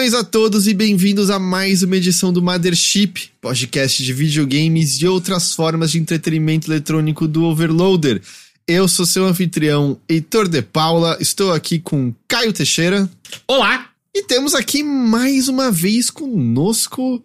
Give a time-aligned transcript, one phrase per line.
[0.00, 5.06] Saudações a todos e bem-vindos a mais uma edição do Mothership, podcast de videogames e
[5.06, 8.22] outras formas de entretenimento eletrônico do Overloader.
[8.66, 13.10] Eu sou seu anfitrião, Heitor de Paula, estou aqui com Caio Teixeira.
[13.46, 13.90] Olá!
[14.14, 17.22] E temos aqui mais uma vez conosco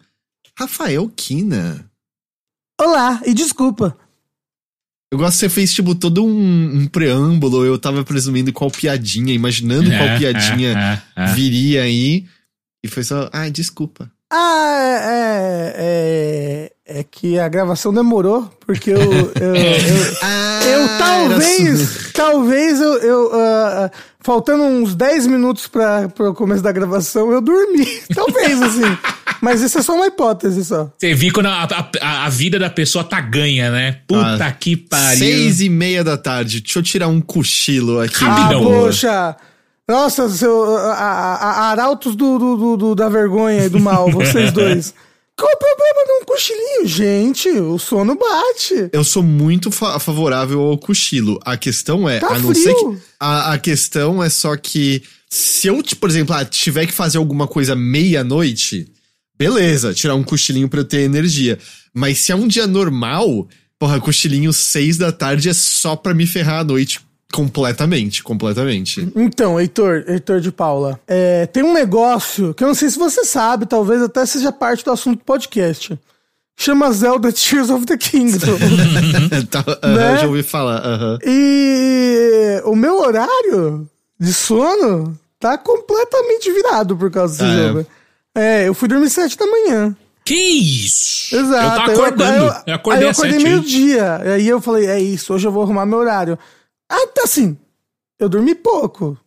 [0.59, 1.89] Rafael Kina.
[2.81, 3.97] Olá, e desculpa.
[5.13, 7.63] Eu gosto que você fez, tipo, todo um, um preâmbulo.
[7.63, 12.25] Eu tava presumindo qual piadinha, imaginando qual É, piadinha é, é, viria aí.
[12.85, 14.11] E foi só, ah, desculpa.
[14.31, 15.73] Ah, é,
[16.87, 18.99] é, é que a gravação demorou, porque eu.
[18.99, 22.11] Eu, eu, Ah, eu talvez.
[22.13, 22.93] Talvez eu.
[22.99, 23.89] eu ah,
[24.21, 27.85] faltando uns 10 minutos para o começo da gravação, eu dormi.
[28.13, 28.97] Talvez, assim.
[29.41, 30.91] Mas isso é só uma hipótese só.
[30.95, 31.63] Você viu quando a,
[32.01, 33.99] a, a vida da pessoa tá ganha, né?
[34.07, 35.17] Puta Ah, que pariu.
[35.17, 36.61] Seis e meia da tarde.
[36.61, 38.23] Deixa eu tirar um cochilo aqui.
[38.23, 38.61] Rapidão.
[38.61, 39.35] Ah, poxa!
[39.89, 44.51] Nossa, seu, a, a, a- arautos do, do, do- da vergonha e do mal, vocês
[44.53, 44.93] dois.
[45.37, 46.87] Qual o problema de um cochilinho?
[46.87, 48.89] Gente, o sono bate.
[48.93, 51.37] Eu sou muito fa- favorável ao cochilo.
[51.45, 52.93] A questão é, Tá a não ser frio.
[52.95, 53.01] que.
[53.19, 55.03] A, a questão é só que.
[55.29, 58.87] Se eu, tipo, por exemplo, ah, tiver que fazer alguma coisa meia-noite,
[59.37, 61.59] beleza, tirar um cochilinho pra eu ter energia.
[61.93, 63.45] Mas se é um dia normal,
[63.77, 67.01] porra, cochilinho seis da tarde é só pra me ferrar à noite
[67.33, 69.11] completamente, completamente.
[69.15, 73.25] Então, Heitor, Heitor de Paula, é, tem um negócio que eu não sei se você
[73.25, 75.99] sabe, talvez até seja parte do assunto do podcast.
[76.57, 78.57] Chama Zelda Tears of the Kingdom.
[79.51, 80.17] tá, aham, Né?
[80.19, 81.19] Já ouvi falar.
[81.25, 83.85] e o meu horário
[84.17, 87.67] de sono tá completamente virado por causa desse Ah, é?
[87.67, 87.85] jogo.
[88.33, 89.95] É, eu fui dormir sete da manhã.
[90.23, 91.35] Que isso?
[91.35, 91.65] Exato.
[91.65, 92.55] Eu tava Aí acordando.
[92.65, 93.45] Eu, acordei aí eu às acordei sete.
[93.47, 93.51] hein?
[93.53, 94.15] meio-dia.
[94.35, 96.39] Aí eu falei, é isso, hoje eu vou arrumar meu horário.
[96.89, 97.57] Ah, tá assim.
[98.19, 99.17] Eu dormi pouco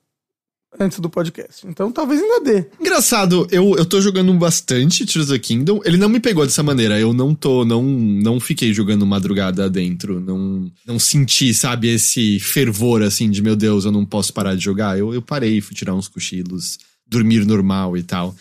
[0.79, 1.67] antes do podcast.
[1.67, 2.67] Então talvez ainda dê.
[2.81, 5.81] Engraçado, eu, eu tô jogando bastante Tears of Kingdom.
[5.85, 6.99] Ele não me pegou dessa maneira.
[6.99, 10.21] Eu não tô, não, não fiquei jogando madrugada dentro.
[10.21, 14.65] Não, não senti, sabe, esse fervor assim de meu Deus, eu não posso parar de
[14.65, 14.99] jogar.
[14.99, 18.35] Eu, eu parei, fui tirar uns cochilos, dormir normal e tal.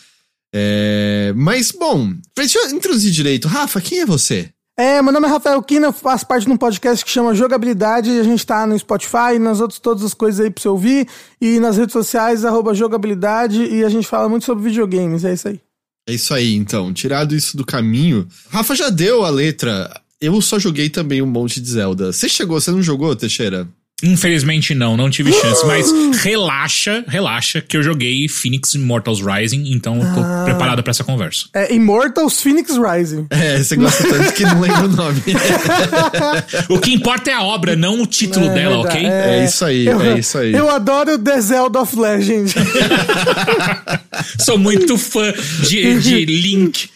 [0.53, 3.47] É, mas, bom, deixa eu introduzir direito.
[3.47, 4.49] Rafa, quem é você?
[4.79, 8.11] É, meu nome é Rafael Kina, eu faço parte de um podcast que chama Jogabilidade.
[8.11, 11.07] A gente tá no Spotify, nas outras todas as coisas aí pra você ouvir.
[11.41, 13.63] E nas redes sociais, arroba jogabilidade.
[13.63, 15.59] E a gente fala muito sobre videogames, é isso aí.
[16.07, 16.93] É isso aí, então.
[16.93, 18.27] Tirado isso do caminho.
[18.51, 19.99] Rafa já deu a letra.
[20.21, 22.13] Eu só joguei também um monte de Zelda.
[22.13, 23.67] Você chegou, você não jogou, Teixeira?
[24.03, 25.65] Infelizmente não, não tive chance.
[25.65, 25.91] Mas
[26.21, 30.43] relaxa, relaxa, que eu joguei Phoenix Immortals Rising, então eu tô Ah.
[30.45, 31.45] preparado pra essa conversa.
[31.51, 33.25] É Immortals Phoenix Rising.
[33.31, 35.21] É, você gosta tanto que não lembra o nome.
[36.69, 39.03] O que importa é a obra, não o título É dela, ok?
[39.03, 40.53] É isso aí, eu, é isso aí.
[40.53, 42.53] Eu adoro The Zelda of Legend.
[44.39, 45.33] Sou muito fã
[45.67, 46.89] de, de Link,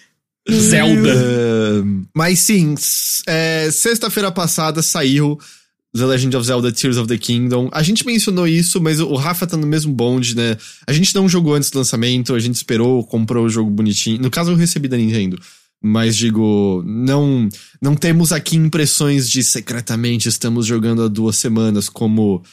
[0.52, 1.10] Zelda.
[1.10, 1.82] É,
[2.16, 2.76] mas sim,
[3.28, 5.40] é, sexta-feira passada saiu
[5.96, 7.70] The Legend of Zelda Tears of the Kingdom.
[7.72, 10.58] A gente mencionou isso, mas o Rafa tá no mesmo bonde, né?
[10.88, 14.22] A gente não jogou antes do lançamento, a gente esperou, comprou o jogo bonitinho.
[14.22, 15.38] No caso, eu recebi da Nintendo.
[15.84, 17.50] Mas digo, não
[17.82, 22.44] não temos aqui impressões de secretamente estamos jogando há duas semanas, como,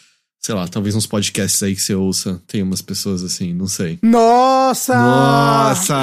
[0.40, 2.40] sei lá, talvez uns podcasts aí que você ouça.
[2.46, 3.98] Tem umas pessoas assim, não sei.
[4.02, 4.94] Nossa!
[4.94, 5.94] Nossa!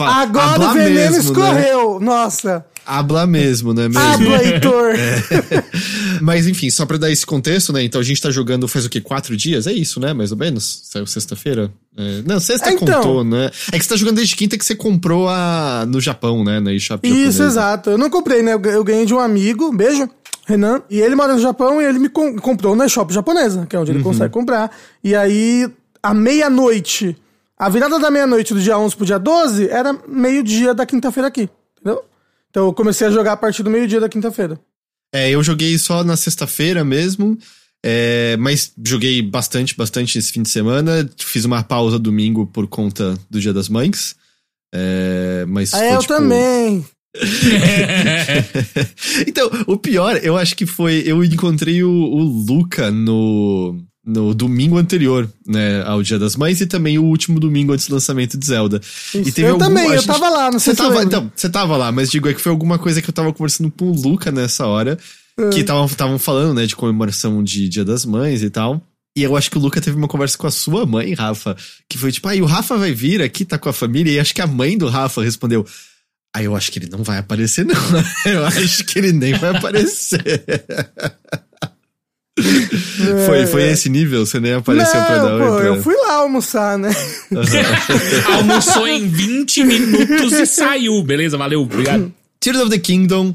[0.00, 1.18] Agora o veneno mesmo, né?
[1.18, 1.98] escorreu!
[1.98, 2.64] Nossa!
[2.84, 3.88] Habla mesmo, né?
[3.88, 3.98] Mesmo?
[3.98, 4.92] Habla, Heitor!
[6.20, 7.82] Mas enfim, só pra dar esse contexto, né?
[7.82, 9.00] Então a gente tá jogando faz o quê?
[9.00, 9.66] Quatro dias?
[9.66, 10.12] É isso, né?
[10.12, 10.82] Mais ou menos?
[10.84, 11.72] Saiu sexta-feira?
[11.96, 13.00] É, Não, sexta É, então.
[13.02, 13.50] contou, né?
[13.72, 15.84] É que você tá jogando desde quinta que você comprou a...
[15.88, 16.60] no Japão, né?
[16.60, 17.44] Na eShop Isso, japonesa.
[17.44, 17.90] exato.
[17.90, 18.52] Eu não comprei, né?
[18.52, 20.08] Eu ga- Eu ganhei de um amigo, beijo,
[20.46, 20.82] Renan.
[20.90, 23.78] E ele mora no Japão e ele me com- comprou na shop japonesa, que é
[23.78, 23.96] onde Uhum.
[23.96, 24.70] ele consegue comprar.
[25.02, 25.68] E aí,
[26.02, 27.16] à meia-noite,
[27.58, 31.48] a virada da meia-noite do dia 11 pro dia 12 era meio-dia da quinta-feira aqui,
[31.80, 32.02] entendeu?
[32.50, 34.58] Então eu comecei a jogar a partir do meio-dia da quinta-feira.
[35.16, 37.38] É, eu joguei só na sexta-feira mesmo.
[37.84, 41.08] é, mas joguei bastante, bastante esse fim de semana.
[41.18, 44.16] Fiz uma pausa domingo por conta do Dia das Mães.
[44.74, 46.84] É, mas Ah, foi, eu tipo, também.
[49.26, 51.02] então, o pior, eu acho que foi.
[51.06, 55.82] Eu encontrei o, o Luca no, no domingo anterior, né?
[55.84, 58.80] Ao Dia das Mães e também o último domingo antes do lançamento de Zelda.
[59.12, 59.32] E Isso.
[59.32, 61.00] teve eu algum- também, a eu gente- tava lá, não Você sei se você tava,
[61.00, 61.18] lembra.
[61.18, 63.70] então, você tava lá, mas digo, é que foi alguma coisa que eu tava conversando
[63.70, 64.96] com o Luca nessa hora,
[65.36, 65.48] É.
[65.50, 68.80] que estavam falando, né, de comemoração de Dia das Mães e tal.
[69.16, 71.56] E eu acho que o Luca teve uma conversa com a sua mãe, Rafa,
[71.88, 74.20] que foi tipo, ah, e o Rafa vai vir aqui, tá com a família, e
[74.20, 75.66] acho que a mãe do Rafa respondeu.
[76.34, 77.74] Ah, eu acho que ele não vai aparecer, não.
[78.26, 80.20] Eu acho que ele nem vai aparecer.
[83.26, 84.26] Foi, foi esse nível?
[84.26, 86.90] Você nem apareceu Não, pra dar pô, oi pra- eu fui lá almoçar, né?
[88.36, 91.02] Almoçou em 20 minutos e saiu.
[91.02, 92.12] Beleza, valeu, obrigado.
[92.40, 93.34] Tears of the Kingdom,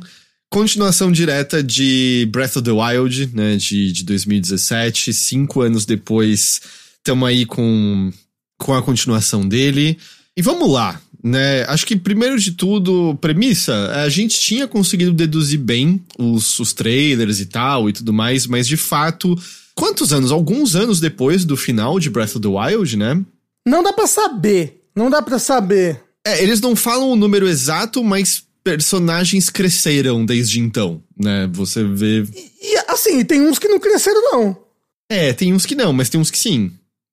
[0.49, 5.13] continuação direta de Breath of the Wild, né, de, de 2017.
[5.13, 6.61] Cinco anos depois,
[6.97, 8.11] estamos aí com,
[8.59, 9.97] com a continuação dele.
[10.37, 11.63] E vamos lá, né?
[11.67, 17.39] Acho que primeiro de tudo, premissa, a gente tinha conseguido deduzir bem os, os trailers
[17.39, 19.35] e tal e tudo mais, mas de fato,
[19.75, 20.31] quantos anos?
[20.31, 23.21] Alguns anos depois do final de Breath of the Wild, né?
[23.67, 24.81] Não dá pra saber.
[24.95, 26.01] Não dá pra saber.
[26.25, 31.49] É, eles não falam o número exato, mas personagens cresceram desde então, né?
[31.53, 32.23] Você vê.
[32.61, 34.57] E assim, tem uns que não cresceram, não.
[35.09, 36.71] É, tem uns que não, mas tem uns que sim.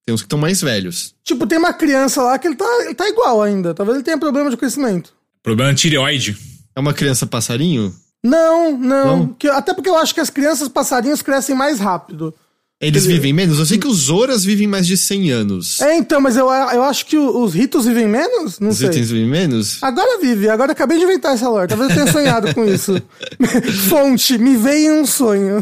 [0.09, 1.13] Tem uns que estão mais velhos.
[1.23, 3.75] Tipo, tem uma criança lá que ele tá, ele tá igual ainda.
[3.75, 5.13] Talvez ele tenha problema de crescimento.
[5.43, 6.35] Problema tireoide.
[6.75, 7.93] É uma criança passarinho?
[8.23, 9.05] Não, não.
[9.17, 9.27] Não?
[9.35, 12.33] Que- até porque eu acho que as crianças passarinhos crescem mais rápido.
[12.81, 13.59] Eles Ele- vivem menos?
[13.59, 15.81] Eu sei que os Zoras vivem mais de 100 anos.
[15.81, 18.57] É, então, mas eu, eu acho que os ritos vivem menos?
[18.57, 18.87] Não Os sei.
[18.87, 19.83] itens vivem menos?
[19.83, 21.67] Agora vive, agora acabei de inventar essa lore.
[21.67, 23.01] Talvez eu tenha sonhado com isso.
[23.89, 25.61] Fonte, me veio em um sonho.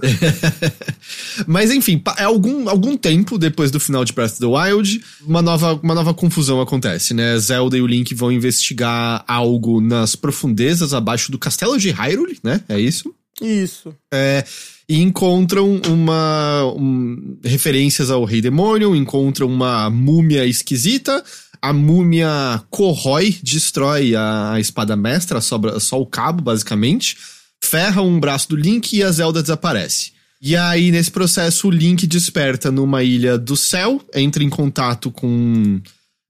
[1.48, 5.42] Mas enfim, é algum, algum tempo depois do final de Breath of the Wild, uma
[5.42, 7.36] nova, uma nova confusão acontece, né?
[7.40, 12.62] Zelda e o Link vão investigar algo nas profundezas abaixo do castelo de Hyrule, né?
[12.69, 13.12] É isso?
[13.42, 13.94] Isso.
[14.13, 14.44] É,
[14.89, 16.66] e encontram uma.
[16.75, 21.24] um- referências ao Rei Demônio, encontram uma múmia esquisita.
[21.62, 27.18] A múmia corrói, destrói a, a espada mestra, sobra só o cabo, basicamente.
[27.63, 30.12] Ferra um braço do Link e a Zelda desaparece.
[30.40, 35.81] E aí, nesse processo, o Link desperta numa ilha do céu, entra em contato com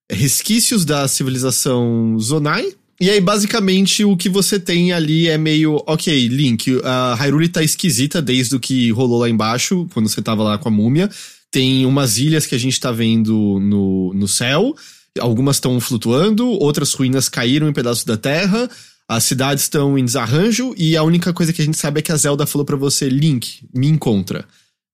[0.09, 2.73] resquícios da civilização Zonai.
[2.99, 7.63] E aí, basicamente, o que você tem ali é meio, ok, Link, a Hyrule tá
[7.63, 11.09] esquisita desde o que rolou lá embaixo, quando você tava lá com a múmia.
[11.51, 14.75] Tem umas ilhas que a gente tá vendo no, no céu,
[15.19, 18.69] algumas estão flutuando, outras ruínas caíram em pedaços da terra,
[19.07, 22.11] as cidades estão em desarranjo, e a única coisa que a gente sabe é que
[22.11, 24.43] a Zelda falou pra você, Link, me encontra.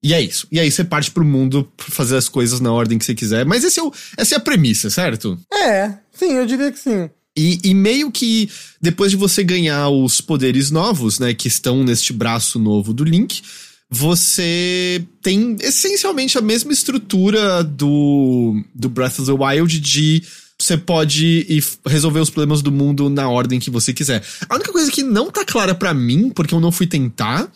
[0.04, 0.46] E é isso.
[0.52, 3.46] E aí você parte pro mundo fazer as coisas na ordem que você quiser.
[3.46, 5.40] Mas esse é o, essa é a premissa, certo?
[5.52, 7.10] É, sim, eu diria que sim.
[7.36, 8.50] E, e meio que
[8.82, 13.42] depois de você ganhar os poderes novos, né, que estão neste braço novo do Link,
[13.90, 20.24] você tem essencialmente a mesma estrutura do, do Breath of the Wild de
[20.60, 24.24] você pode ir resolver os problemas do mundo na ordem que você quiser.
[24.48, 27.52] A única coisa que não tá clara pra mim, porque eu não fui tentar,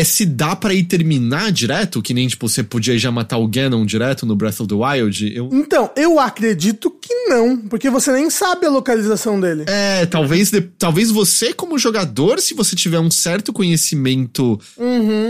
[0.00, 3.46] é se dá pra ir terminar direto, que nem tipo você podia já matar o
[3.46, 5.32] Ganon direto no Breath of the Wild.
[5.34, 9.64] Eu, Então, eu acredito que não, porque você nem sabe a localização dele.
[9.66, 14.58] É, talvez, de- talvez você, como jogador, se você tiver um certo conhecimento,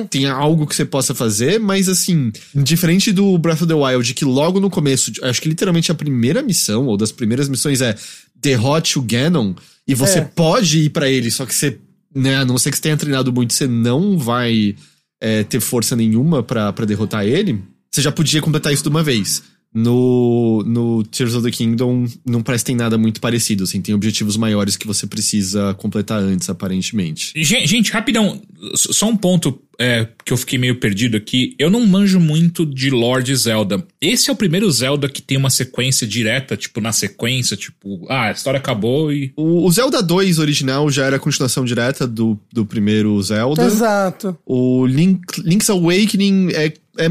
[0.08, 4.24] tenha algo que você possa fazer, mas assim, diferente do Breath of the Wild, que
[4.24, 7.94] logo no começo, acho que literalmente a primeira missão, ou das primeiras missões, é
[8.34, 9.54] derrote o Ganon,
[9.86, 10.22] e você É.
[10.22, 11.78] pode ir pra ele, só que você,
[12.14, 14.74] né, a não ser que você tenha treinado muito, você não vai
[15.20, 19.42] é, ter força nenhuma pra derrotar ele, você já podia completar isso de uma vez.
[19.72, 23.94] No, no Tears of the Kingdom não parece que tem nada muito parecido, assim, tem
[23.94, 27.32] objetivos maiores que você precisa completar antes, aparentemente.
[27.36, 28.40] Gen- Gente, rapidão,
[28.74, 31.54] só um ponto é, que eu fiquei meio perdido aqui.
[31.58, 33.86] Eu não manjo muito de Lord Zelda.
[34.00, 38.24] Esse é o primeiro Zelda que tem uma sequência direta, tipo, na sequência, tipo, ah,
[38.28, 39.32] a história acabou e.
[39.36, 43.64] O, o Zelda 2 original já era a continuação direta do, do primeiro Zelda.
[43.64, 44.36] Exato.
[44.44, 46.72] O Link, Link's Awakening é,
[47.04, 47.08] é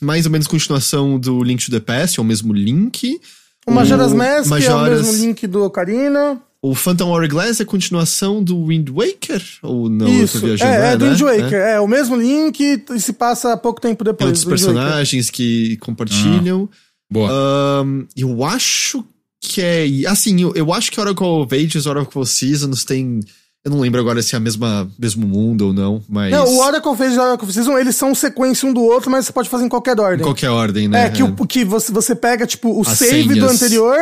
[0.00, 3.20] mais ou menos continuação do Link to the Past, é o mesmo Link.
[3.66, 6.40] O Majora's Mask, que é o Majora's- mesmo link do Ocarina.
[6.60, 9.42] O Phantom Hourglass é continuação do Wind Waker?
[9.62, 10.06] Ou não?
[10.08, 11.10] eu tô Isso, viajando, é, é do né?
[11.10, 11.58] Wind Waker.
[11.58, 11.80] É.
[11.80, 12.58] o mesmo link
[12.90, 14.28] e se passa pouco tempo Tem depois.
[14.28, 14.74] outros Wind Waker.
[14.82, 16.68] personagens que compartilham.
[17.10, 17.30] Boa.
[17.30, 19.04] Ahn, eu acho
[19.40, 19.86] que é.
[20.08, 23.20] Assim, eu, eu acho que Oracle of Ages, Oracle Seasons tem.
[23.64, 26.30] Eu não lembro agora se é a mesma mesmo mundo ou não, mas.
[26.30, 29.24] Não, o Oracle Phase e o Oracle Season, eles são sequência um do outro, mas
[29.24, 30.22] você pode fazer em qualquer Em ordem.
[30.24, 31.06] qualquer ordem, né?
[31.06, 33.52] É, que, o, que você, você pega, tipo, o As save do senhas.
[33.62, 33.96] anterior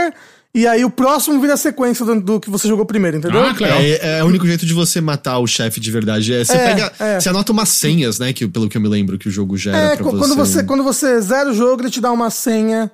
[0.55, 3.41] e aí o próximo vira a sequência do, do que você jogou primeiro, entendeu?
[3.41, 3.75] Ah, claro.
[3.75, 6.35] É, é o único jeito de você matar o chefe de verdade.
[6.35, 6.93] É, você É, pega.
[6.99, 7.21] é.
[7.21, 8.33] Você anota umas senhas, né?
[8.33, 10.65] Que, pelo que eu me lembro que o jogo gera É, pra qu- quando você
[10.65, 12.91] quando você zera o jogo, ele te dá uma senha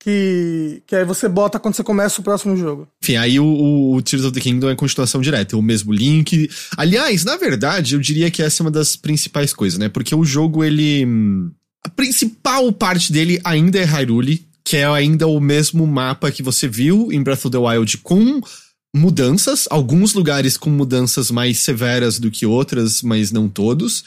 [0.00, 2.88] que que aí você bota quando você começa o próximo jogo.
[3.02, 5.92] Enfim, aí o, o, o Tears of the Kingdom é continuação direta, é o mesmo
[5.92, 6.50] link.
[6.76, 9.88] Aliás, na verdade, eu diria que essa é uma das principais coisas, né?
[9.88, 11.06] Porque o jogo, ele.
[11.84, 16.66] A principal parte dele ainda é Hyrule, que é ainda o mesmo mapa que você
[16.66, 18.40] viu em Breath of the Wild com
[18.94, 24.04] mudanças, alguns lugares com mudanças mais severas do que outras, mas não todos.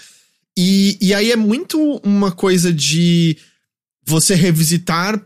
[0.57, 3.37] E, e aí é muito uma coisa de
[4.05, 5.19] você revisitar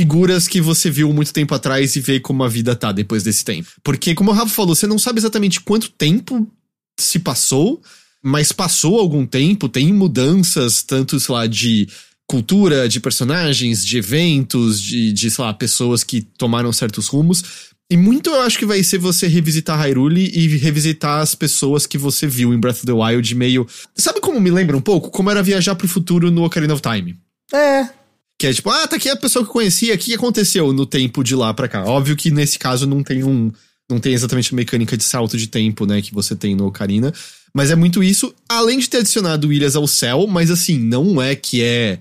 [0.00, 3.44] figuras que você viu muito tempo atrás e ver como a vida tá depois desse
[3.44, 3.68] tempo.
[3.84, 6.50] Porque, como o Rafa falou, você não sabe exatamente quanto tempo
[6.98, 7.82] se passou,
[8.22, 11.86] mas passou algum tempo, tem mudanças, tanto, sei lá, de
[12.26, 17.44] cultura, de personagens, de eventos, de, de, sei lá, pessoas que tomaram certos rumos.
[17.90, 21.98] E muito eu acho que vai ser você revisitar Hyrule e revisitar as pessoas que
[21.98, 23.66] você viu em Breath of the Wild meio.
[23.94, 25.10] Sabe como me lembra um pouco?
[25.10, 27.18] Como era viajar pro futuro no Ocarina of Time.
[27.52, 27.99] É.
[28.40, 30.86] Que é tipo, ah, tá aqui a pessoa que eu conhecia, o que aconteceu no
[30.86, 31.84] tempo de lá pra cá?
[31.84, 33.52] Óbvio que nesse caso não tem um.
[33.86, 37.12] Não tem exatamente a mecânica de salto de tempo, né, que você tem no Ocarina.
[37.52, 41.34] Mas é muito isso, além de ter adicionado ilhas ao céu, mas assim, não é
[41.34, 41.98] que é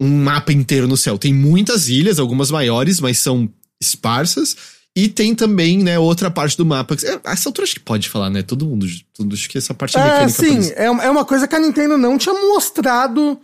[0.00, 1.18] um mapa inteiro no céu.
[1.18, 3.46] Tem muitas ilhas, algumas maiores, mas são
[3.78, 4.56] esparsas.
[4.96, 6.96] E tem também, né, outra parte do mapa.
[7.04, 8.40] É, essa altura acho que pode falar, né?
[8.40, 8.86] Todo mundo.
[9.12, 10.30] Todo, acho que essa parte é mecânica.
[10.30, 13.38] Sim, é, é uma coisa que a Nintendo não tinha mostrado.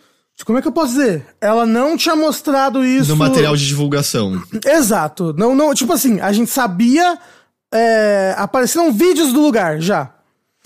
[0.45, 1.27] Como é que eu posso dizer?
[1.41, 3.11] Ela não tinha mostrado isso.
[3.11, 4.43] No material de divulgação.
[4.65, 5.35] Exato.
[5.37, 7.19] Não, não, tipo assim, a gente sabia.
[7.73, 10.11] É, apareceram vídeos do lugar já.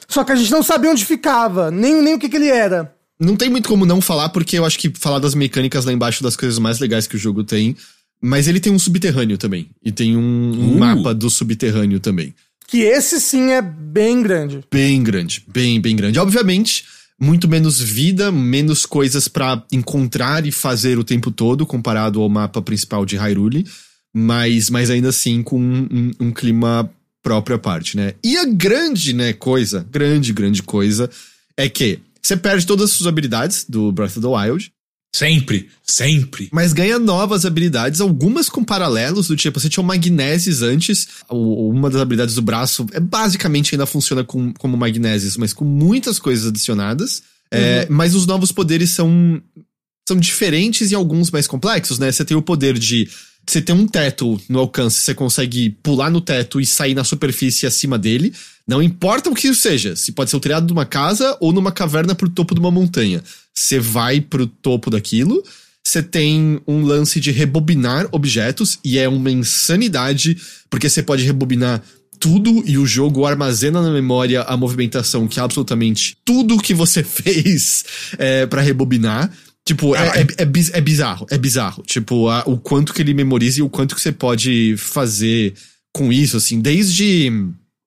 [0.07, 2.95] Só que a gente não sabia onde ficava, nem, nem o que, que ele era.
[3.19, 6.23] Não tem muito como não falar, porque eu acho que falar das mecânicas lá embaixo
[6.23, 7.77] das coisas mais legais que o jogo tem.
[8.21, 9.71] Mas ele tem um subterrâneo também.
[9.83, 10.79] E tem um, um uh.
[10.79, 12.35] mapa do subterrâneo também.
[12.69, 14.61] Que esse sim é bem grande.
[14.71, 16.19] Bem grande, bem, bem grande.
[16.19, 16.85] Obviamente,
[17.23, 22.61] muito menos vida, menos coisas para encontrar e fazer o tempo todo, comparado ao mapa
[22.61, 23.65] principal de Hyrule.
[24.13, 26.91] Mas, mas ainda assim com um, um, um clima
[27.23, 28.15] próprio à parte, né?
[28.25, 31.09] E a grande, né, coisa, grande, grande coisa,
[31.57, 34.73] é que você perde todas as suas habilidades do Breath of the Wild.
[35.15, 36.49] Sempre, sempre.
[36.51, 41.91] Mas ganha novas habilidades, algumas com paralelos, do tipo, você tinha o Magnesis antes, uma
[41.91, 46.47] das habilidades do braço é basicamente ainda funciona com, como Magnesis, mas com muitas coisas
[46.47, 47.23] adicionadas.
[47.51, 47.63] É, uhum.
[47.63, 49.43] É, mas os novos poderes são,
[50.09, 52.11] são diferentes e alguns mais complexos, né?
[52.11, 53.07] Você tem o poder de.
[53.47, 57.67] Você tem um teto no alcance, você consegue pular no teto e sair na superfície
[57.67, 58.33] acima dele.
[58.67, 61.53] Não importa o que isso seja, se pode ser o telhado de uma casa ou
[61.53, 63.23] numa caverna pro topo de uma montanha.
[63.55, 65.43] Você vai pro topo daquilo.
[65.85, 70.37] Você tem um lance de rebobinar objetos, e é uma insanidade,
[70.71, 71.83] porque você pode rebobinar
[72.21, 77.03] tudo e o jogo armazena na memória a movimentação que é absolutamente tudo que você
[77.05, 77.85] fez
[78.17, 79.31] é, para rebobinar.
[79.65, 80.37] Tipo, é, é, é,
[80.73, 81.83] é, bizarro, é bizarro.
[81.85, 85.55] Tipo, a, o quanto que ele memoriza e o quanto que você pode fazer
[85.93, 87.31] com isso, assim, desde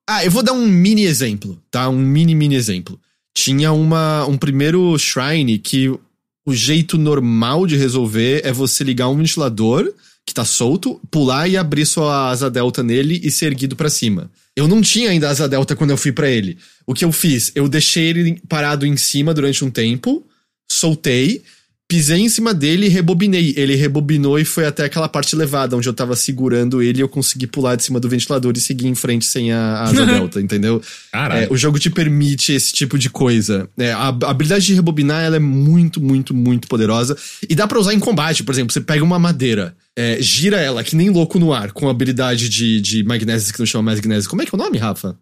[0.07, 1.89] ah, eu vou dar um mini exemplo, tá?
[1.89, 3.00] Um mini, mini exemplo.
[3.36, 5.89] Tinha uma, um primeiro shrine que
[6.46, 9.92] o jeito normal de resolver é você ligar um ventilador
[10.25, 14.32] que tá solto, pular e abrir sua asa delta nele e ser erguido para cima.
[14.56, 16.58] Eu não tinha ainda asa delta quando eu fui para ele.
[16.88, 17.51] O que eu fiz?
[17.54, 20.25] Eu deixei ele parado em cima durante um tempo,
[20.72, 21.44] soltei,
[21.88, 23.54] pisei em cima dele e rebobinei.
[23.56, 27.10] Ele rebobinou e foi até aquela parte elevada, onde eu tava segurando ele e eu
[27.10, 30.82] consegui pular de cima do ventilador e seguir em frente sem a, asa delta, entendeu?
[31.13, 33.70] É, o jogo te permite esse tipo de coisa.
[33.77, 37.15] É, a, a, habilidade de rebobinar ela é muito, muito, muito poderosa.
[37.48, 39.75] E dá pra usar em combate, por exemplo, você pega uma madeira.
[39.98, 43.60] É, gira ela que nem louco no ar, com a habilidade de, de magnésia que
[43.60, 44.30] não chama magnésia.
[44.30, 45.18] Como é que é o nome, Rafa?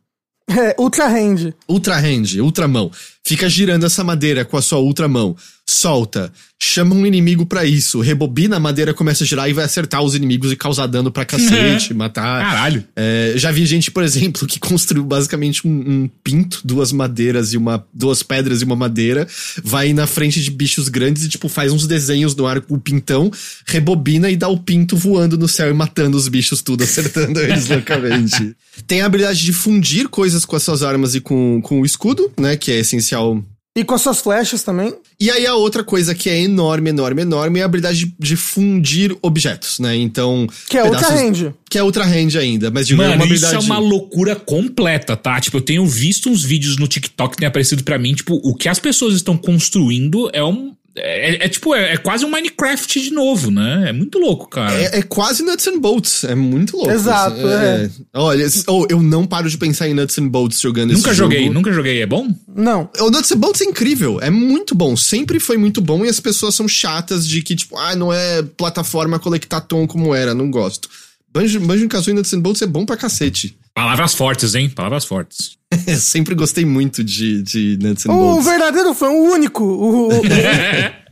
[0.50, 1.54] É, Ultra Hand.
[1.68, 2.92] Ultra Hand, Ultra Mão.
[3.26, 5.36] Fica girando essa madeira com a sua Ultra Mão.
[5.74, 6.32] Solta.
[6.62, 8.00] Chama um inimigo para isso.
[8.00, 11.26] Rebobina, a madeira começa a girar e vai acertar os inimigos e causar dano pra
[11.26, 12.42] cacete, matar.
[12.42, 12.86] Caralho.
[12.96, 17.58] É, já vi gente, por exemplo, que construiu basicamente um, um, pinto, duas madeiras e
[17.58, 17.86] uma.
[17.94, 19.28] duas pedras e uma madeira.
[19.64, 22.80] Vai na frente de bichos grandes e, tipo, faz uns desenhos no ar com o
[22.80, 23.30] pintão,
[23.66, 27.68] rebobina e dá o pinto voando no céu e matando os bichos tudo, acertando eles
[27.68, 28.56] loucamente.
[28.86, 32.32] Tem a habilidade de fundir coisas com as suas armas e com, com o escudo,
[32.40, 32.56] né?
[32.56, 33.44] Que é essencial
[33.76, 34.94] e com as suas flechas também.
[35.20, 38.36] E aí a outra coisa que é enorme, enorme, enorme é a habilidade de, de
[38.36, 39.96] fundir objetos, né?
[39.96, 40.48] Então.
[40.70, 41.54] Que é pedaços, outra range.
[41.70, 43.58] Que é outra range ainda, mas de Mano, uma habilidade...
[43.58, 45.40] isso é uma loucura completa, tá?
[45.42, 48.54] Tipo, eu tenho visto uns vídeos no TikTok que tem aparecido para mim, tipo, o
[48.54, 53.02] que as pessoas estão construindo é um, é, é, tipo, é, é, quase um Minecraft
[53.02, 53.90] de novo, né?
[53.90, 54.74] É muito louco, cara.
[54.76, 56.24] É, é quase Nuts and Bolts.
[56.24, 56.92] É muito louco.
[56.92, 57.86] Exato, é.
[57.86, 57.90] é.
[58.14, 61.42] Olha, oh, eu não paro de pensar em Nuts and Bolts jogando nunca esse joguei,
[61.42, 61.54] jogo.
[61.54, 62.28] Nunca joguei, é bom?
[62.48, 62.90] Não.
[63.00, 64.96] O Nuts and Bolts é incrível, é muito bom.
[64.96, 68.44] Sempre foi muito bom e as pessoas são chatas de que, tipo, ah, não é
[68.44, 69.20] plataforma
[69.68, 70.88] tom como era, não gosto.
[71.34, 73.58] Banjo, Banjo Kazooie e Nuts and Bolts é bom pra cacete.
[73.76, 74.70] Palavras fortes, hein?
[74.70, 75.58] Palavras fortes.
[76.00, 78.46] Sempre gostei muito de, de Nuts and Bolts.
[78.46, 79.64] O verdadeiro fã, o único.
[79.64, 80.22] O, o,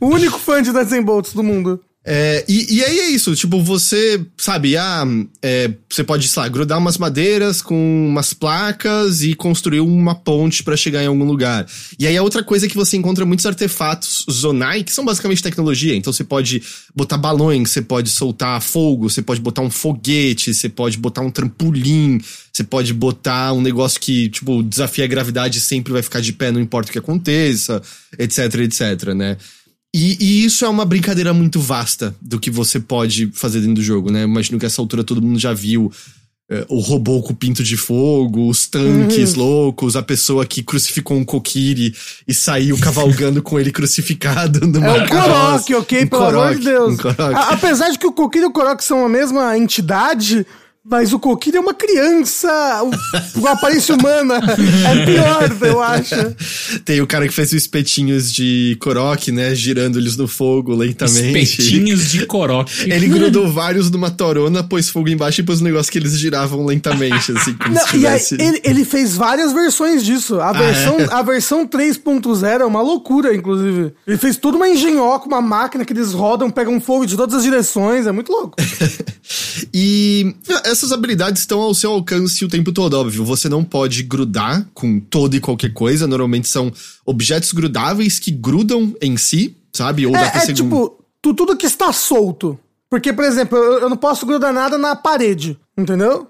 [0.00, 1.80] o único fã de Nuts and Bolts do mundo.
[2.04, 5.04] É, e, e aí é isso, tipo, você, sabe, ah,
[5.40, 10.64] é, você pode, sei lá, grudar umas madeiras com umas placas e construir uma ponte
[10.64, 11.64] para chegar em algum lugar.
[11.98, 15.42] E aí a outra coisa é que você encontra muitos artefatos Zonai, que são basicamente
[15.42, 15.94] tecnologia.
[15.94, 16.60] Então você pode
[16.94, 21.30] botar balões, você pode soltar fogo, você pode botar um foguete, você pode botar um
[21.30, 22.20] trampolim,
[22.52, 26.32] você pode botar um negócio que, tipo, desafia a gravidade e sempre vai ficar de
[26.32, 27.80] pé, não importa o que aconteça,
[28.18, 29.36] etc, etc, né?
[29.94, 33.82] E, e, isso é uma brincadeira muito vasta do que você pode fazer dentro do
[33.82, 34.22] jogo, né?
[34.22, 35.92] Imagino que essa altura todo mundo já viu
[36.50, 39.42] é, o robô com pinto de fogo, os tanques uhum.
[39.42, 41.94] loucos, a pessoa que crucificou um Kokiri
[42.26, 46.04] e saiu cavalgando com ele crucificado numa É o Korok, ok?
[46.04, 46.98] Um Pelo Korok, amor de Deus.
[46.98, 50.46] Um Apesar de que o Kokiri e o Korok são a mesma entidade,
[50.84, 52.80] mas o Coquinho é uma criança
[53.32, 54.40] com aparência humana.
[54.84, 56.14] É pior, eu acho.
[56.84, 59.54] Tem o cara que fez os espetinhos de Korok, né?
[59.54, 61.38] Girando eles no fogo lentamente.
[61.38, 62.68] Espetinhos de Korok.
[62.90, 66.66] Ele grudou vários numa torona, pôs fogo embaixo e pôs um negócio que eles giravam
[66.66, 68.34] lentamente, assim, como Não, se tivesse...
[68.40, 70.40] Aí, ele, ele, fez várias versões disso.
[70.40, 71.08] A ah, versão, é?
[71.10, 73.92] a versão 3.0 é uma loucura, inclusive.
[74.04, 77.44] Ele fez toda uma engenhoca, uma máquina que eles rodam, pegam fogo de todas as
[77.44, 78.06] direções.
[78.06, 78.56] É muito louco.
[79.72, 80.34] e
[80.72, 83.24] essas habilidades estão ao seu alcance o tempo todo, óbvio.
[83.24, 86.06] Você não pode grudar com toda e qualquer coisa.
[86.06, 86.72] Normalmente são
[87.04, 90.06] objetos grudáveis que grudam em si, sabe?
[90.06, 92.58] Ou é, dá pra é ser tipo, tu, tudo que está solto.
[92.90, 96.28] Porque, por exemplo, eu, eu, não posso grudar nada na parede, entendeu?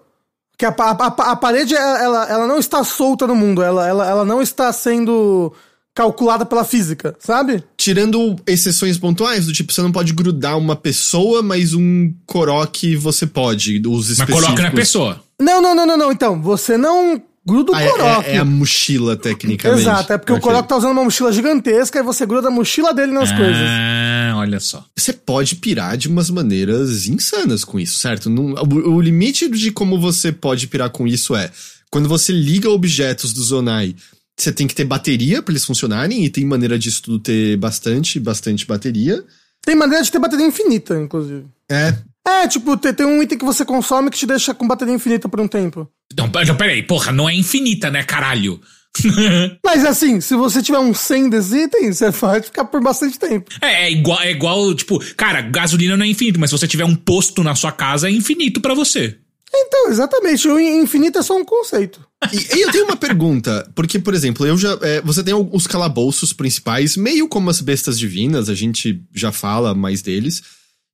[0.56, 4.25] Que a, a, a, parede, ela, ela não está solta no mundo, ela, ela, ela
[4.25, 5.52] não está sendo
[5.94, 7.64] calculada pela física, sabe?
[7.83, 13.27] Tirando exceções pontuais, do tipo, você não pode grudar uma pessoa, mas um Korok você
[13.27, 14.35] pode, os específicos.
[14.37, 15.21] Mas coloca na pessoa.
[15.41, 16.12] Não, não, não, não, não.
[16.12, 18.29] Então, você não gruda o ah, Korok.
[18.29, 19.83] É, é, a mochila, tecnicamente.
[19.83, 20.41] Exato, é porque okay.
[20.41, 23.37] o Korok tá usando uma mochila gigantesca e você gruda a mochila dele nas ah,
[23.37, 23.57] coisas.
[23.57, 24.85] Ah, olha só.
[24.97, 28.31] Você pode pirar de umas maneiras insanas com isso, certo?
[28.31, 31.51] Não, o, o limite de como você pode pirar com isso é
[31.90, 33.97] quando você liga objetos do Zonai
[34.37, 38.18] você tem que ter bateria para eles funcionarem, e tem maneira disso tudo ter bastante,
[38.18, 39.25] bastante bateria.
[39.64, 41.45] Tem maneira de ter bateria infinita, inclusive.
[41.71, 41.95] É.
[42.27, 45.29] É, tipo, tem, tem um item que você consome que te deixa com bateria infinita
[45.29, 45.88] por um tempo.
[46.16, 48.61] Não, peraí, porra, não é infinita, né, caralho?
[49.64, 53.51] Mas assim, se você tiver um 100 desses itens, você pode ficar por bastante tempo.
[53.61, 56.85] É, é igual, é igual, tipo, cara, gasolina não é infinito, mas se você tiver
[56.85, 59.18] um posto na sua casa, é infinito para você.
[59.55, 60.49] Então, exatamente.
[60.49, 62.01] O infinito é só um conceito.
[62.33, 64.79] E, e eu tenho uma pergunta, porque, por exemplo, eu já.
[64.81, 69.75] É, você tem os calabouços principais, meio como as bestas divinas, a gente já fala
[69.75, 70.43] mais deles.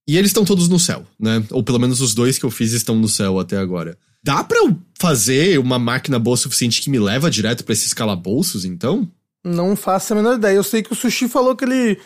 [0.09, 1.45] E eles estão todos no céu, né?
[1.51, 3.97] Ou pelo menos os dois que eu fiz estão no céu até agora.
[4.25, 7.93] Dá para eu fazer uma máquina boa o suficiente que me leva direto para esses
[7.93, 9.07] calabouços, então?
[9.45, 10.57] Não faço a menor ideia.
[10.57, 11.99] Eu sei que o Sushi falou que ele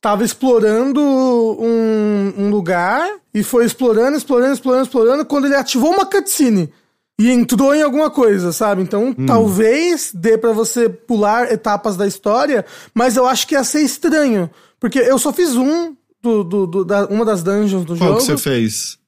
[0.00, 6.06] tava explorando um, um, lugar e foi explorando, explorando, explorando, explorando quando ele ativou uma
[6.06, 6.72] cutscene
[7.18, 8.82] e entrou em alguma coisa, sabe?
[8.82, 9.26] Então, hum.
[9.26, 14.48] talvez dê para você pular etapas da história, mas eu acho que ia ser estranho,
[14.78, 18.10] porque eu só fiz um do, do, do da, uma das dungeons do Qual jogo.
[18.12, 18.98] Qual que você fez?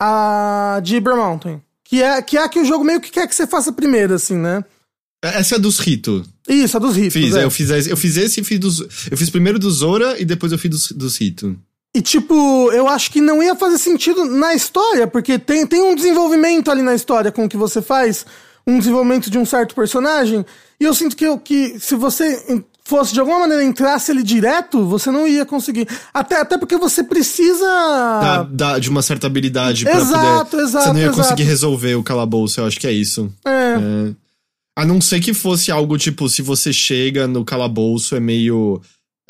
[0.00, 1.62] A de Ibra Mountain.
[1.84, 4.14] Que é, que é a que o jogo meio que quer que você faça primeiro,
[4.14, 4.64] assim, né?
[5.22, 6.26] É, essa é dos ritos.
[6.48, 7.12] Isso, a dos ritos.
[7.12, 7.44] Fiz, é.
[7.44, 8.80] eu, fiz, eu fiz esse e fiz dos.
[9.10, 11.54] Eu fiz primeiro do Zora e depois eu fiz dos, dos ritos.
[11.94, 15.94] E, tipo, eu acho que não ia fazer sentido na história, porque tem, tem um
[15.94, 18.24] desenvolvimento ali na história com o que você faz,
[18.66, 20.44] um desenvolvimento de um certo personagem,
[20.80, 25.10] e eu sinto que, que se você fosse de alguma maneira entrasse ele direto, você
[25.10, 25.86] não ia conseguir.
[26.12, 27.66] Até, até porque você precisa.
[27.66, 30.62] Da, da, de uma certa habilidade pra exato, poder.
[30.64, 31.18] Exato, Você não ia exato.
[31.18, 33.30] conseguir resolver o calabouço, eu acho que é isso.
[33.44, 33.50] É.
[33.50, 34.21] é.
[34.76, 38.80] A não ser que fosse algo tipo, se você chega no calabouço, é meio.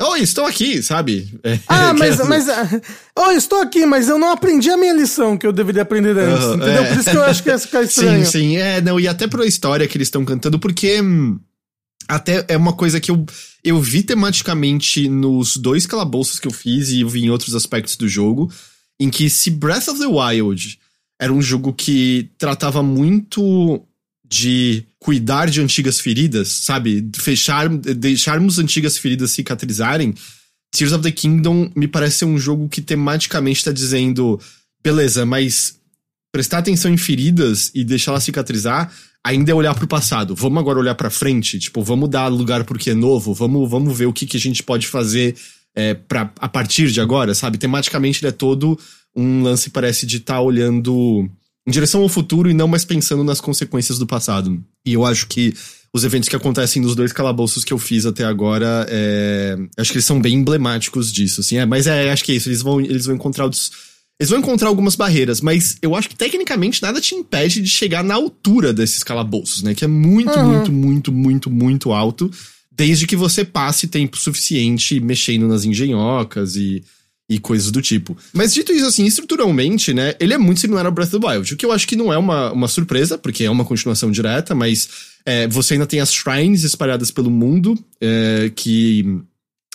[0.01, 1.37] Oi, estou aqui, sabe?
[1.43, 2.23] É, ah, mas, é...
[2.23, 2.47] mas.
[3.17, 6.45] Oi, estou aqui, mas eu não aprendi a minha lição que eu deveria aprender antes,
[6.45, 6.83] uhum, entendeu?
[6.83, 6.87] É.
[6.87, 8.25] Por isso que eu acho que ia ficar estranho.
[8.25, 11.01] Sim, sim, é, não, e até pra história que eles estão cantando, porque.
[11.01, 11.39] Hum,
[12.07, 13.25] até é uma coisa que eu,
[13.63, 17.95] eu vi tematicamente nos dois calabouços que eu fiz e eu vi em outros aspectos
[17.95, 18.51] do jogo,
[18.99, 20.79] em que se Breath of the Wild
[21.19, 23.81] era um jogo que tratava muito
[24.33, 27.07] de cuidar de antigas feridas, sabe?
[27.15, 30.15] Fechar, deixarmos antigas feridas cicatrizarem.
[30.71, 34.39] Tears of the Kingdom me parece ser um jogo que tematicamente está dizendo,
[34.83, 35.75] beleza, mas
[36.31, 38.91] prestar atenção em feridas e deixá-las cicatrizar
[39.23, 40.35] ainda é olhar para o passado.
[40.35, 44.07] Vamos agora olhar para frente, tipo, vamos dar lugar porque é novo, vamos, vamos ver
[44.07, 45.35] o que, que a gente pode fazer
[45.75, 47.59] é, pra, a partir de agora, sabe?
[47.59, 48.79] Tematicamente ele é todo
[49.15, 51.29] um lance parece de estar tá olhando
[51.65, 54.61] em direção ao futuro e não mais pensando nas consequências do passado.
[54.85, 55.53] E eu acho que
[55.93, 59.97] os eventos que acontecem nos dois calabouços que eu fiz até agora, é, acho que
[59.97, 61.57] eles são bem emblemáticos disso, assim.
[61.57, 62.49] É, mas é, acho que é isso.
[62.49, 63.71] Eles vão, eles vão encontrar os,
[64.19, 68.03] eles vão encontrar algumas barreiras, mas eu acho que tecnicamente nada te impede de chegar
[68.03, 69.73] na altura desses calabouços, né?
[69.75, 70.45] Que é muito, uhum.
[70.45, 72.31] muito, muito, muito, muito alto,
[72.71, 76.83] desde que você passe tempo suficiente mexendo nas engenhocas e
[77.29, 78.17] e coisas do tipo.
[78.33, 81.53] Mas dito isso, assim, estruturalmente, né, ele é muito similar ao Breath of the Wild,
[81.53, 84.53] o que eu acho que não é uma, uma surpresa, porque é uma continuação direta,
[84.53, 84.89] mas
[85.25, 89.21] é, você ainda tem as shrines espalhadas pelo mundo, é, que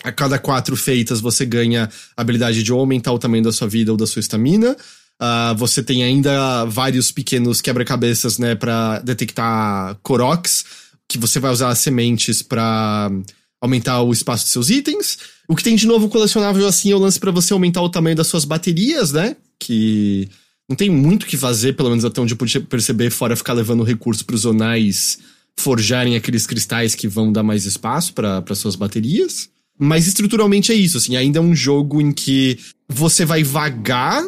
[0.04, 3.90] a cada quatro feitas você ganha a habilidade de aumentar o tamanho da sua vida
[3.90, 4.76] ou da sua estamina.
[5.20, 10.64] Uh, você tem ainda vários pequenos quebra-cabeças, né, para detectar Koroks,
[11.08, 13.10] que você vai usar as sementes para
[13.60, 15.18] aumentar o espaço de seus itens.
[15.48, 18.14] O que tem de novo colecionável assim é o lance para você aumentar o tamanho
[18.14, 19.34] das suas baterias, né?
[19.58, 20.28] Que
[20.68, 23.54] não tem muito o que fazer, pelo menos até onde eu pude perceber, fora ficar
[23.54, 25.18] levando recurso para os zonais
[25.58, 29.48] forjarem aqueles cristais que vão dar mais espaço para suas baterias.
[29.78, 32.58] Mas estruturalmente é isso, assim, ainda é um jogo em que
[32.88, 34.24] você vai vagar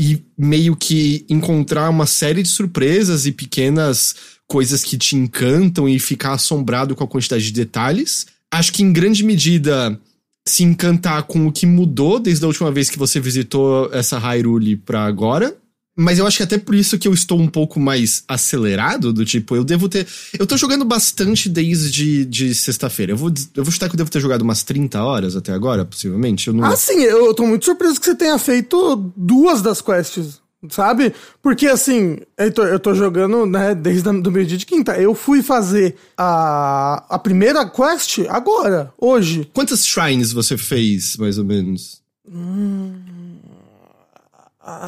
[0.00, 4.14] e meio que encontrar uma série de surpresas e pequenas
[4.46, 8.26] coisas que te encantam e ficar assombrado com a quantidade de detalhes.
[8.50, 10.00] Acho que em grande medida
[10.48, 14.76] se encantar com o que mudou desde a última vez que você visitou essa Hyrule
[14.76, 15.56] pra agora.
[16.00, 19.24] Mas eu acho que até por isso que eu estou um pouco mais acelerado, do
[19.24, 20.06] tipo, eu devo ter.
[20.38, 23.12] Eu tô jogando bastante desde de sexta-feira.
[23.12, 25.84] Eu vou, eu vou chutar que eu devo ter jogado umas 30 horas até agora,
[25.84, 26.46] possivelmente.
[26.46, 26.62] Eu não...
[26.62, 30.40] Ah, sim, eu tô muito surpreso que você tenha feito duas das quests.
[30.70, 31.14] Sabe?
[31.40, 35.00] Porque assim, eu tô, eu tô jogando, né, desde o meio dia de quinta.
[35.00, 39.48] Eu fui fazer a, a primeira quest agora, hoje.
[39.54, 42.02] Quantas shrines você fez, mais ou menos?
[42.28, 42.92] Hum,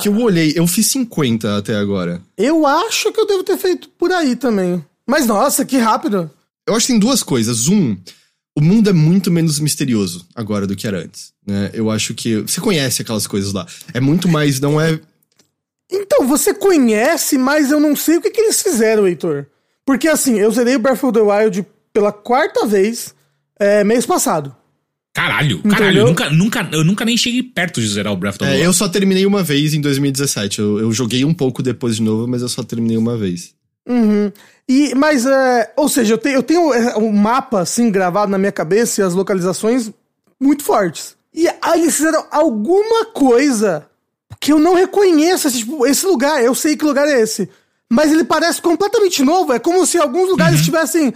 [0.00, 2.20] que eu olhei, eu fiz 50 até agora.
[2.36, 4.84] Eu acho que eu devo ter feito por aí também.
[5.06, 6.30] Mas nossa, que rápido.
[6.66, 7.68] Eu acho que tem duas coisas.
[7.68, 7.96] Um,
[8.56, 11.32] o mundo é muito menos misterioso agora do que era antes.
[11.46, 11.70] Né?
[11.72, 12.36] Eu acho que.
[12.42, 13.66] Você conhece aquelas coisas lá.
[13.94, 14.60] É muito mais.
[14.60, 15.00] Não é
[15.90, 19.46] então, você conhece, mas eu não sei o que, que eles fizeram, Heitor.
[19.84, 23.14] Porque assim, eu zerei o Breath of the Wild pela quarta vez
[23.58, 24.54] é, mês passado.
[25.12, 25.76] Caralho, Entendeu?
[25.76, 28.44] caralho, eu nunca, nunca, eu nunca nem cheguei perto de zerar o Breath of the
[28.44, 28.62] é, Wild.
[28.62, 30.60] É, eu só terminei uma vez em 2017.
[30.60, 33.52] Eu, eu joguei um pouco depois de novo, mas eu só terminei uma vez.
[33.88, 34.30] Uhum.
[34.68, 38.38] E, mas, é, ou seja, eu, te, eu tenho o um mapa assim gravado na
[38.38, 39.90] minha cabeça e as localizações
[40.40, 41.16] muito fortes.
[41.34, 43.89] E aí eles fizeram alguma coisa
[44.40, 46.42] que eu não reconheço esse, tipo, esse lugar.
[46.42, 47.48] Eu sei que lugar é esse.
[47.88, 49.52] Mas ele parece completamente novo.
[49.52, 50.60] É como se alguns lugares uhum.
[50.60, 51.14] estivessem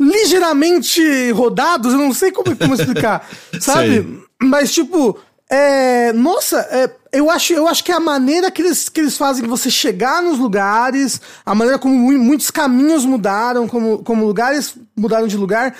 [0.00, 1.92] ligeiramente rodados.
[1.92, 3.28] Eu não sei como, como explicar.
[3.60, 4.02] sabe?
[4.02, 4.22] Sei.
[4.40, 5.18] Mas, tipo,
[5.50, 9.18] é, nossa, é, eu, acho, eu acho que é a maneira que eles, que eles
[9.18, 15.26] fazem você chegar nos lugares, a maneira como muitos caminhos mudaram, como, como lugares mudaram
[15.26, 15.76] de lugar,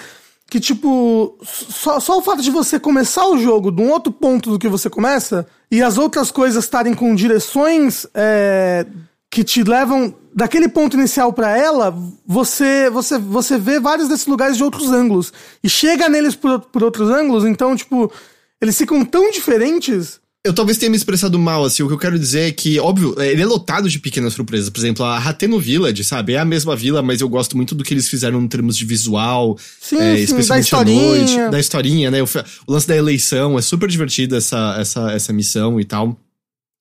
[0.52, 4.50] que, tipo, só, só o fato de você começar o jogo de um outro ponto
[4.50, 8.84] do que você começa, e as outras coisas estarem com direções é,
[9.30, 14.58] que te levam daquele ponto inicial para ela, você, você, você vê vários desses lugares
[14.58, 15.32] de outros ângulos.
[15.64, 18.12] E chega neles por, por outros ângulos, então, tipo,
[18.60, 21.84] eles ficam tão diferentes eu talvez tenha me expressado mal, assim.
[21.84, 24.68] O que eu quero dizer é que, óbvio, é, ele é lotado de pequenas surpresas.
[24.68, 26.32] Por exemplo, a Hateno Village, sabe?
[26.32, 28.84] É a mesma vila, mas eu gosto muito do que eles fizeram em termos de
[28.84, 29.56] visual.
[29.80, 31.50] Sim, é, sim, especialmente à noite.
[31.50, 32.22] Da historinha, né?
[32.22, 32.26] O,
[32.66, 33.56] o, lance da eleição.
[33.56, 36.18] É super divertida essa, essa, essa missão e tal.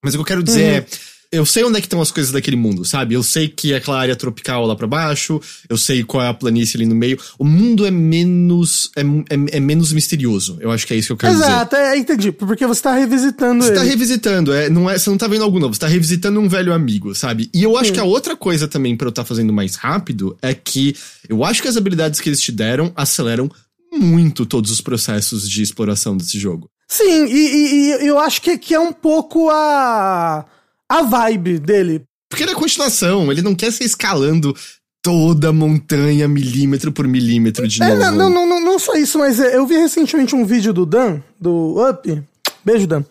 [0.04, 0.78] Mas o que eu quero dizer uhum.
[0.78, 0.86] é
[1.32, 3.16] eu sei onde é que estão as coisas daquele mundo, sabe?
[3.16, 5.40] Eu sei que é aquela área tropical lá para baixo,
[5.70, 7.18] eu sei qual é a planície ali no meio.
[7.40, 10.58] O mundo é menos é, é, é menos misterioso.
[10.60, 11.56] Eu acho que é isso que eu quero Exato, dizer.
[11.56, 12.32] Exato, é, entendi.
[12.34, 13.86] Porque você tá revisitando Você tá ele.
[13.86, 16.50] tá revisitando, é, não é, você não tá vendo algo novo, você tá revisitando um
[16.50, 17.50] velho amigo, sabe?
[17.54, 17.94] E eu acho Sim.
[17.94, 20.96] que a outra coisa também para eu estar tá fazendo mais rápido é que
[21.30, 23.50] eu acho que as habilidades que eles te deram aceleram
[23.94, 26.70] muito todos os processos de exploração desse jogo.
[26.90, 30.46] Sim, e, e, e eu acho que, que é um pouco a
[30.92, 32.04] a vibe dele.
[32.30, 34.54] Porque ele é continuação, ele não quer ser escalando
[35.02, 38.12] toda a montanha milímetro por milímetro de é, novo.
[38.12, 41.22] Não, não, não, não só isso, mas é, eu vi recentemente um vídeo do Dan,
[41.40, 42.22] do Up,
[42.64, 43.04] beijo Dan,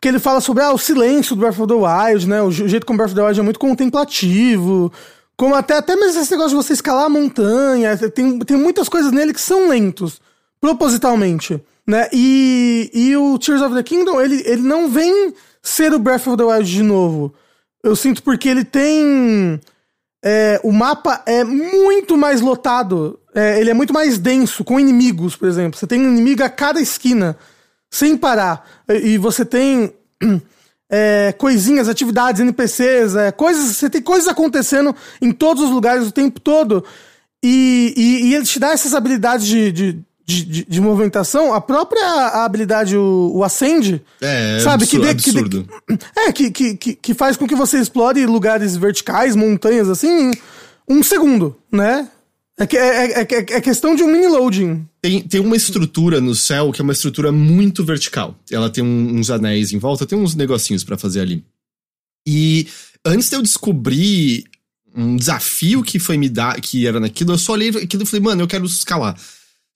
[0.00, 2.86] que ele fala sobre ah, o silêncio do Breath of the Wild, né, o jeito
[2.86, 4.90] como o Breath of the Wild é muito contemplativo,
[5.36, 9.12] como até, até mesmo esse negócio de você escalar a montanha, tem, tem muitas coisas
[9.12, 10.20] nele que são lentos,
[10.60, 15.32] propositalmente, né, e, e o Tears of the Kingdom, ele, ele não vem
[15.68, 17.34] ser o Breath of the Wild de novo.
[17.82, 19.60] Eu sinto porque ele tem.
[20.24, 23.18] É, o mapa é muito mais lotado.
[23.34, 25.78] É, ele é muito mais denso, com inimigos, por exemplo.
[25.78, 27.36] Você tem um inimigo a cada esquina,
[27.90, 28.66] sem parar.
[28.88, 29.92] E, e você tem.
[30.90, 33.76] É, coisinhas, atividades, NPCs, é, coisas.
[33.76, 36.82] Você tem coisas acontecendo em todos os lugares o tempo todo.
[37.44, 41.54] E, e, e ele te dá essas habilidades de, de, de, de movimentação.
[41.54, 44.84] A própria habilidade, o, o Ascend, É, sabe?
[44.84, 45.04] absurdo.
[45.04, 45.68] que, absurdo.
[45.86, 50.30] Que, é, que, que, que, faz com que você explore lugares verticais, montanhas, assim,
[50.88, 52.10] um segundo, né?
[52.58, 54.84] É, que- é, é, é, é questão de um mini loading.
[55.00, 58.34] Tem, tem uma estrutura no céu que é uma estrutura muito vertical.
[58.50, 61.44] Ela tem um- uns anéis em volta, tem uns negocinhos pra fazer ali.
[62.26, 62.66] E
[63.06, 64.44] antes de eu descobrir
[64.94, 68.20] um desafio que foi me dar, que era naquilo, eu só olhei aquilo e falei,
[68.24, 69.16] mano, eu quero escalar.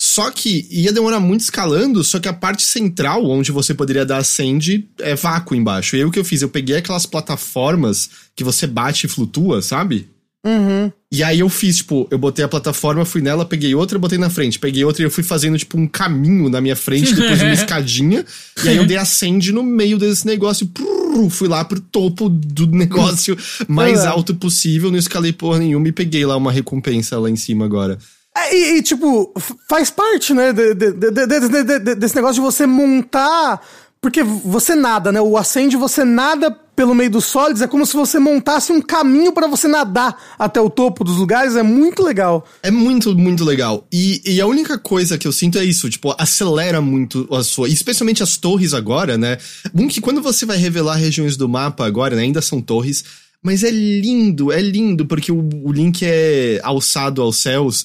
[0.04, 4.16] Só que ia demorar muito escalando, só que a parte central, onde você poderia dar
[4.16, 5.94] ascend, é vácuo embaixo.
[5.94, 6.42] E aí o que eu fiz?
[6.42, 10.08] Eu peguei aquelas plataformas que você bate e flutua, sabe?
[10.44, 10.90] Uhum.
[11.12, 14.28] E aí eu fiz, tipo, eu botei a plataforma, fui nela, peguei outra, botei na
[14.28, 17.52] frente, peguei outra e eu fui fazendo, tipo, um caminho na minha frente, depois uma
[17.52, 18.26] escadinha.
[18.64, 22.66] e aí eu dei ascend no meio desse negócio, prrr, fui lá pro topo do
[22.74, 23.38] negócio
[23.68, 27.64] mais alto possível, não escalei porra nenhuma e peguei lá uma recompensa lá em cima
[27.64, 27.96] agora.
[28.36, 29.32] É, e, e, tipo,
[29.68, 33.60] faz parte, né, de- de- de- de- de- de- de- desse negócio de você montar.
[34.00, 35.20] Porque você nada, né?
[35.20, 39.32] O Ascend, você nada pelo meio dos sólidos, é como se você montasse um caminho
[39.32, 42.44] pra você nadar até o topo dos lugares, é muito legal.
[42.64, 43.86] É muito, muito legal.
[43.92, 47.68] E, e a única coisa que eu sinto é isso, tipo, acelera muito a sua.
[47.68, 49.38] Especialmente as torres agora, né?
[49.72, 53.04] Um que quando você vai revelar regiões do mapa agora, né, ainda são torres.
[53.40, 57.84] Mas é lindo, é lindo, porque o, o Link é alçado aos céus.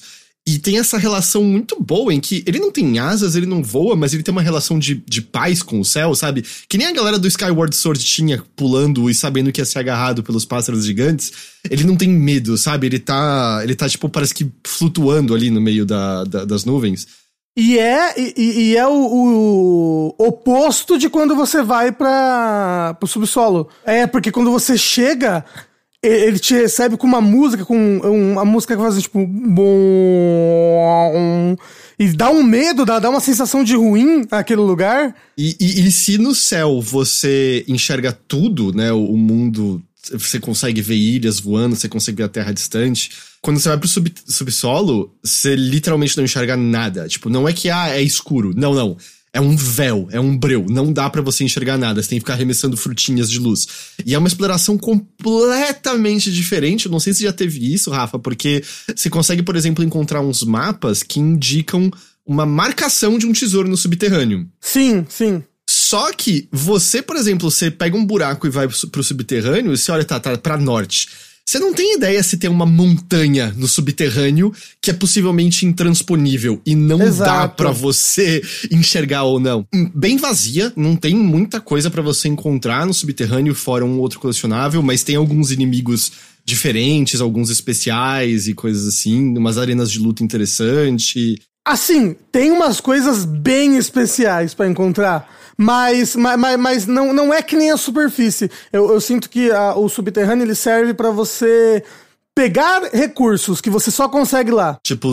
[0.50, 3.94] E tem essa relação muito boa em que ele não tem asas, ele não voa,
[3.94, 6.42] mas ele tem uma relação de, de paz com o céu, sabe?
[6.66, 10.22] Que nem a galera do Skyward Sword tinha pulando e sabendo que ia ser agarrado
[10.22, 11.30] pelos pássaros gigantes.
[11.70, 12.86] Ele não tem medo, sabe?
[12.86, 17.06] Ele tá, ele tá tipo, parece que flutuando ali no meio da, da- das nuvens.
[17.54, 23.68] E é, e, e- é o, o oposto de quando você vai para pro subsolo.
[23.84, 25.44] É, porque quando você chega,
[26.02, 29.26] ele te recebe com uma música, com um- uma música que faz assim, tipo.
[29.26, 31.56] Bom,
[31.98, 35.14] e dá um medo, dá, dá uma sensação de ruim naquele lugar.
[35.36, 38.92] E, e- e se no céu você enxerga tudo, né?
[38.92, 39.82] O, o mundo.
[40.12, 43.10] Você consegue ver ilhas voando, você consegue ver a terra distante.
[43.42, 47.06] Quando você vai pro sub- subsolo, você literalmente não enxerga nada.
[47.08, 48.52] Tipo, não é que ah, é escuro.
[48.56, 48.96] Não, não.
[49.32, 50.66] É um véu, é um breu.
[50.68, 52.02] Não dá pra você enxergar nada.
[52.02, 53.66] Você tem que ficar arremessando frutinhas de luz.
[54.04, 56.86] E é uma exploração completamente diferente.
[56.86, 58.64] Eu não sei se já teve isso, Rafa, porque
[58.94, 61.90] você consegue, por exemplo, encontrar uns mapas que indicam
[62.24, 64.48] uma marcação de um tesouro no subterrâneo.
[64.60, 65.42] Sim, sim.
[65.68, 69.76] Só que você, por exemplo, você pega um buraco e vai pro pro subterrâneo, e
[69.76, 71.08] você olha, tá, tá pra norte.
[71.48, 76.74] Você não tem ideia se tem uma montanha no subterrâneo que é possivelmente intransponível e
[76.74, 77.56] não dá Exato.
[77.56, 79.66] pra você enxergar ou não.
[79.74, 84.20] Hum, Bem vazia, não tem muita coisa pra você encontrar no subterrâneo fora um outro
[84.20, 86.12] colecionável, mas tem alguns inimigos
[86.44, 91.40] diferentes, alguns especiais e coisas assim, umas arenas de luta interessante.
[91.68, 97.42] Assim, tem umas coisas bem especiais pra encontrar, mas, mas, mas, mas não, não é
[97.42, 98.50] que nem a superfície.
[98.72, 101.82] Eu, eu sinto que a- o subterrâneo ele serve pra você
[102.34, 104.78] pegar recursos que você só consegue lá.
[104.84, 105.08] Tipo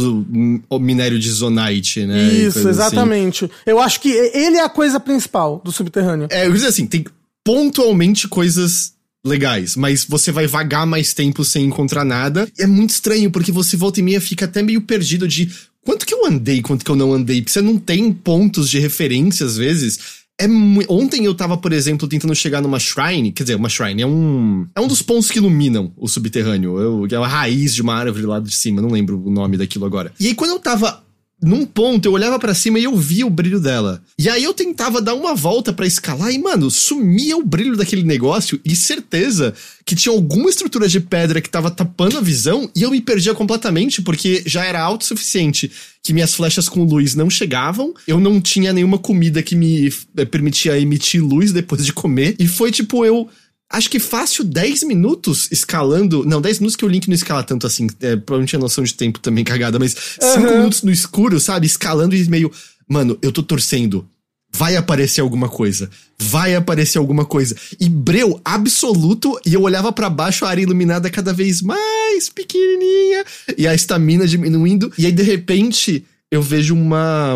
[0.70, 2.22] o minério de zonite, né?
[2.24, 2.70] Isso, assim.
[2.70, 3.50] exatamente.
[3.66, 6.28] Eu acho que ele é a coisa principal do subterrâneo.
[6.30, 7.04] É, eu dizer assim, tem
[7.44, 8.94] pontualmente coisas
[9.26, 12.48] legais, mas você vai vagar mais tempo sem encontrar nada.
[12.60, 15.52] E é muito estranho, porque você volta e meia fica até meio perdido de
[15.86, 18.80] quanto que eu andei, quanto que eu não andei, porque você não tem pontos de
[18.80, 20.26] referência às vezes.
[20.38, 20.46] É
[20.90, 24.68] Ontem eu tava, por exemplo, tentando chegar numa shrine, quer dizer, uma shrine é um
[24.76, 28.42] é um dos pontos que iluminam o subterrâneo, é a raiz de uma árvore lá
[28.42, 30.12] de cima, não lembro o nome daquilo agora.
[30.20, 31.06] E aí quando eu tava
[31.42, 34.02] num ponto, eu olhava pra cima e eu via o brilho dela.
[34.18, 38.04] E aí eu tentava dar uma volta pra escalar e, mano, sumia o brilho daquele
[38.04, 39.54] negócio e certeza
[39.86, 43.36] que tinha alguma estrutura de pedra que tava tapando a visão e eu me perdia
[43.36, 45.72] completamente porque já era autossuficiente
[46.02, 50.26] que minhas flechas com luz não chegavam, eu não tinha nenhuma comida que me eh,
[50.26, 53.28] permitia emitir luz depois de comer e foi tipo eu
[53.72, 56.24] Acho que fácil 10 minutos escalando.
[56.24, 57.88] Não, 10 minutos que o Link não escala tanto assim.
[58.00, 60.58] É, provavelmente tinha noção de tempo também cagada, mas 5 Aham.
[60.58, 61.66] minutos no escuro, sabe?
[61.66, 62.52] Escalando e meio.
[62.88, 64.08] Mano, eu tô torcendo.
[64.54, 65.90] Vai aparecer alguma coisa.
[66.18, 67.56] Vai aparecer alguma coisa.
[67.78, 69.38] E breu absoluto.
[69.46, 73.26] E eu olhava pra baixo, a área iluminada cada vez mais pequenininha.
[73.58, 74.94] E a estamina diminuindo.
[74.98, 77.36] E aí, de repente, eu vejo uma.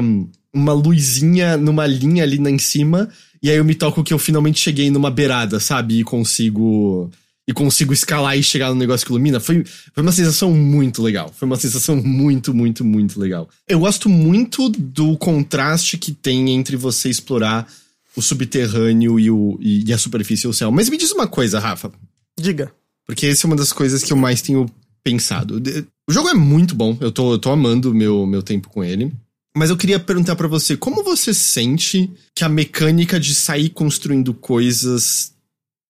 [0.52, 3.08] Uma luzinha numa linha ali na em cima.
[3.42, 6.00] E aí eu me toco que eu finalmente cheguei numa beirada, sabe?
[6.00, 7.10] E consigo.
[7.48, 9.40] E consigo escalar e chegar no negócio que ilumina.
[9.40, 11.34] Foi, foi uma sensação muito legal.
[11.36, 13.50] Foi uma sensação muito, muito, muito legal.
[13.68, 17.68] Eu gosto muito do contraste que tem entre você explorar
[18.16, 20.72] o subterrâneo e, o, e, a superfície e o céu.
[20.72, 21.92] Mas me diz uma coisa, Rafa.
[22.38, 22.72] Diga.
[23.08, 24.70] Porque essa é uma das coisas que eu mais tenho
[25.04, 25.60] pensado.
[26.08, 28.84] O jogo é muito bom, eu tô, eu tô amando o meu, meu tempo com
[28.84, 29.12] ele.
[29.60, 34.34] Mas eu queria perguntar para você, como você sente que a mecânica de sair construindo
[34.34, 35.34] coisas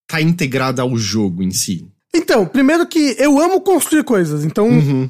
[0.08, 1.86] tá integrada ao jogo em si?
[2.12, 5.08] Então, primeiro que eu amo construir coisas, então Uhum.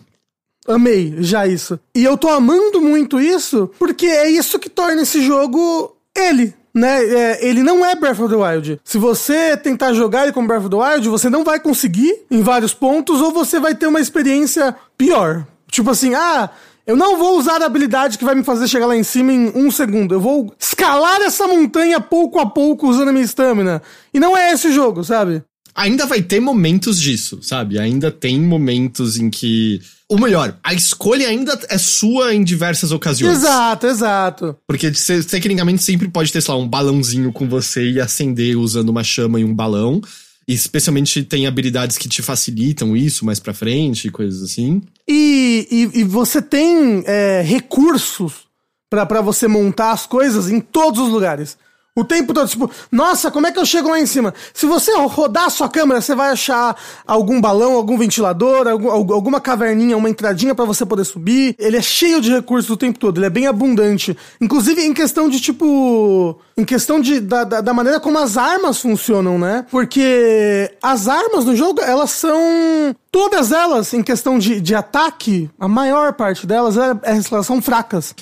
[0.67, 1.79] amei já isso.
[1.95, 6.53] E eu tô amando muito isso porque é isso que torna esse jogo ele.
[6.75, 7.05] Né?
[7.05, 8.81] É, ele não é Breath of the Wild.
[8.83, 12.41] Se você tentar jogar ele como Breath of the Wild, você não vai conseguir em
[12.41, 15.47] vários pontos, ou você vai ter uma experiência pior.
[15.71, 16.49] Tipo assim, ah,
[16.85, 19.51] eu não vou usar a habilidade que vai me fazer chegar lá em cima em
[19.55, 20.15] um segundo.
[20.15, 23.81] Eu vou escalar essa montanha pouco a pouco usando a minha estamina.
[24.13, 25.43] E não é esse o jogo, sabe?
[25.75, 27.79] Ainda vai ter momentos disso, sabe?
[27.79, 29.81] Ainda tem momentos em que.
[30.09, 33.37] Ou melhor, a escolha ainda é sua em diversas ocasiões.
[33.37, 34.57] Exato, exato.
[34.67, 38.89] Porque você tecnicamente sempre pode ter, sei lá, um balãozinho com você e acender usando
[38.89, 40.01] uma chama e um balão.
[40.47, 44.81] E especialmente tem habilidades que te facilitam isso mais pra frente, coisas assim.
[45.11, 48.47] E, e, e você tem é, recursos
[48.87, 51.57] pra você montar as coisas em todos os lugares.
[51.99, 54.33] O tempo todo, tipo, nossa, como é que eu chego lá em cima?
[54.53, 59.13] Se você rodar a sua câmera, você vai achar algum balão, algum ventilador, algum- al-
[59.13, 61.55] alguma caverninha, uma entradinha pra você poder subir.
[61.59, 64.15] Ele é cheio de recursos o tempo todo, ele é bem abundante.
[64.39, 66.39] Inclusive em questão de, tipo.
[66.57, 69.65] Em questão de, da, da, da maneira como as armas funcionam, né?
[69.71, 72.95] Porque as armas no jogo, elas são.
[73.11, 77.61] Todas elas, em questão de, de ataque, a maior parte delas, é, é- elas são
[77.61, 78.13] fracas.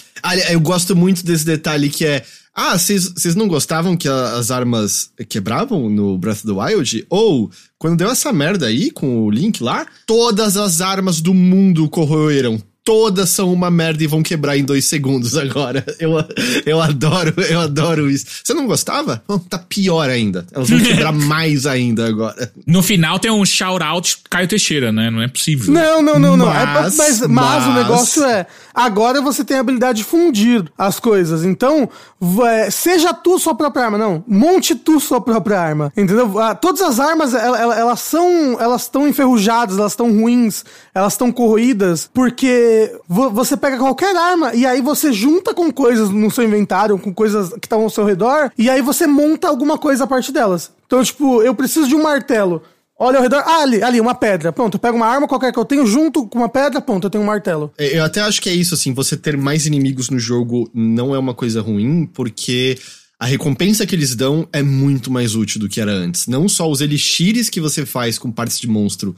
[0.49, 2.23] Eu gosto muito desse detalhe que é.
[2.59, 7.05] Ah, vocês não gostavam que as armas quebravam no Breath of the Wild?
[7.07, 11.87] Ou, quando deu essa merda aí com o Link lá, todas as armas do mundo
[11.87, 12.59] corroeram.
[12.87, 15.83] Todas são uma merda e vão quebrar em dois segundos agora.
[15.99, 16.11] Eu,
[16.65, 18.25] eu adoro, eu adoro isso.
[18.41, 19.21] Você não gostava?
[19.27, 20.45] Bom, tá pior ainda.
[20.53, 22.49] Elas vão quebrar mais ainda agora.
[22.65, 25.09] No final tem um shout-out Caio Teixeira, né?
[25.11, 25.73] Não é possível.
[25.73, 26.49] Não, não, não, não.
[26.49, 28.45] É, Mas- mas, mas, mas- o negócio é.
[28.73, 31.43] Agora você tem a habilidade de fundir as coisas.
[31.43, 31.89] Então,
[32.47, 33.97] é, seja tu sua própria arma.
[33.97, 34.23] Não.
[34.25, 35.91] Monte tu sua própria arma.
[35.97, 36.39] Entendeu?
[36.39, 38.55] Ah, todas as armas, ela- ela- elas são.
[38.61, 40.63] Elas estão enferrujadas, elas estão ruins,
[40.95, 42.09] elas estão corroídas.
[42.13, 42.76] Porque
[43.07, 47.13] vo- você pega qualquer arma e aí você junta com coisas no seu inventário, com
[47.13, 50.71] coisas que estão ao seu redor, e aí você monta alguma coisa a partir delas.
[50.85, 52.61] Então, tipo, eu preciso de um martelo.
[52.99, 53.43] Olha ao redor.
[53.45, 54.51] Ah, ali, ali, uma pedra.
[54.51, 57.09] Pronto, eu pego uma arma qualquer que eu tenho junto com uma pedra, pronto, eu
[57.11, 57.71] tenho um martelo.
[57.77, 61.13] É, Eu até acho que é isso, assim, você ter mais inimigos no jogo não
[61.13, 62.75] é uma coisa ruim, porque
[63.19, 66.25] a recompensa que eles dão é muito mais útil do que era antes.
[66.25, 69.15] Não só os elixires que você faz com partes de monstro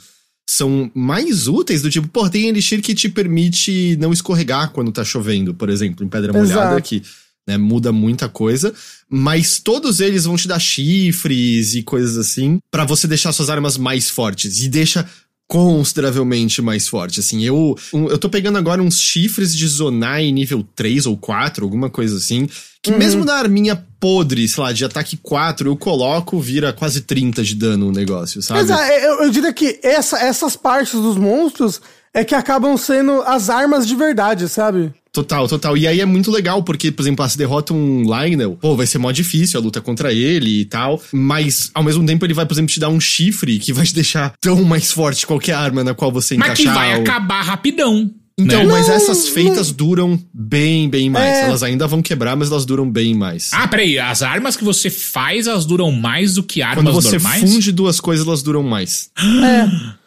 [0.50, 5.04] são mais úteis, do tipo, pô, tem elixir que te permite não escorregar quando tá
[5.04, 6.82] chovendo, por exemplo, em pedra molhada, Exato.
[6.82, 7.04] que
[7.48, 8.74] né, muda muita coisa,
[9.08, 13.78] mas todos eles vão te dar chifres e coisas assim pra você deixar suas armas
[13.78, 15.08] mais fortes e deixa
[15.50, 21.06] consideravelmente mais forte, assim, eu eu tô pegando agora uns chifres de Zonai nível 3
[21.08, 22.48] ou 4, alguma coisa assim,
[22.82, 27.44] que mesmo na arminha podre, sei lá, de ataque 4, eu coloco, vira quase 30
[27.44, 28.62] de dano o negócio, sabe?
[28.62, 31.82] Mas ah, eu, eu diria que essa- essas partes dos monstros
[32.14, 34.94] é que acabam sendo as armas de verdade, sabe?
[35.12, 35.76] Total, total.
[35.76, 39.00] E aí é muito legal, porque, por exemplo, se derrota um Lionel, pô, vai ser
[39.00, 41.02] mó difícil a luta contra ele e tal.
[41.12, 43.94] Mas, ao mesmo tempo, ele vai, por exemplo, te dar um chifre que vai te
[43.96, 46.76] deixar tão mais forte qualquer arma na qual você Mas que encaixar.
[46.76, 48.12] vai ou- acabar rapidão.
[48.42, 48.72] Então, né?
[48.72, 49.32] mas Não, essas não.
[49.34, 51.40] feitas duram bem, bem mais.
[51.40, 51.42] É.
[51.46, 53.50] Elas ainda vão quebrar, mas elas duram bem mais.
[53.52, 57.18] Ah, peraí, as armas que você faz, elas duram mais do que armas Quando você
[57.18, 57.42] normais?
[57.52, 59.10] funde duas coisas, elas duram mais.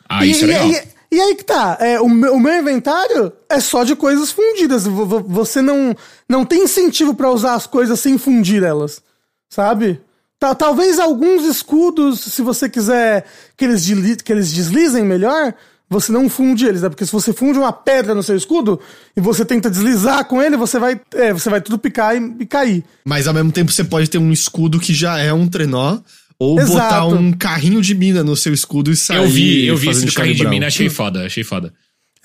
[0.09, 0.71] Ah, E- isso é e, legal.
[0.71, 4.31] e- e aí que tá, é, o, meu, o meu inventário é só de coisas
[4.33, 4.85] fundidas.
[4.87, 5.95] Vo- vo- Você não,
[6.29, 9.03] não tem incentivo pra usar as coisas sem fundir elas,
[9.51, 10.01] sabe?
[10.41, 13.85] Ta- Talvez alguns escudos, se você quiser que eles,
[14.23, 15.55] que eles deslizem melhor,
[15.89, 16.89] você não funde eles, né?
[16.89, 18.81] Porque se você funde uma pedra no seu escudo
[19.15, 22.47] e você tenta deslizar com ele, você vai, é, você vai tudo picar e, e
[22.47, 22.83] cair.
[23.05, 25.99] Mas ao mesmo tempo você pode ter um escudo que já é um trenó.
[26.43, 26.73] Ou Exato.
[26.73, 30.05] botar um carrinho de mina no seu escudo e sair Eu vi, eu vi esse
[30.05, 31.73] do carrinho de mina, achei foda, achei foda.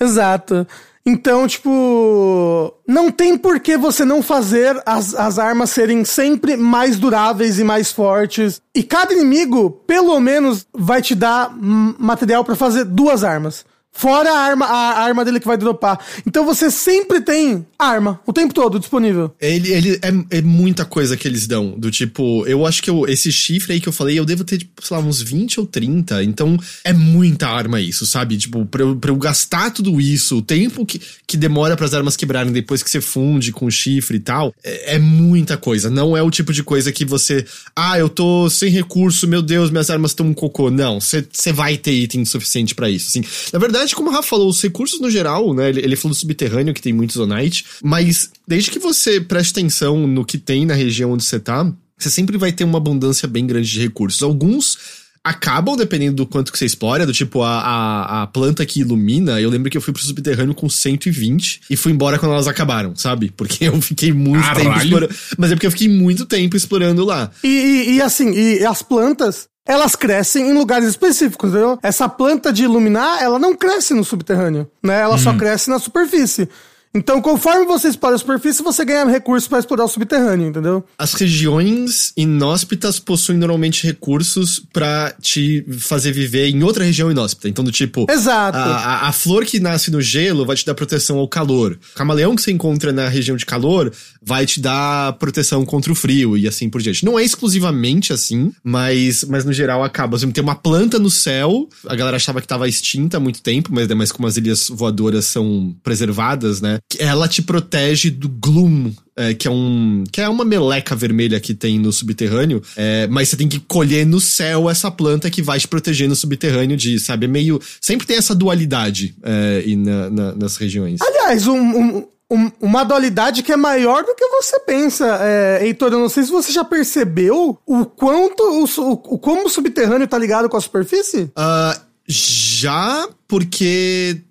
[0.00, 0.66] Exato.
[1.06, 6.98] Então, tipo, não tem por que você não fazer as, as armas serem sempre mais
[6.98, 8.60] duráveis e mais fortes.
[8.74, 13.64] E cada inimigo, pelo menos, vai te dar material pra fazer duas armas.
[13.98, 15.98] Fora a arma, a arma dele que vai dropar.
[16.24, 19.34] Então você sempre tem arma, o tempo todo disponível.
[19.40, 21.76] Ele, ele é, é muita coisa que eles dão.
[21.76, 24.58] Do tipo, eu acho que eu, esse chifre aí que eu falei, eu devo ter,
[24.58, 26.22] tipo, sei lá, uns 20 ou 30.
[26.22, 28.36] Então é muita arma isso, sabe?
[28.36, 32.16] Tipo, pra eu, pra eu gastar tudo isso, o tempo que, que demora pras armas
[32.16, 35.90] quebrarem depois que você funde com o chifre e tal, é, é muita coisa.
[35.90, 37.44] Não é o tipo de coisa que você.
[37.74, 40.70] Ah, eu tô sem recurso, meu Deus, minhas armas estão um cocô.
[40.70, 43.08] Não, você vai ter item suficiente pra isso.
[43.08, 45.70] Assim, na verdade, verdade, como o Rafa falou, os recursos no geral, né?
[45.70, 50.06] Ele, ele falou do subterrâneo, que tem muitos Zonite, mas desde que você preste atenção
[50.06, 53.46] no que tem na região onde você tá, você sempre vai ter uma abundância bem
[53.46, 54.22] grande de recursos.
[54.22, 54.78] Alguns
[55.24, 59.40] acabam dependendo do quanto que você explora, do tipo a, a, a, planta que ilumina.
[59.40, 62.94] Eu lembro que eu fui pro subterrâneo com 120 e fui embora quando elas acabaram,
[62.94, 63.32] sabe?
[63.36, 64.64] Porque eu fiquei muito Caralho.
[64.64, 65.14] tempo explorando.
[65.36, 67.30] Mas é porque eu fiquei muito tempo explorando lá.
[67.42, 71.78] E, e, e assim, e as plantas, elas crescem em lugares específicos, entendeu?
[71.82, 75.02] Essa planta de iluminar, ela não cresce no subterrâneo, né?
[75.02, 76.48] Ela só cresce na superfície.
[76.94, 80.84] Então, conforme você explora a superfície, você ganha recursos para explorar o subterrâneo, entendeu?
[80.96, 87.48] As regiões inóspitas possuem normalmente recursos pra te fazer viver em outra região inóspita.
[87.48, 88.06] Então, do tipo.
[88.10, 88.56] Exato.
[88.56, 91.78] A, a, a flor que nasce no gelo vai te dar proteção ao calor.
[91.92, 95.94] O camaleão que você encontra na região de calor vai te dar proteção contra o
[95.94, 97.04] frio e assim por diante.
[97.04, 100.16] Não é exclusivamente assim, mas, mas no geral acaba.
[100.16, 103.70] Assim, tem uma planta no céu, a galera achava que tava extinta há muito tempo,
[103.72, 106.77] mas, mas como as ilhas voadoras são preservadas, né?
[106.98, 111.54] Ela te protege do gloom, é, que é um que é uma meleca vermelha que
[111.54, 115.58] tem no subterrâneo, é, mas você tem que colher no céu essa planta que vai
[115.58, 120.10] te proteger no subterrâneo de, sabe, é meio sempre tem essa dualidade é, e na,
[120.10, 121.00] na, nas regiões.
[121.00, 125.18] Aliás, um, um, um, uma dualidade que é maior do que você pensa.
[125.22, 129.46] É, Heitor, eu não sei se você já percebeu o quanto o, o, o como
[129.46, 131.22] o subterrâneo tá ligado com a superfície.
[131.22, 134.22] Uh, já porque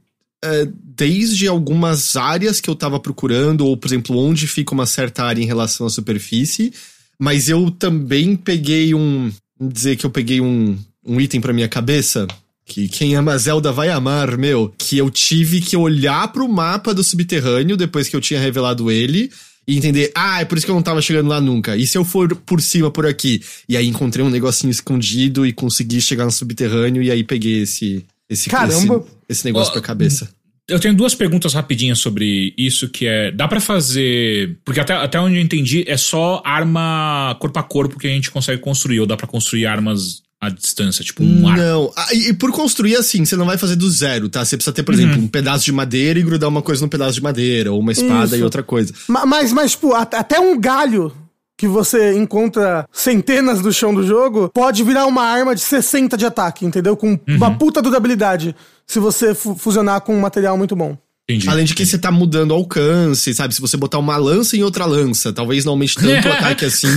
[0.96, 5.42] desde algumas áreas que eu tava procurando, ou por exemplo, onde fica uma certa área
[5.42, 6.72] em relação à superfície,
[7.20, 9.32] mas eu também peguei um.
[9.60, 12.28] Vamos dizer que eu peguei um, um item pra minha cabeça.
[12.66, 14.74] Que quem ama Zelda vai amar, meu.
[14.78, 19.32] Que eu tive que olhar pro mapa do subterrâneo depois que eu tinha revelado ele
[19.68, 21.76] e entender, ah, é por isso que eu não tava chegando lá nunca.
[21.76, 23.42] E se eu for por cima por aqui?
[23.68, 28.06] E aí encontrei um negocinho escondido e consegui chegar no subterrâneo e aí peguei esse
[28.30, 28.98] esse Caramba.
[28.98, 30.30] esse, esse negócio Ó, pra cabeça.
[30.70, 33.32] Eu tenho duas perguntas rapidinhas sobre isso, que é.
[33.32, 34.58] Dá pra fazer.
[34.66, 38.30] Porque até, até onde eu entendi, é só arma corpo a corpo que a gente
[38.30, 41.62] consegue construir, ou dá pra construir armas à distância, tipo um arco.
[41.62, 44.44] Não, ah, e, e por construir assim, você não vai fazer do zero, tá?
[44.44, 47.14] Você precisa ter, por exemplo, um pedaço de madeira e grudar uma coisa no pedaço
[47.14, 48.36] de madeira, ou uma espada Isso.
[48.36, 48.94] e outra coisa.
[49.08, 51.12] Ma- Mas, mas, tipo, at- até um galho
[51.58, 56.26] que você encontra centenas do chão do jogo pode virar uma arma de 60 de
[56.26, 56.96] ataque, entendeu?
[56.96, 58.56] Com uma puta durabilidade.
[58.86, 60.98] Se você fu- fusionar com um material muito bom.
[61.30, 61.50] Entendi.
[61.50, 63.54] Além de que você tá mudando o alcance, sabe?
[63.54, 66.88] Se você botar uma lança em outra lança, talvez não aumente tanto o ataque assim,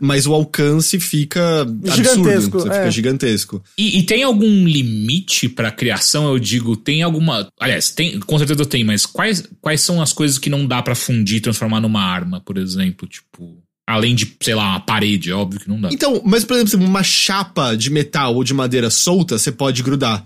[0.00, 2.60] mas o alcance fica Gigantesco, absurdo.
[2.62, 2.72] Você é.
[2.72, 3.62] fica gigantesco.
[3.78, 6.26] E, e tem algum limite pra criação?
[6.28, 7.46] Eu digo, tem alguma.
[7.60, 10.96] Aliás, tem, com certeza tem, mas quais, quais são as coisas que não dá pra
[10.96, 13.06] fundir e transformar numa arma, por exemplo?
[13.06, 13.58] Tipo.
[13.90, 15.88] Além de, sei lá, uma parede, é óbvio que não dá.
[15.90, 20.22] Então, mas por exemplo, uma chapa de metal ou de madeira solta, você pode grudar.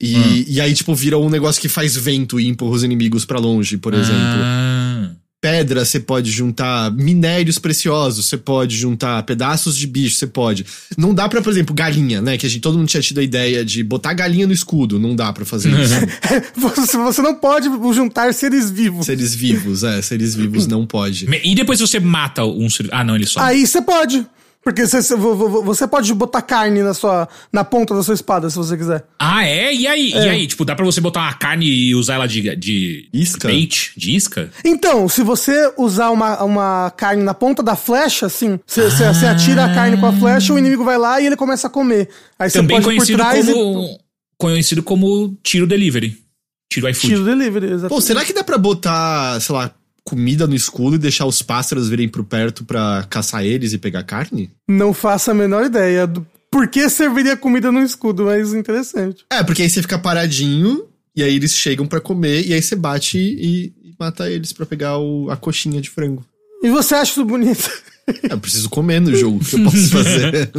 [0.00, 0.44] E, Hum.
[0.46, 3.78] e aí, tipo, vira um negócio que faz vento e empurra os inimigos pra longe,
[3.78, 4.18] por exemplo.
[4.20, 4.87] Ah,
[5.40, 10.66] Pedra, você pode juntar minérios preciosos, você pode juntar pedaços de bicho, você pode.
[10.96, 12.36] Não dá pra, por exemplo, galinha, né?
[12.36, 14.98] Que a gente, todo mundo tinha tido a ideia de botar galinha no escudo.
[14.98, 15.94] Não dá pra fazer isso.
[16.58, 19.06] Você, você não pode juntar seres vivos.
[19.06, 21.28] seres vivos, é, seres vivos não pode.
[21.44, 22.88] E depois você mata um ser.
[22.90, 23.40] Ah, não, ele só.
[23.40, 24.26] Aí você pode.
[24.68, 28.12] Porque você, você- vo- vo- você pode botar carne na, sua, na ponta da sua
[28.14, 29.04] espada, se você quiser.
[29.18, 29.74] Ah, é?
[29.74, 30.10] E aí?
[30.12, 30.46] E aí?
[30.46, 32.54] Tipo, dá pra você botar uma carne e usar ela de.
[32.56, 33.48] de Isca?
[33.48, 33.92] Bait?
[33.96, 34.50] De isca?
[34.64, 39.26] Então, se você usar uma, uma carne na ponta da flecha, assim, você, você- você
[39.26, 42.08] atira a carne com a flecha, o inimigo vai lá e ele começa a comer.
[42.38, 43.98] Aí você Também pode ir por conhecido trás como.
[44.36, 46.16] Conhecido como tiro delivery.
[46.70, 47.08] Tiro e iFood.
[47.14, 47.88] tiro delivery, exatamente.
[47.88, 49.70] Pô, será que dá pra botar, sei lá,
[50.08, 54.02] comida no escudo e deixar os pássaros virem pro perto pra caçar eles e pegar
[54.04, 54.50] carne?
[54.66, 59.24] Não faço a menor ideia do por que serviria comida no escudo, mas interessante.
[59.30, 62.74] É, porque aí você fica paradinho e aí eles chegam pra comer e aí você
[62.74, 66.24] bate e, e mata eles pra pegar o- a coxinha de frango.
[66.62, 67.70] E você acha isso bonito?
[68.22, 70.50] É, Eu preciso comer no jogo, que eu posso fazer?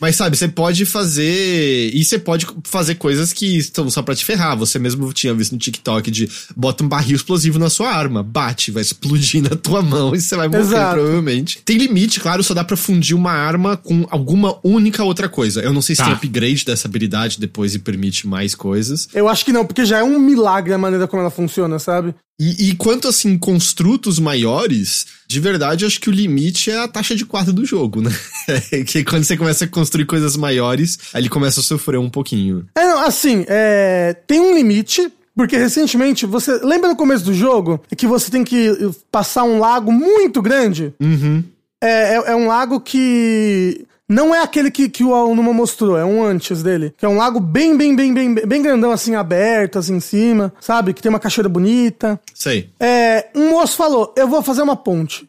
[0.00, 1.90] Mas sabe, você pode fazer.
[1.94, 4.56] E você pode fazer coisas que estão só pra te ferrar.
[4.58, 8.70] Você mesmo tinha visto no TikTok de bota um barril explosivo na sua arma, bate,
[8.70, 10.94] vai explodir na tua mão e você vai morrer, Exato.
[10.94, 11.60] provavelmente.
[11.64, 15.60] Tem limite, claro, só dá pra fundir uma arma com alguma única outra coisa.
[15.62, 16.06] Eu não sei se Tá.
[16.06, 19.08] tem upgrade dessa habilidade depois e permite mais coisas.
[19.14, 22.14] Eu acho que não, porque já é um milagre a maneira como ela funciona, sabe?
[22.38, 26.86] E, e quanto assim, construtos maiores, de verdade, eu acho que o limite é a
[26.86, 28.10] taxa de quarto do jogo, né?
[28.86, 32.64] que quando você começa a construir coisas maiores, aí ele começa a sofrer um pouquinho.
[32.72, 37.82] É, não, assim, é, tem um limite, porque recentemente, você lembra no começo do jogo
[37.96, 38.70] que você tem que
[39.10, 40.94] passar um lago muito grande?
[41.00, 41.42] Uhum.
[41.82, 46.04] É, é, é um lago que Não é aquele que, que o Alnuma mostrou, é
[46.04, 46.94] um antes dele.
[46.96, 50.52] Que é um lago bem, bem, bem, bem, bem grandão, assim, aberto, assim, em cima,
[50.60, 50.92] sabe?
[50.92, 52.20] Que tem uma cachoeira bonita.
[52.34, 52.68] Sei.
[52.78, 55.28] É, um moço falou, eu vou fazer uma ponte.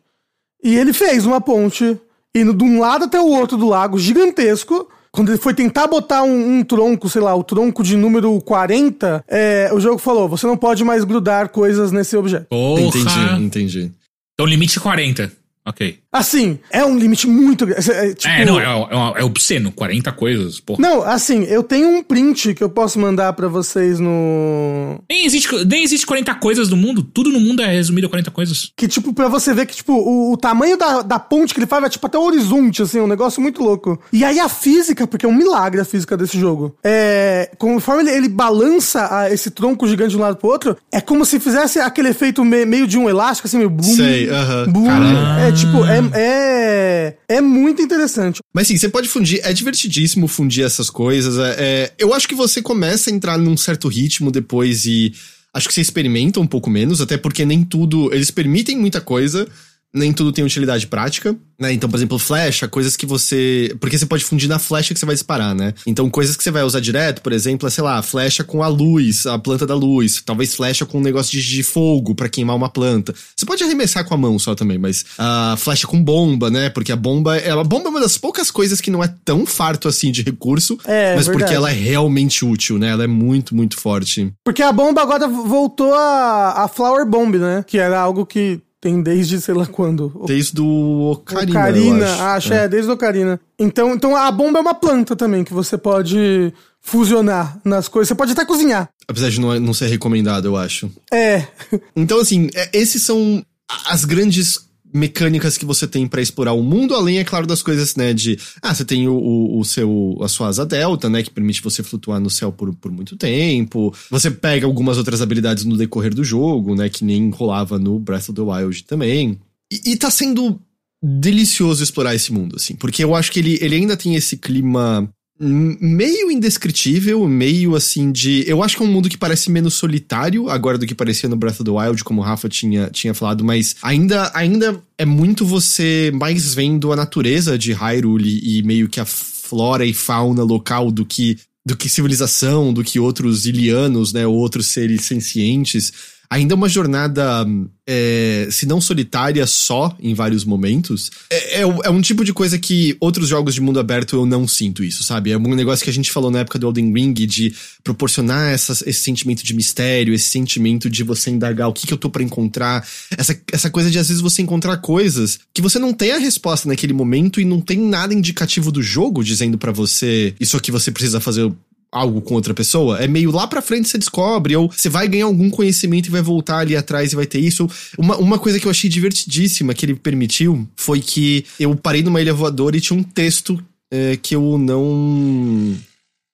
[0.62, 1.98] E ele fez uma ponte,
[2.36, 4.90] indo de um lado até o outro do lago, gigantesco.
[5.10, 9.24] Quando ele foi tentar botar um, um tronco, sei lá, o tronco de número 40,
[9.30, 12.48] é, o jogo falou, você não pode mais grudar coisas nesse objeto.
[12.48, 12.82] Porra.
[12.82, 13.92] Entendi, entendi.
[14.34, 15.32] Então, limite 40.
[15.66, 16.00] Ok.
[16.18, 17.92] Assim, é um limite muito grande.
[17.92, 19.72] É, tipo, É, não, é, é, é obsceno.
[19.72, 20.82] 40 coisas, porra.
[20.82, 25.00] Não, assim, eu tenho um print que eu posso mandar pra vocês no.
[25.10, 27.04] Nem existe, nem existe 40 coisas no mundo.
[27.04, 28.72] Tudo no mundo é resumido a 40 coisas.
[28.78, 31.68] Que, tipo, pra você ver que, tipo, o, o tamanho da, da ponte que ele
[31.68, 34.00] faz vai, tipo, até o horizonte, assim, um negócio muito louco.
[34.14, 36.76] E aí a física, porque é um milagre a física desse jogo.
[36.84, 37.52] É.
[37.58, 41.26] Conforme ele, ele balança a- esse tronco gigante de um lado pro outro, é como
[41.26, 43.84] se fizesse aquele efeito me- meio de um elástico, assim, meio boom.
[43.84, 44.66] Sei, aham.
[44.70, 44.86] boom.
[44.86, 45.40] Caralho.
[45.48, 47.16] É, tipo, é, é.
[47.28, 48.40] É muito interessante.
[48.54, 49.40] Mas sim, você pode fundir.
[49.44, 51.38] É divertidíssimo fundir essas coisas.
[51.38, 55.14] É, é- eu acho que você começa a entrar num certo ritmo depois e.
[55.54, 58.14] Acho que você experimenta um pouco menos, até porque nem tudo.
[58.14, 59.48] Eles permitem muita coisa,
[59.96, 61.72] nem tudo tem utilidade prática, né?
[61.72, 63.74] Então, por exemplo, flecha, coisas que você.
[63.80, 65.74] Porque você pode fundir na flecha que você vai disparar, né?
[65.88, 68.68] Então, coisas que você vai usar direto, por exemplo, é, sei lá, flecha com a
[68.68, 70.22] luz, a planta da luz.
[70.26, 73.16] Talvez flecha com um negócio de, de fogo pra queimar uma planta.
[73.36, 76.70] Você pode arremessar com a mão só também, mas a flecha com bomba, né?
[76.70, 77.38] Porque a bomba.
[77.38, 80.22] Ela, a bomba é uma das poucas coisas que não é tão farto assim de
[80.22, 81.56] recurso, É, mas porque verdade.
[81.56, 82.90] ela é realmente útil, né?
[82.90, 84.30] Ela é muito, muito forte.
[84.44, 87.64] Porque a bomba agora voltou a, a Flower Bomb, né?
[87.66, 90.22] Que era algo que tem desde sei lá quando.
[90.28, 92.22] Desde o Ocarina, Ocarina, acho.
[92.24, 92.68] acho, é.
[92.68, 93.40] desde o Ocarina.
[93.58, 98.10] Então, então a bomba é uma planta também que você pode fusionar nas coisas.
[98.10, 98.88] Você pode até cozinhar.
[99.08, 100.92] Apesar de não, não ser recomendado, eu acho.
[101.12, 101.48] É.
[101.96, 103.44] Então, assim, é- esses são
[103.88, 104.65] as grandes
[104.96, 108.40] mecânicas que você tem pra explorar o mundo, além, é claro, das coisas, né, de...
[108.62, 111.84] Ah, você tem o, o, o seu, a sua asa delta, né, que permite você
[111.84, 113.94] flutuar no céu por, por muito tempo.
[114.10, 118.30] Você pega algumas outras habilidades no decorrer do jogo, né, que nem rolava no Breath
[118.30, 119.38] of the Wild também.
[119.72, 120.60] E, e tá sendo
[121.04, 125.08] delicioso explorar esse mundo, assim, porque eu acho que ele, ele ainda tem esse clima
[125.40, 128.46] meio indescritível, meio assim de.
[128.48, 131.36] Eu acho que é um mundo que parece menos solitário agora do que parecia no
[131.36, 135.46] Breath of the Wild, como o Rafa tinha, tinha falado, mas ainda, ainda é muito
[135.46, 140.92] você mais vendo a natureza de Hyrule e meio que a flora e fauna local
[140.92, 141.38] do que.
[141.68, 144.28] Do que civilização, do que outros ilianos, né?
[144.28, 145.92] Ou outros seres sencientes.
[146.30, 147.46] Ainda é uma jornada,
[147.88, 151.12] é, se não solitária, só em vários momentos.
[151.30, 154.48] É, é, é um tipo de coisa que outros jogos de mundo aberto eu não
[154.48, 155.32] sinto isso, sabe?
[155.32, 157.54] É um negócio que a gente falou na época do Elden Ring, de
[157.84, 162.10] proporcionar esse sentimento de mistério, esse sentimento de você indagar o que, que eu tô
[162.10, 162.88] pra encontrar.
[163.18, 166.68] Essa, essa coisa de às vezes você encontrar coisas que você não tem a resposta
[166.68, 170.92] naquele momento e não tem nada indicativo do jogo dizendo pra você isso aqui você
[170.92, 171.52] precisa fazer
[171.92, 175.26] algo com outra pessoa, é meio lá pra frente você descobre, ou você vai ganhar
[175.26, 177.70] algum conhecimento e vai voltar ali atrás e vai ter isso.
[177.98, 182.22] Uma, uma coisa que eu achei divertidíssima que ele permitiu foi que eu parei numa
[182.22, 185.76] ilha voadora e tinha um texto é, que eu não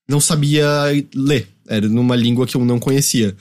[0.10, 0.68] não sabia
[1.16, 1.48] ler.
[1.68, 3.36] Era numa língua que eu não conhecia.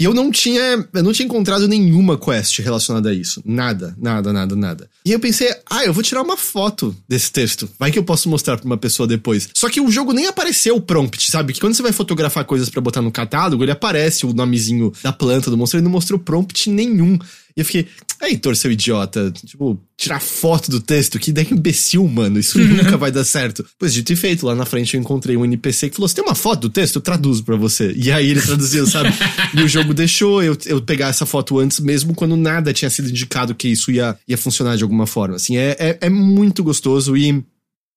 [0.00, 3.40] E eu não tinha, eu não tinha encontrado nenhuma quest relacionada a isso.
[3.44, 4.90] Nada, nada, nada, nada.
[5.06, 7.70] E eu pensei, ah, eu vou tirar uma foto desse texto.
[7.78, 9.48] Vai que eu posso mostrar pra uma pessoa depois.
[9.54, 11.52] Só que o jogo nem apareceu o prompt, sabe?
[11.52, 15.12] Que quando você vai fotografar coisas pra botar no catálogo, ele aparece o nomezinho da
[15.12, 17.16] planta do monstro, ele não mostrou prompt nenhum.
[17.56, 17.86] E eu fiquei,
[18.20, 19.30] Heitor, seu idiota.
[19.30, 22.38] Tipo, tirar foto do texto, que ideia imbecil, mano.
[22.38, 23.64] Isso nunca vai dar certo.
[23.78, 26.24] Pois dito e feito, lá na frente eu encontrei um NPC que falou: Você tem
[26.24, 26.96] uma foto do texto?
[26.96, 27.92] Eu traduzo pra você.
[27.96, 29.10] E aí ele traduziu, sabe?
[29.54, 33.08] e o jogo deixou eu, eu pegar essa foto antes, mesmo quando nada tinha sido
[33.08, 35.36] indicado que isso ia, ia funcionar de alguma forma.
[35.36, 37.44] Assim, é, é, é muito gostoso e.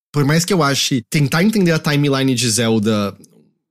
[0.09, 3.15] Por mais que eu ache tentar entender a timeline de Zelda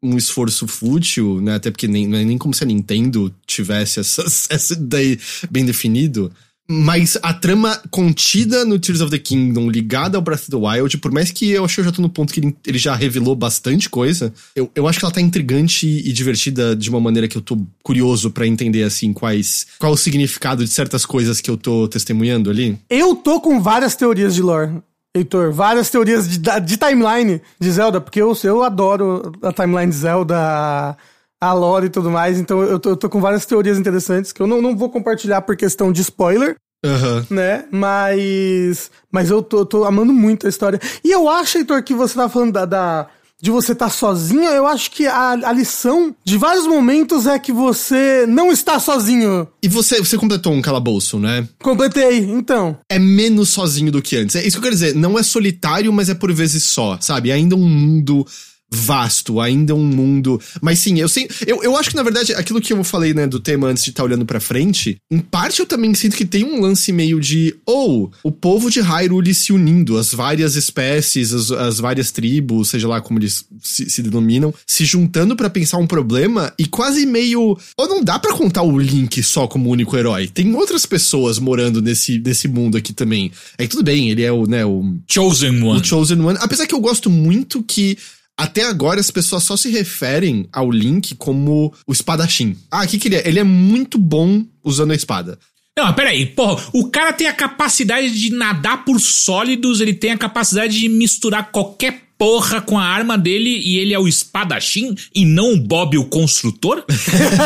[0.03, 1.55] um esforço fútil, né?
[1.55, 5.19] Até porque nem, é nem como se a Nintendo tivesse essas, essa ideia
[5.51, 6.33] bem definido.
[6.69, 10.99] Mas a trama contida no Tears of the Kingdom, ligada ao Breath of the Wild,
[10.99, 12.95] por mais que eu acho que eu já tô no ponto que ele, ele já
[12.97, 17.29] revelou bastante coisa, eu, eu acho que ela tá intrigante e divertida de uma maneira
[17.29, 19.69] que eu tô curioso pra entender, assim, quais.
[19.79, 22.77] qual o significado de certas coisas que eu tô testemunhando ali.
[22.91, 24.83] Eu tô com várias teorias de lore.
[25.17, 29.97] Heitor, várias teorias de, de timeline de Zelda, porque eu, eu adoro a timeline de
[29.97, 30.97] Zelda,
[31.41, 34.43] a, lore e tudo mais, então eu tô, eu tô com várias teorias interessantes que
[34.43, 37.27] eu não, não vou compartilhar por questão de spoiler, Aham.
[37.31, 37.65] né?
[37.71, 38.91] Mas.
[39.11, 40.79] Mas eu tô, tô amando muito a história.
[41.03, 43.07] E eu acho, Heitor, que você tá falando da, da,
[43.41, 47.39] de você estar tá sozinho, eu acho que a, a lição de vários momentos é
[47.39, 49.47] que você não está sozinho.
[49.63, 51.47] E você, você completou um calabouço, né?
[51.63, 52.79] Completei, então.
[52.89, 54.37] É menos sozinho do que antes.
[54.37, 54.95] É isso que eu quero dizer.
[54.95, 57.31] Não é solitário, mas é por vezes só, sabe?
[57.31, 58.27] É ainda um mundo
[58.71, 60.41] vasto, ainda um mundo.
[60.61, 63.27] Mas sim, eu, sim, eu, eu acho que na verdade aquilo que eu falei, né,
[63.27, 66.25] do tema antes de estar tá olhando para frente, em parte eu também sinto que
[66.25, 70.57] tem um lance meio de ou oh, o povo de Hyrule se unindo, as várias
[70.57, 75.51] espécies, as, as várias tribos, seja lá como eles se, se denominam, se juntando para
[75.51, 77.57] pensar um problema e quase meio.
[77.77, 80.29] Ou não dá para contar o Link só como único herói.
[80.29, 83.31] Tem outras pessoas morando nesse, nesse mundo aqui também.
[83.59, 84.97] Aí tudo bem, ele é o, né, o.
[85.09, 85.81] Chosen One.
[85.81, 86.39] O Chosen One.
[86.41, 87.97] Apesar que eu gosto muito que
[88.37, 92.57] até agora as pessoas só se referem ao Link como o espadachim.
[92.71, 93.27] Ah, o que, que ele é?
[93.27, 95.39] Ele é muito bom usando a espada.
[95.79, 100.19] Não, peraí, porra, o cara tem a capacidade de nadar por sólidos, ele tem a
[100.19, 105.25] capacidade de misturar qualquer porra com a arma dele e ele é o espadachim e
[105.27, 106.85] não o Bob o construtor?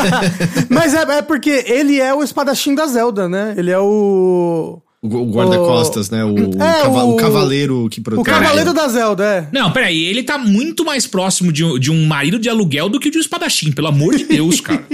[0.70, 3.54] Mas é, é porque ele é o espadachim da Zelda, né?
[3.56, 4.80] Ele é o.
[5.02, 6.22] O guarda-costas, né?
[6.22, 8.20] O, é, cava o, o, cavaleiro que protege.
[8.20, 9.48] O cavaleiro da Zelda, é.
[9.50, 13.00] Não, peraí, ele tá muito mais próximo de um, de um marido de aluguel do
[13.00, 14.84] que de um espadachim, pelo amor de Deus, cara.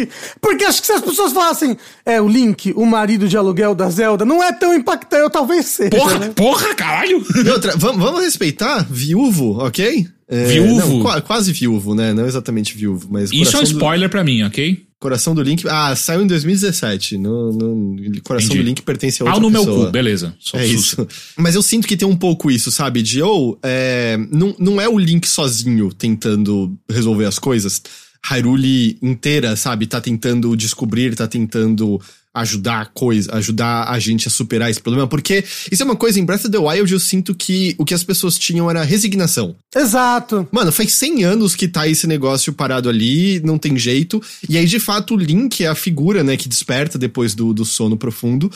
[0.41, 3.91] Porque acho que se as pessoas falassem, é, o Link, o marido de aluguel da
[3.91, 5.91] Zelda, não é tão impactante, eu talvez seja.
[5.91, 6.33] Porra, né?
[6.37, 7.25] porra, caralho!
[7.53, 10.07] Outra, vamos, vamos respeitar viúvo, ok?
[10.29, 11.05] É, viúvo?
[11.05, 12.13] Não, quase viúvo, né?
[12.13, 13.31] Não exatamente viúvo, mas.
[13.33, 14.13] Isso é um spoiler do...
[14.13, 14.87] pra mim, ok?
[14.99, 15.69] Coração do Link.
[15.69, 17.19] Ah, saiu em 2017.
[17.19, 18.63] No, no Coração Entendi.
[18.63, 19.77] do Link pertence a outra Pau no pessoa.
[19.77, 20.35] meu cu, beleza.
[20.41, 21.07] Só é isso.
[21.37, 23.03] Mas eu sinto que tem um pouco isso, sabe?
[23.03, 27.83] De ou oh, é, não, não é o Link sozinho tentando resolver as coisas.
[28.25, 29.87] Hyrule inteira, sabe?
[29.87, 32.01] Tá tentando descobrir, tá tentando
[32.37, 36.21] ajudar a coisa, ajudar a gente a superar esse problema, porque isso é uma coisa,
[36.21, 39.57] em Breath of the Wild eu sinto que o que as pessoas tinham era resignação.
[39.75, 40.47] Exato.
[40.53, 44.67] Mano, faz 100 anos que tá esse negócio parado ali, não tem jeito, e aí
[44.67, 48.51] de fato o Link é a figura, né, que desperta depois do, do sono profundo,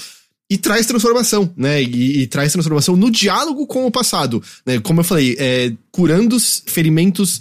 [0.50, 1.80] e traz transformação, né?
[1.80, 4.80] E, e, traz transformação no diálogo com o passado, né?
[4.80, 7.40] Como eu falei, é, curando os ferimentos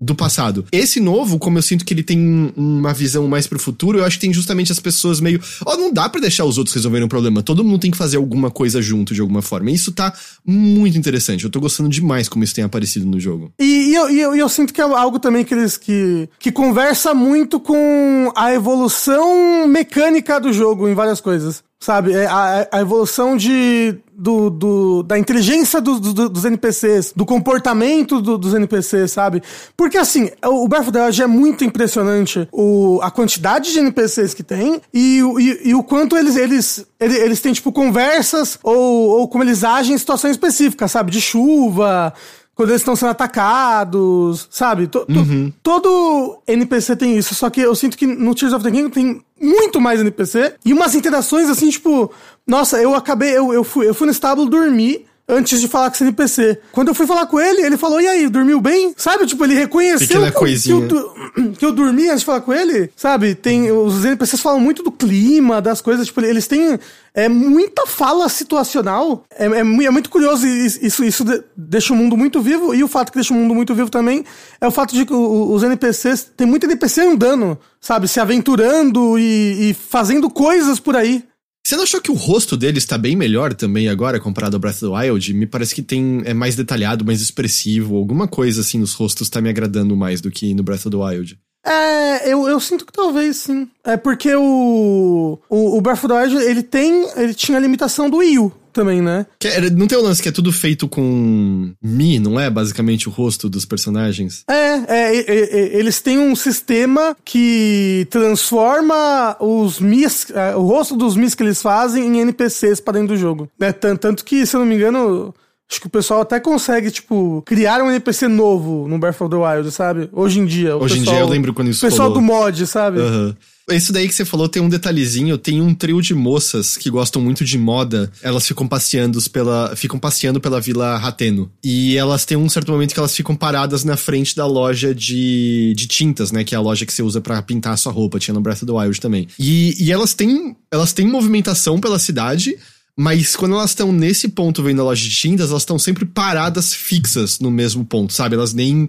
[0.00, 0.64] do passado.
[0.70, 4.16] Esse novo, como eu sinto que ele tem uma visão mais pro futuro, eu acho
[4.16, 5.40] que tem justamente as pessoas meio.
[5.66, 7.42] Ó, oh, não dá para deixar os outros resolverem o problema.
[7.42, 9.70] Todo mundo tem que fazer alguma coisa junto de alguma forma.
[9.70, 10.12] E isso tá
[10.46, 11.44] muito interessante.
[11.44, 13.52] Eu tô gostando demais como isso tem aparecido no jogo.
[13.58, 16.52] E, e eu, e eu, eu, sinto que é algo também que eles que, que
[16.52, 21.62] conversa muito com a evolução mecânica do jogo em várias coisas.
[21.80, 22.12] Sabe?
[22.12, 28.20] É a, a evolução de do, do, da inteligência do, do, dos NPCs, do comportamento
[28.20, 29.40] dos NPCs, sabe?
[29.76, 34.34] Porque assim, o Breath of the Wild é muito impressionante o, a quantidade de NPCs
[34.34, 39.20] que tem e, e, e o quanto eles, eles, eles, eles têm, tipo, conversas ou,
[39.20, 41.12] ou como eles agem em situações específicas, sabe?
[41.12, 42.12] De chuva,
[42.58, 44.88] quando eles estão sendo atacados, sabe?
[44.88, 45.52] To, uhum.
[45.62, 49.22] Todo NPC tem isso, só que eu sinto que no Tears of the Kingdom tem
[49.40, 52.10] muito mais NPC e umas interações assim, tipo,
[52.44, 55.94] nossa, eu acabei, eu, eu, fui, eu fui no estábulo dormir antes de falar com
[55.94, 56.58] esse NPC.
[56.72, 58.94] Quando eu fui falar com ele, ele falou: E aí, dormiu bem?
[58.96, 59.26] Sabe?
[59.26, 62.90] Tipo, ele reconheceu que, que, eu, que eu dormi antes de falar com ele.
[62.96, 63.34] Sabe?
[63.34, 63.70] Tem.
[63.70, 66.06] Os NPCs falam muito do clima, das coisas.
[66.06, 66.78] Tipo, eles têm
[67.14, 69.24] é, muita fala situacional.
[69.36, 70.46] É, é, é muito curioso.
[70.46, 71.24] Isso, isso
[71.56, 72.74] deixa o mundo muito vivo.
[72.74, 74.24] E o fato que deixa o mundo muito vivo também
[74.60, 76.30] é o fato de que os NPCs.
[76.36, 78.08] Tem muito NPC andando, sabe?
[78.08, 81.24] Se aventurando e, e fazendo coisas por aí.
[81.68, 84.82] Você não achou que o rosto dele está bem melhor também agora comparado ao Breath
[84.82, 85.34] of the Wild?
[85.34, 89.38] Me parece que tem é mais detalhado, mais expressivo, alguma coisa assim nos rostos está
[89.42, 91.38] me agradando mais do que no Breath of the Wild.
[91.66, 93.68] É, eu, eu sinto que talvez sim.
[93.84, 98.08] É porque o, o, o Breath of the Wild, ele tem, ele tinha a limitação
[98.08, 99.26] do Wii U, também, né?
[99.42, 102.48] É, não tem o lance que é tudo feito com Mi, não é?
[102.50, 104.44] Basicamente o rosto dos personagens.
[104.48, 111.16] É, é, é, eles têm um sistema que transforma os Mis, é, o rosto dos
[111.16, 113.48] Mis que eles fazem em NPCs para dentro do jogo.
[113.58, 113.72] Né?
[113.72, 115.34] Tanto que, se eu não me engano.
[115.70, 119.36] Acho que o pessoal até consegue, tipo, criar um NPC novo no Breath of the
[119.36, 120.08] Wild, sabe?
[120.14, 120.74] Hoje em dia.
[120.74, 123.00] Hoje pessoal, em dia eu lembro quando isso O pessoal do mod, sabe?
[123.00, 123.26] Aham.
[123.26, 123.36] Uhum.
[123.70, 127.20] Isso daí que você falou tem um detalhezinho, tem um trio de moças que gostam
[127.20, 128.10] muito de moda.
[128.22, 131.50] Elas ficam passeando pela, ficam passeando pela Vila Rateno.
[131.62, 135.74] E elas têm um certo momento que elas ficam paradas na frente da loja de,
[135.76, 138.18] de tintas, né, que é a loja que você usa para pintar a sua roupa,
[138.18, 139.28] tinha no Breath of the Wild também.
[139.38, 142.56] E, e elas têm, elas têm movimentação pela cidade,
[142.96, 146.74] mas quando elas estão nesse ponto vendo a loja de tintas, elas estão sempre paradas
[146.74, 148.34] fixas no mesmo ponto, sabe?
[148.34, 148.88] Elas nem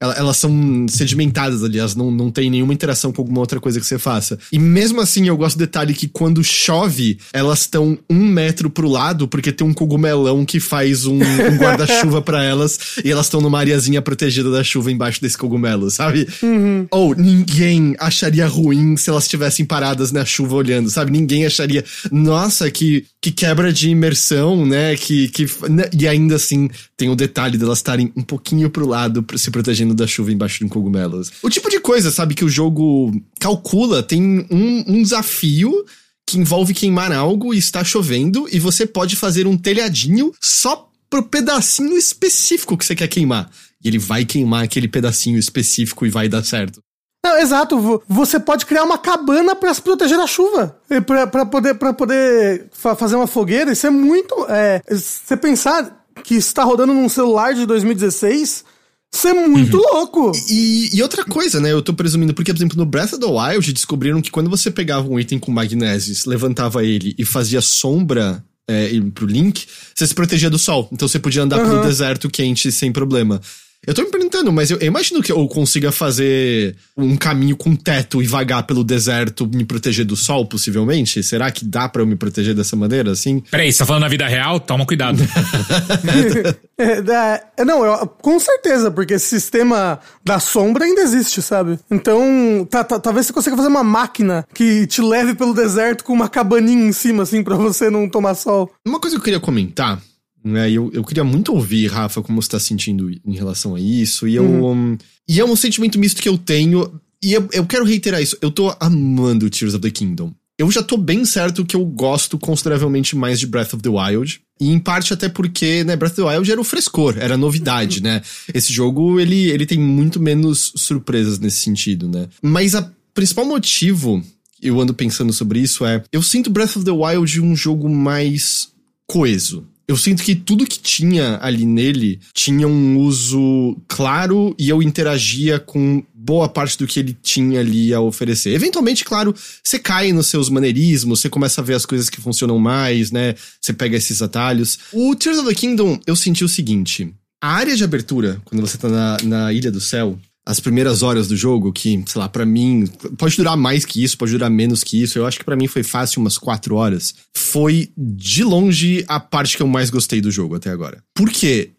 [0.00, 3.86] elas são sedimentadas ali, elas não, não têm nenhuma interação com alguma outra coisa que
[3.86, 4.38] você faça.
[4.50, 8.88] E mesmo assim, eu gosto do detalhe que quando chove, elas estão um metro pro
[8.88, 13.42] lado, porque tem um cogumelão que faz um, um guarda-chuva para elas, e elas estão
[13.42, 16.26] numa areazinha protegida da chuva embaixo desse cogumelo, sabe?
[16.42, 16.86] Uhum.
[16.90, 21.10] Ou ninguém acharia ruim se elas estivessem paradas na chuva olhando, sabe?
[21.10, 24.96] Ninguém acharia, nossa, que, que quebra de imersão, né?
[24.96, 25.84] Que, que, né?
[25.92, 30.06] E ainda assim, tem o detalhe delas estarem um pouquinho pro lado, se protegendo da
[30.06, 31.20] chuva embaixo de um cogumelo.
[31.42, 35.84] O tipo de coisa, sabe, que o jogo calcula, tem um, um desafio
[36.26, 41.24] que envolve queimar algo e está chovendo, e você pode fazer um telhadinho só pro
[41.24, 43.50] pedacinho específico que você quer queimar.
[43.82, 46.80] E ele vai queimar aquele pedacinho específico e vai dar certo.
[47.24, 48.02] Não, exato.
[48.08, 50.78] Você pode criar uma cabana para se proteger da chuva.
[51.04, 53.72] para poder, pra poder fazer uma fogueira.
[53.72, 54.46] Isso é muito.
[54.48, 58.64] É, você pensar que está rodando num celular de 2016
[59.12, 59.82] isso é muito uhum.
[59.92, 60.32] louco!
[60.48, 61.72] E, e, outra coisa, né?
[61.72, 64.70] Eu tô presumindo, porque, por exemplo, no Breath of the Wild descobriram que quando você
[64.70, 70.14] pegava um item com magnésio, levantava ele e fazia sombra é, pro Link, você se
[70.14, 70.88] protegia do sol.
[70.92, 71.68] Então você podia andar uhum.
[71.68, 73.40] pelo deserto quente sem problema.
[73.86, 77.74] Eu tô me perguntando, mas eu, eu, imagino que eu consiga fazer um caminho com
[77.74, 81.22] teto e vagar pelo deserto, me proteger do sol, possivelmente?
[81.22, 83.42] Será que dá para eu me proteger dessa maneira, assim?
[83.50, 84.60] Peraí, você tá falando na vida real?
[84.60, 85.22] Toma cuidado.
[86.76, 91.78] é, é, não, eu, com certeza, porque esse sistema da sombra ainda existe, sabe?
[91.90, 96.12] Então, tá, tá, talvez você consiga fazer uma máquina que te leve pelo deserto com
[96.12, 98.70] uma cabaninha em cima, assim, para você não tomar sol.
[98.86, 99.98] Uma coisa que eu queria comentar
[100.44, 100.70] né?
[100.70, 104.26] Eu, eu queria muito ouvir, Rafa, como você está sentindo em relação a isso.
[104.26, 104.96] E, eu, uhum.
[105.28, 107.00] e é um sentimento misto que eu tenho.
[107.22, 108.36] E eu, eu quero reiterar isso.
[108.40, 110.32] Eu tô amando Tears of the Kingdom.
[110.58, 114.42] Eu já tô bem certo que eu gosto consideravelmente mais de Breath of the Wild.
[114.60, 117.38] E em parte até porque, né, Breath of the Wild era o frescor, era a
[117.38, 118.20] novidade, né?
[118.52, 122.28] Esse jogo, ele, ele tem muito menos surpresas nesse sentido, né?
[122.42, 124.22] Mas a principal motivo,
[124.60, 126.02] eu ando pensando sobre isso, é...
[126.12, 128.68] Eu sinto Breath of the Wild um jogo mais
[129.06, 134.80] coeso eu sinto que tudo que tinha ali nele tinha um uso claro e eu
[134.80, 138.54] interagia com boa parte do que ele tinha ali a oferecer.
[138.54, 139.34] Eventualmente, claro,
[139.64, 143.34] você cai nos seus maneirismos, você começa a ver as coisas que funcionam mais, né?
[143.60, 144.78] Você pega esses atalhos.
[144.92, 147.12] O Tears of the Kingdom, eu senti o seguinte:
[147.42, 150.16] a área de abertura, quando você tá na, na Ilha do Céu,
[150.46, 152.86] as primeiras horas do jogo, que, sei lá, para mim,
[153.18, 155.18] pode durar mais que isso, pode durar menos que isso.
[155.18, 157.14] Eu acho que para mim foi fácil umas quatro horas.
[157.34, 161.02] Foi de longe a parte que eu mais gostei do jogo até agora.
[161.14, 161.70] Por quê?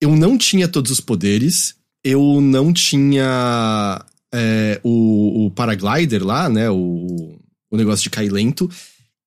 [0.00, 6.70] Eu não tinha todos os poderes, eu não tinha é, o, o, paraglider lá, né?
[6.70, 7.38] O,
[7.70, 8.68] o negócio de cair lento.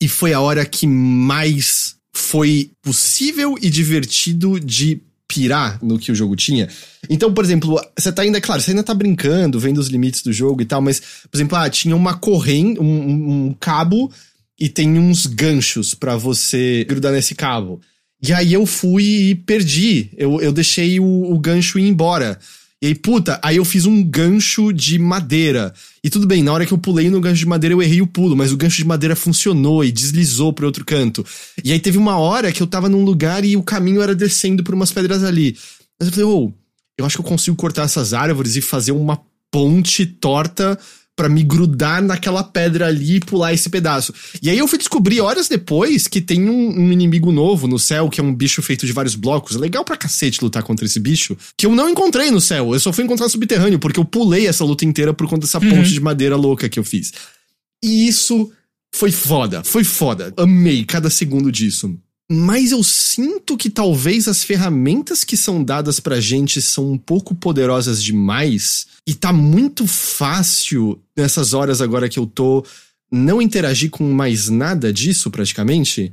[0.01, 5.01] E foi a hora que mais foi possível e divertido de
[5.33, 6.67] pirar no que o jogo tinha.
[7.09, 10.31] Então, por exemplo, você tá ainda, claro, você ainda tá brincando, vendo os limites do
[10.31, 14.11] jogo e tal, mas, por exemplo, ah, tinha uma corrente, um, um cabo
[14.59, 17.81] e tem uns ganchos para você grudar nesse cabo.
[18.21, 20.11] E aí eu fui e perdi.
[20.15, 22.39] Eu, eu deixei o, o gancho ir embora.
[22.83, 25.73] E aí, puta, aí eu fiz um gancho de madeira.
[26.03, 28.07] E tudo bem, na hora que eu pulei no gancho de madeira eu errei o
[28.07, 31.25] pulo, mas o gancho de madeira funcionou e deslizou pro outro canto.
[31.63, 34.65] E aí teve uma hora que eu tava num lugar e o caminho era descendo
[34.65, 35.57] por umas pedras ali.
[35.97, 36.53] Mas eu falei, ô, oh,
[36.97, 39.17] eu acho que eu consigo cortar essas árvores e fazer uma
[39.49, 40.77] ponte torta
[41.15, 44.13] para me grudar naquela pedra ali e pular esse pedaço.
[44.41, 48.09] E aí eu fui descobrir horas depois que tem um, um, inimigo novo no céu,
[48.09, 49.55] que é um bicho feito de vários blocos.
[49.55, 51.37] Legal pra cacete lutar contra esse bicho.
[51.55, 52.73] Que eu não encontrei no céu.
[52.73, 55.69] Eu só fui encontrar subterrâneo, porque eu pulei essa luta inteira por conta dessa uhum.
[55.69, 57.13] ponte de madeira louca que eu fiz.
[57.83, 58.51] E isso
[58.93, 59.63] foi foda.
[59.63, 60.33] Foi foda.
[60.37, 61.95] Amei cada segundo disso.
[62.35, 67.35] Mas eu sinto que talvez as ferramentas que são dadas pra gente são um pouco
[67.35, 68.87] poderosas demais.
[69.05, 72.65] E tá muito fácil nessas horas agora que eu tô
[73.11, 76.11] não interagir com mais nada disso praticamente,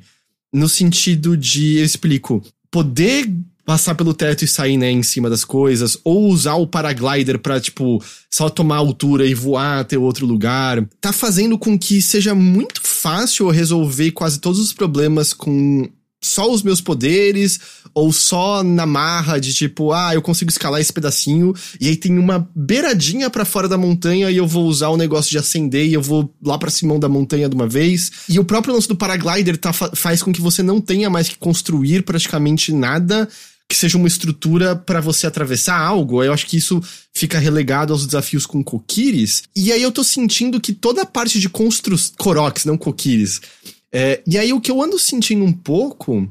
[0.53, 3.33] no sentido de, eu explico, poder
[3.65, 7.59] passar pelo teto e sair, né, em cima das coisas, ou usar o paraglider pra,
[7.59, 12.83] tipo, só tomar altura e voar até outro lugar, tá fazendo com que seja muito
[12.85, 15.89] fácil resolver quase todos os problemas com
[16.23, 17.59] só os meus poderes,
[17.95, 22.19] ou só na marra de tipo, ah, eu consigo escalar esse pedacinho, e aí tem
[22.19, 25.95] uma beiradinha para fora da montanha e eu vou usar o negócio de acender e
[25.95, 28.11] eu vou lá pra cima da montanha de uma vez.
[28.29, 31.39] E o próprio lance do paraglider tá, faz com que você não tenha mais que
[31.39, 33.29] construir praticamente nada
[33.69, 36.25] que seja uma estrutura para você atravessar algo.
[36.25, 36.83] Eu acho que isso
[37.15, 39.45] fica relegado aos desafios com Kokiris.
[39.55, 42.17] E aí eu tô sentindo que toda a parte de construção.
[42.19, 43.41] Koroks, não Kokiris
[43.93, 46.29] é, e aí o que eu ando sentindo um pouco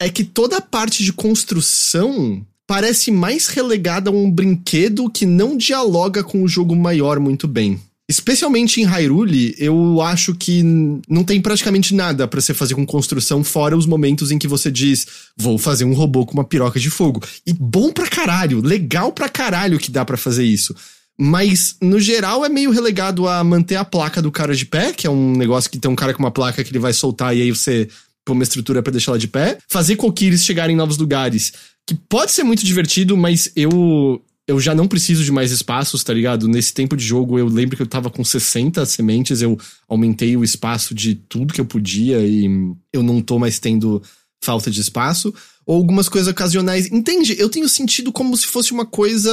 [0.00, 5.56] é que toda a parte de construção parece mais relegada a um brinquedo que não
[5.56, 7.80] dialoga com o jogo maior muito bem.
[8.10, 10.62] Especialmente em Hyrule, eu acho que
[11.06, 14.70] não tem praticamente nada para você fazer com construção, fora os momentos em que você
[14.70, 17.22] diz, vou fazer um robô com uma piroca de fogo.
[17.46, 20.74] E bom pra caralho, legal pra caralho que dá para fazer isso.
[21.20, 25.06] Mas, no geral, é meio relegado a manter a placa do cara de pé, que
[25.06, 27.42] é um negócio que tem um cara com uma placa que ele vai soltar e
[27.42, 27.88] aí você
[28.24, 29.58] põe uma estrutura para deixar ela de pé.
[29.68, 31.52] Fazer coquires chegarem em novos lugares,
[31.84, 36.14] que pode ser muito divertido, mas eu eu já não preciso de mais espaços, tá
[36.14, 36.48] ligado?
[36.48, 40.42] Nesse tempo de jogo, eu lembro que eu tava com 60 sementes, eu aumentei o
[40.42, 42.48] espaço de tudo que eu podia e
[42.90, 44.02] eu não tô mais tendo
[44.40, 45.34] falta de espaço.
[45.68, 46.90] Ou algumas coisas ocasionais.
[46.90, 47.36] Entende?
[47.38, 49.30] Eu tenho sentido como se fosse uma coisa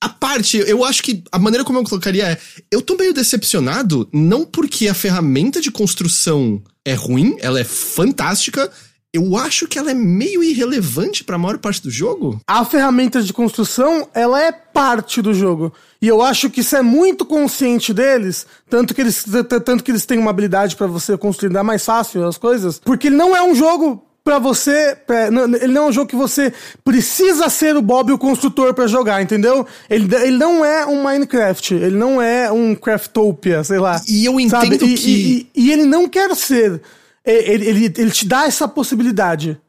[0.00, 0.56] à parte.
[0.66, 2.38] Eu acho que a maneira como eu colocaria é:
[2.70, 8.72] eu tô meio decepcionado, não porque a ferramenta de construção é ruim, ela é fantástica,
[9.12, 12.40] eu acho que ela é meio irrelevante para a maior parte do jogo.
[12.46, 15.72] A ferramenta de construção, ela é parte do jogo.
[16.00, 19.24] E eu acho que isso é muito consciente deles, tanto que eles,
[19.64, 23.08] tanto que eles têm uma habilidade para você construir ainda mais fácil as coisas, porque
[23.08, 26.52] ele não é um jogo para você, pra, ele não é um jogo que você
[26.84, 29.64] precisa ser o Bob o construtor para jogar, entendeu?
[29.88, 34.02] Ele, ele não é um Minecraft, ele não é um Craftopia, sei lá.
[34.08, 34.78] E eu entendo sabe?
[34.78, 36.82] que e, e, e ele não quer ser
[37.24, 39.60] ele, ele, ele te dá essa possibilidade,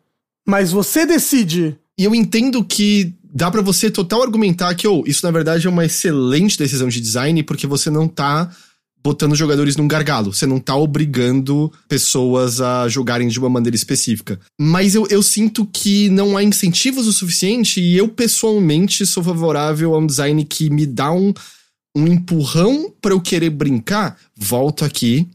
[0.45, 1.78] mas você decide.
[1.97, 5.70] E eu entendo que dá para você total argumentar que, oh, isso na verdade é
[5.70, 8.49] uma excelente decisão de design, porque você não tá
[9.04, 10.34] botando jogadores num gargalo.
[10.34, 14.39] Você não tá obrigando pessoas a jogarem de uma maneira específica.
[14.60, 19.93] Mas eu, eu sinto que não há incentivos o suficiente e eu pessoalmente sou favorável
[19.95, 21.34] a um design que me dá um,
[21.95, 24.18] um empurrão para eu querer brincar.
[24.36, 25.28] Volto aqui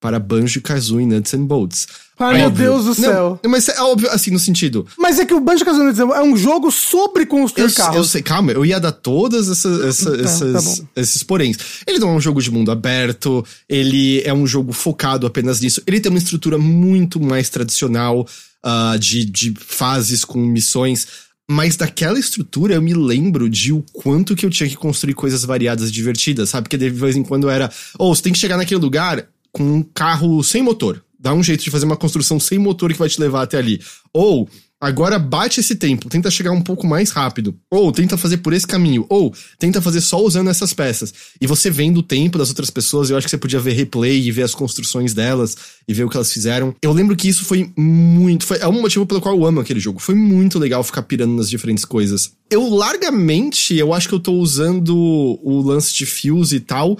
[0.00, 1.86] para Banjo Kazooie Nuts and Bolts.
[2.18, 3.38] Ai, meu Deus do céu.
[3.42, 4.86] Não, mas é óbvio, assim, no sentido.
[4.98, 7.96] Mas é que o Banjo Kazooie é um jogo sobre construir eu, carros.
[7.96, 11.56] Eu sei, calma, eu ia dar todas essa, essa, tá, essas, tá esses poréns.
[11.86, 15.80] Ele não é um jogo de mundo aberto, ele é um jogo focado apenas nisso.
[15.86, 18.26] Ele tem uma estrutura muito mais tradicional
[18.64, 21.06] uh, de, de fases com missões.
[21.50, 25.44] Mas daquela estrutura eu me lembro de o quanto que eu tinha que construir coisas
[25.44, 26.64] variadas e divertidas, sabe?
[26.64, 29.62] Porque de vez em quando era, ou oh, você tem que chegar naquele lugar, com
[29.62, 31.02] um carro sem motor.
[31.18, 33.80] Dá um jeito de fazer uma construção sem motor que vai te levar até ali.
[34.12, 34.48] Ou
[34.80, 37.58] agora bate esse tempo, tenta chegar um pouco mais rápido.
[37.68, 39.04] Ou tenta fazer por esse caminho.
[39.08, 41.12] Ou tenta fazer só usando essas peças.
[41.40, 44.20] E você vendo o tempo das outras pessoas, eu acho que você podia ver replay
[44.20, 45.56] e ver as construções delas
[45.88, 46.72] e ver o que elas fizeram.
[46.80, 48.46] Eu lembro que isso foi muito.
[48.46, 49.98] Foi, é um motivo pelo qual eu amo aquele jogo.
[49.98, 52.30] Foi muito legal ficar pirando nas diferentes coisas.
[52.48, 56.96] Eu largamente, eu acho que eu tô usando o lance de fios e tal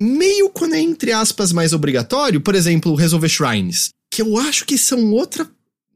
[0.00, 4.78] meio quando é entre aspas mais obrigatório, por exemplo, resolver shrines, que eu acho que
[4.78, 5.48] são outra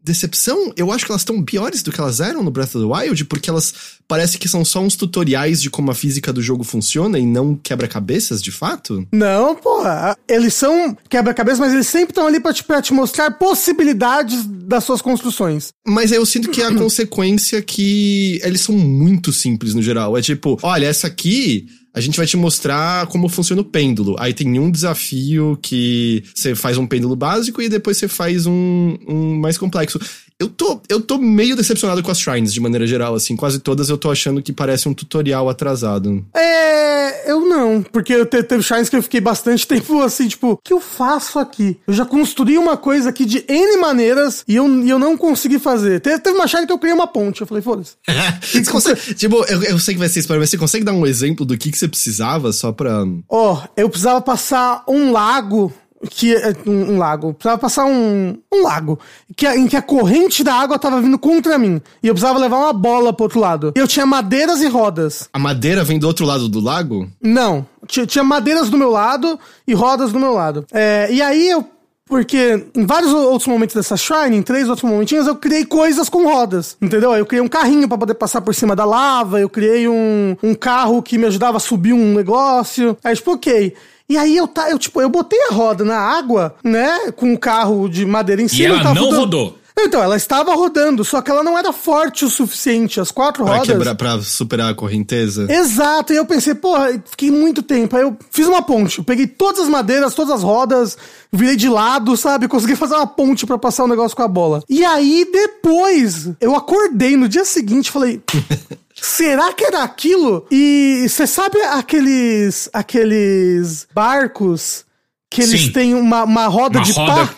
[0.02, 0.72] decepção.
[0.76, 3.24] Eu acho que elas estão piores do que elas eram no Breath of the Wild,
[3.26, 3.72] porque elas
[4.08, 7.54] parece que são só uns tutoriais de como a física do jogo funciona e não
[7.54, 9.06] quebra-cabeças de fato.
[9.12, 10.16] Não, porra.
[10.28, 14.84] Eles são quebra-cabeças, mas eles sempre estão ali pra te, pra te mostrar possibilidades das
[14.84, 15.70] suas construções.
[15.86, 20.16] Mas eu sinto que é a consequência que eles são muito simples no geral.
[20.18, 24.16] É tipo, olha, essa aqui a gente vai te mostrar como funciona o pêndulo.
[24.18, 28.96] Aí tem um desafio que você faz um pêndulo básico e depois você faz um,
[29.06, 30.00] um mais complexo.
[30.42, 33.36] Eu tô, eu tô meio decepcionado com as shrines, de maneira geral, assim.
[33.36, 36.24] Quase todas eu tô achando que parece um tutorial atrasado.
[36.34, 37.80] É, eu não.
[37.80, 40.80] Porque eu te, teve shrines que eu fiquei bastante tempo assim, tipo, o que eu
[40.80, 41.78] faço aqui?
[41.86, 45.60] Eu já construí uma coisa aqui de N maneiras e eu, e eu não consegui
[45.60, 46.00] fazer.
[46.00, 47.40] Teve, teve uma shrine que eu criei uma ponte.
[47.40, 47.94] Eu falei, foda-se.
[49.14, 51.56] tipo, eu, eu sei que vai ser spoiler, mas você consegue dar um exemplo do
[51.56, 53.04] que, que você precisava só pra.
[53.28, 55.72] Ó, oh, eu precisava passar um lago
[56.10, 57.34] que é um, um, lago.
[57.34, 58.98] Precisava passar um, um lago
[59.36, 61.80] que, em que a corrente da água tava vindo contra mim.
[62.02, 63.72] E eu precisava levar uma bola pro outro lado.
[63.76, 65.28] E eu tinha madeiras e rodas.
[65.32, 67.08] A madeira vem do outro lado do lago?
[67.20, 67.66] Não.
[67.86, 70.66] Tinha, tinha madeiras do meu lado e rodas do meu lado.
[70.72, 71.64] É, e aí eu.
[72.04, 76.24] Porque em vários outros momentos dessa shrine, em três outros momentinhos, eu criei coisas com
[76.24, 77.14] rodas, entendeu?
[77.14, 80.54] Eu criei um carrinho para poder passar por cima da lava, eu criei um, um
[80.54, 82.98] carro que me ajudava a subir um negócio.
[83.02, 83.74] Aí, tipo, ok.
[84.12, 87.10] E aí eu, tá, eu, tipo, eu botei a roda na água, né?
[87.16, 88.76] Com o carro de madeira em cima.
[88.76, 89.58] E ela não rodou.
[89.74, 93.00] Então, ela estava rodando, só que ela não era forte o suficiente.
[93.00, 93.68] As quatro pra rodas.
[93.68, 95.50] Quebrar, pra superar a correnteza.
[95.50, 96.12] Exato.
[96.12, 97.96] E eu pensei, porra, fiquei muito tempo.
[97.96, 98.98] Aí eu fiz uma ponte.
[98.98, 100.98] Eu peguei todas as madeiras, todas as rodas,
[101.32, 102.48] virei de lado, sabe?
[102.48, 104.62] Consegui fazer uma ponte para passar o negócio com a bola.
[104.68, 108.22] E aí, depois, eu acordei no dia seguinte e falei.
[109.02, 110.46] Será que era aquilo?
[110.48, 114.84] E você sabe aqueles aqueles barcos
[115.28, 115.72] que eles Sim.
[115.72, 117.26] têm uma, uma roda uma de roda.
[117.26, 117.34] pá?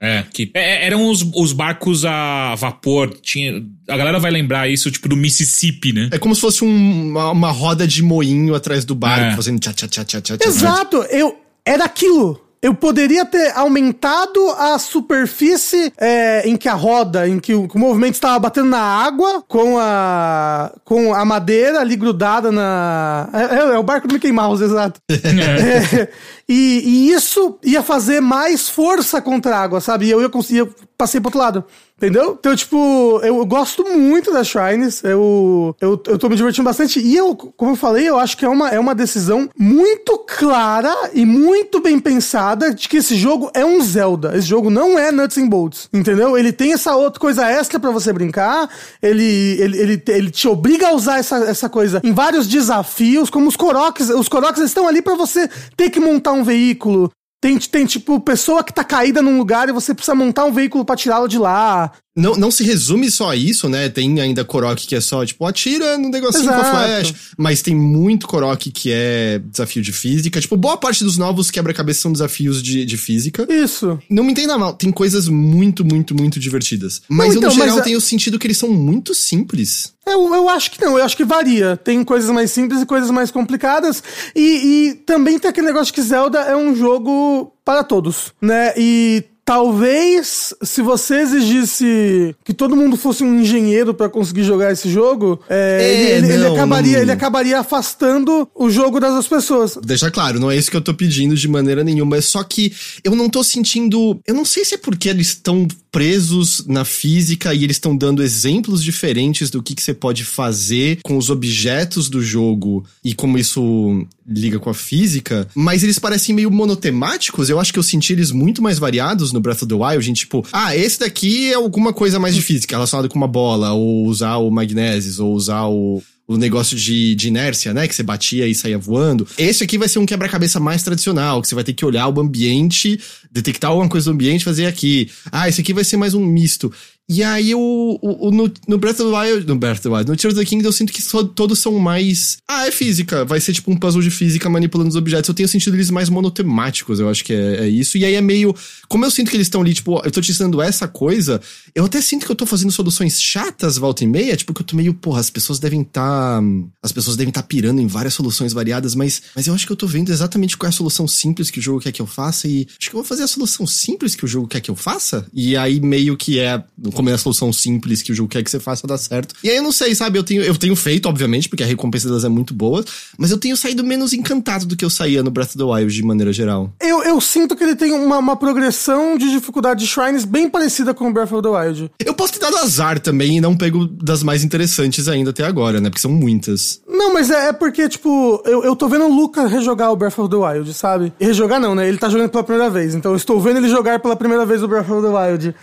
[0.00, 3.18] É, que é, eram os, os barcos a vapor.
[3.20, 6.08] Tinha, a galera vai lembrar isso, tipo, do Mississippi, né?
[6.12, 9.34] É como se fosse um, uma, uma, roda de moinho atrás do barco, é.
[9.34, 10.36] fazendo tchá, tchá, tchá, tchá, tchá.
[10.40, 11.36] Exato, eu.
[11.64, 17.54] Era aquilo eu poderia ter aumentado a superfície é, em que a roda, em que
[17.54, 22.50] o, que o, movimento estava batendo na água, com a, com a madeira ali grudada
[22.50, 23.28] na.
[23.32, 25.00] É, é, é o barco do Mickey Mouse, exato.
[25.38, 26.08] É,
[26.48, 30.06] e, e, isso ia fazer mais força contra a água, sabe?
[30.06, 30.68] E eu ia conseguir.
[30.96, 31.64] Passei pro outro lado.
[31.98, 32.36] Entendeu?
[32.38, 35.02] Então, tipo, eu gosto muito das Shrines.
[35.02, 37.00] Eu, eu, eu tô me divertindo bastante.
[37.00, 40.94] E eu, como eu falei, eu acho que é uma, é uma decisão muito clara
[41.12, 44.36] e muito bem pensada de que esse jogo é um Zelda.
[44.36, 45.88] Esse jogo não é Nuts and Bolts.
[45.92, 46.38] Entendeu?
[46.38, 48.70] Ele tem essa outra coisa extra para você brincar.
[49.02, 53.48] Ele, ele, ele, ele te obriga a usar essa, essa coisa em vários desafios, como
[53.48, 54.08] os Koroks.
[54.10, 57.10] Os Koroks estão ali para você ter que montar um veículo,
[57.40, 60.84] tem, tem, tipo, pessoa que tá caída num lugar e você precisa montar um veículo
[60.84, 61.92] para tirá-la de lá.
[62.18, 63.88] Não, não se resume só a isso, né?
[63.88, 66.60] Tem ainda Korok que é só, tipo, atira no negocinho Exato.
[66.60, 67.14] com a flash.
[67.38, 70.40] Mas tem muito Korok que é desafio de física.
[70.40, 73.46] Tipo, boa parte dos novos quebra-cabeça são desafios de, de física.
[73.48, 73.98] Isso.
[74.10, 77.02] Não me entenda mal, tem coisas muito, muito, muito divertidas.
[77.08, 79.94] Mas não, então, eu, no geral, mas, tenho sentido que eles são muito simples.
[80.04, 81.76] Eu, eu acho que não, eu acho que varia.
[81.76, 84.02] Tem coisas mais simples e coisas mais complicadas.
[84.34, 88.72] E, e também tem aquele negócio que Zelda é um jogo para todos, né?
[88.76, 94.90] E Talvez, se você exigisse que todo mundo fosse um engenheiro para conseguir jogar esse
[94.90, 97.00] jogo, é, é, ele, ele, não, ele, acabaria, não...
[97.00, 99.78] ele acabaria afastando o jogo das pessoas.
[99.82, 102.18] Deixa claro, não é isso que eu tô pedindo de maneira nenhuma.
[102.18, 104.20] É só que eu não tô sentindo.
[104.26, 108.22] Eu não sei se é porque eles estão presos na física e eles estão dando
[108.22, 113.38] exemplos diferentes do que, que você pode fazer com os objetos do jogo e como
[113.38, 117.48] isso liga com a física, mas eles parecem meio monotemáticos.
[117.48, 120.18] Eu acho que eu senti eles muito mais variados no Breath of the Wild, gente,
[120.20, 124.06] tipo, ah, esse daqui é alguma coisa mais de física, relacionado com uma bola, ou
[124.06, 127.88] usar o magnésis, ou usar o o negócio de, de inércia, né?
[127.88, 129.26] Que você batia e saía voando.
[129.38, 132.20] Esse aqui vai ser um quebra-cabeça mais tradicional, que você vai ter que olhar o
[132.20, 133.00] ambiente,
[133.32, 135.10] detectar alguma coisa do ambiente e fazer aqui.
[135.32, 136.70] Ah, esse aqui vai ser mais um misto.
[137.10, 139.88] E aí, o, o, o no, no, Breath of the Wild, no Breath of the
[139.88, 141.02] Wild, no Tears of the Kingdom, eu sinto que
[141.34, 142.36] todos são mais.
[142.46, 143.24] Ah, é física.
[143.24, 145.26] Vai ser tipo um puzzle de física manipulando os objetos.
[145.26, 147.96] Eu tenho sentido eles mais monotemáticos, eu acho que é, é isso.
[147.96, 148.54] E aí é meio.
[148.88, 151.40] Como eu sinto que eles estão ali, tipo, eu tô te ensinando essa coisa,
[151.74, 154.66] eu até sinto que eu tô fazendo soluções chatas volta e meia, tipo, que eu
[154.66, 156.40] tô meio, porra, as pessoas devem estar.
[156.40, 156.42] Tá,
[156.82, 159.72] as pessoas devem estar tá pirando em várias soluções variadas, mas, mas eu acho que
[159.72, 162.06] eu tô vendo exatamente qual é a solução simples que o jogo quer que eu
[162.06, 162.46] faça.
[162.46, 164.76] E acho que eu vou fazer a solução simples que o jogo quer que eu
[164.76, 165.26] faça.
[165.32, 166.62] E aí meio que é.
[166.98, 169.32] Como é a solução simples que o jogo quer que você faça dar certo.
[169.44, 170.18] E aí eu não sei, sabe?
[170.18, 172.84] Eu tenho, eu tenho feito, obviamente, porque a recompensa delas é muito boa,
[173.16, 175.94] mas eu tenho saído menos encantado do que eu saía no Breath of the Wild
[175.94, 176.72] de maneira geral.
[176.80, 180.92] Eu, eu sinto que ele tem uma, uma progressão de dificuldade de shrines bem parecida
[180.92, 181.90] com o Breath of the Wild.
[182.04, 185.80] Eu posso ter dado azar também e não pego das mais interessantes ainda até agora,
[185.80, 185.90] né?
[185.90, 186.80] Porque são muitas.
[186.88, 190.18] Não, mas é, é porque, tipo, eu, eu tô vendo o Luca rejogar o Breath
[190.18, 191.12] of the Wild, sabe?
[191.20, 191.86] Rejogar não, né?
[191.86, 192.96] Ele tá jogando pela primeira vez.
[192.96, 195.54] Então eu estou vendo ele jogar pela primeira vez o Breath of the Wild.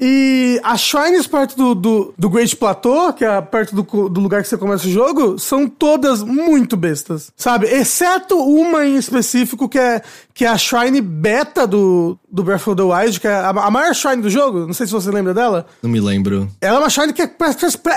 [0.00, 4.42] E as shrines perto do, do, do Great Plateau, que é perto do, do lugar
[4.42, 7.66] que você começa o jogo, são todas muito bestas, sabe?
[7.66, 10.00] Exceto uma em específico, que é,
[10.32, 13.70] que é a shrine beta do, do Breath of the Wild, que é a, a
[13.70, 14.66] maior shrine do jogo.
[14.66, 15.66] Não sei se você lembra dela.
[15.82, 16.48] Não me lembro.
[16.60, 17.30] Ela é uma shrine que é,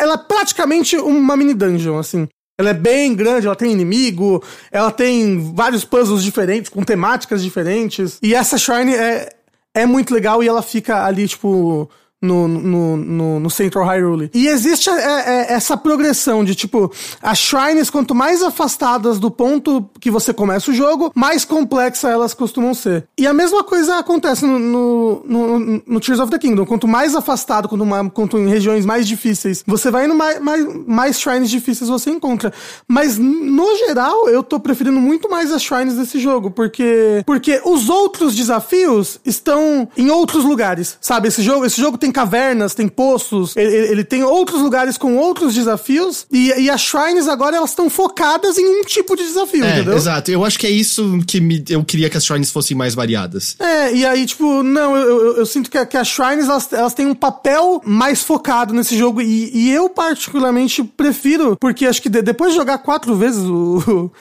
[0.02, 2.28] ela é praticamente uma mini dungeon, assim.
[2.58, 8.20] Ela é bem grande, ela tem inimigo, ela tem vários puzzles diferentes, com temáticas diferentes.
[8.22, 9.30] E essa shrine é,
[9.74, 11.90] é muito legal e ela fica ali, tipo,
[12.22, 14.30] no, no, no, no Central Hyrule.
[14.34, 16.92] E existe é, é, essa progressão de, tipo,
[17.22, 22.34] as shrines, quanto mais afastadas do ponto que você começa o jogo, mais complexa elas
[22.34, 23.08] costumam ser.
[23.18, 26.66] E a mesma coisa acontece no, no, no, no Tears of the Kingdom.
[26.66, 31.20] Quanto mais afastado, quanto, quanto em regiões mais difíceis, você vai indo mais, mais, mais
[31.20, 32.54] shrines difíceis você encontra.
[32.88, 37.90] Mas, no geral, eu tô preferindo muito mais as shrines desse jogo, porque, porque os
[37.90, 41.28] outros desafios estão em outros lugares, sabe?
[41.28, 45.16] Esse jogo, esse jogo tem tem cavernas, tem poços, ele, ele tem outros lugares com
[45.16, 49.64] outros desafios, e, e as shrines agora elas estão focadas em um tipo de desafio,
[49.64, 49.96] é, entendeu?
[49.96, 52.94] Exato, eu acho que é isso que me, eu queria que as shrines fossem mais
[52.94, 53.56] variadas.
[53.60, 56.94] É, e aí, tipo, não, eu, eu, eu sinto que, que as shrines elas, elas
[56.94, 62.10] têm um papel mais focado nesse jogo, e, e eu particularmente prefiro, porque acho que
[62.10, 64.12] de, depois de jogar quatro vezes o, o,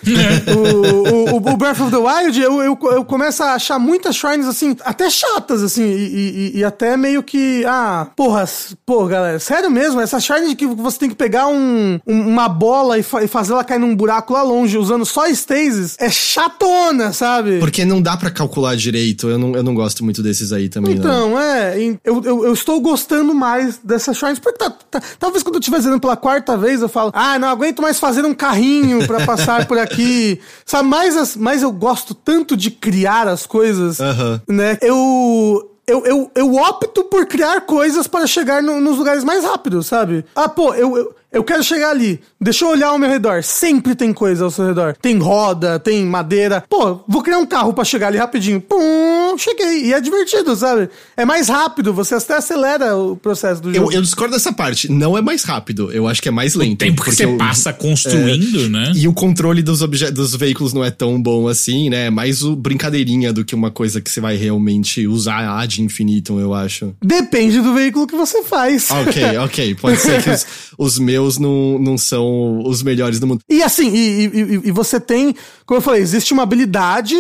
[1.32, 4.76] o, o, Breath of the Wild, eu, eu, eu começo a achar muitas shrines, assim,
[4.84, 8.06] até chatas, assim, e, e, e até meio que, ah, uma.
[8.16, 8.44] Porra,
[8.84, 10.00] pô, galera, sério mesmo?
[10.00, 13.28] Essa shine de que você tem que pegar um, um uma bola e, fa e,
[13.28, 17.58] fazer ela cair num buraco lá longe usando só stasis é chatona, sabe?
[17.58, 19.28] Porque não dá para calcular direito.
[19.28, 20.94] Eu não, eu não gosto muito desses aí também.
[20.94, 21.40] Então, não.
[21.40, 21.78] é.
[22.04, 24.38] Eu, eu, eu, estou gostando mais dessas shines.
[24.38, 27.48] Porque tá, tá, talvez quando eu estiver fazendo pela quarta vez eu falo, ah, não
[27.48, 30.38] aguento mais fazer um carrinho para passar por aqui.
[30.66, 33.98] Sabe, mais, as, mais eu gosto tanto de criar as coisas,
[34.46, 34.76] né?
[34.82, 39.86] Eu eu, eu, eu opto por criar coisas para chegar no, nos lugares mais rápidos,
[39.86, 40.24] sabe?
[40.34, 42.20] Ah, pô, eu, eu, eu quero chegar ali.
[42.40, 43.42] Deixa eu olhar ao meu redor.
[43.44, 44.96] Sempre tem coisa ao seu redor.
[45.00, 46.64] Tem roda, tem madeira.
[46.68, 48.60] Pô, vou criar um carro para chegar ali rapidinho.
[48.60, 49.86] Pum, cheguei.
[49.86, 50.88] E é divertido, sabe?
[51.16, 51.94] É mais rápido.
[51.94, 53.92] Você até acelera o processo do jogo.
[53.92, 54.90] Eu, eu discordo dessa parte.
[54.90, 55.92] Não é mais rápido.
[55.92, 56.72] Eu acho que é mais lento.
[56.72, 58.92] O tempo que você eu, passa construindo, é, né?
[58.96, 62.06] E o controle dos, dos veículos não é tão bom assim, né?
[62.06, 66.40] É mais o brincadeirinha do que uma coisa que você vai realmente usar ad infinitum,
[66.40, 66.92] eu acho.
[67.00, 68.90] Depende do veículo que você faz.
[68.90, 69.74] Ok, ok.
[69.76, 73.42] Pode ser que os, os meus meus não, não são os melhores do mundo.
[73.48, 75.34] E assim, e, e, e você tem,
[75.66, 77.16] como eu falei, existe uma habilidade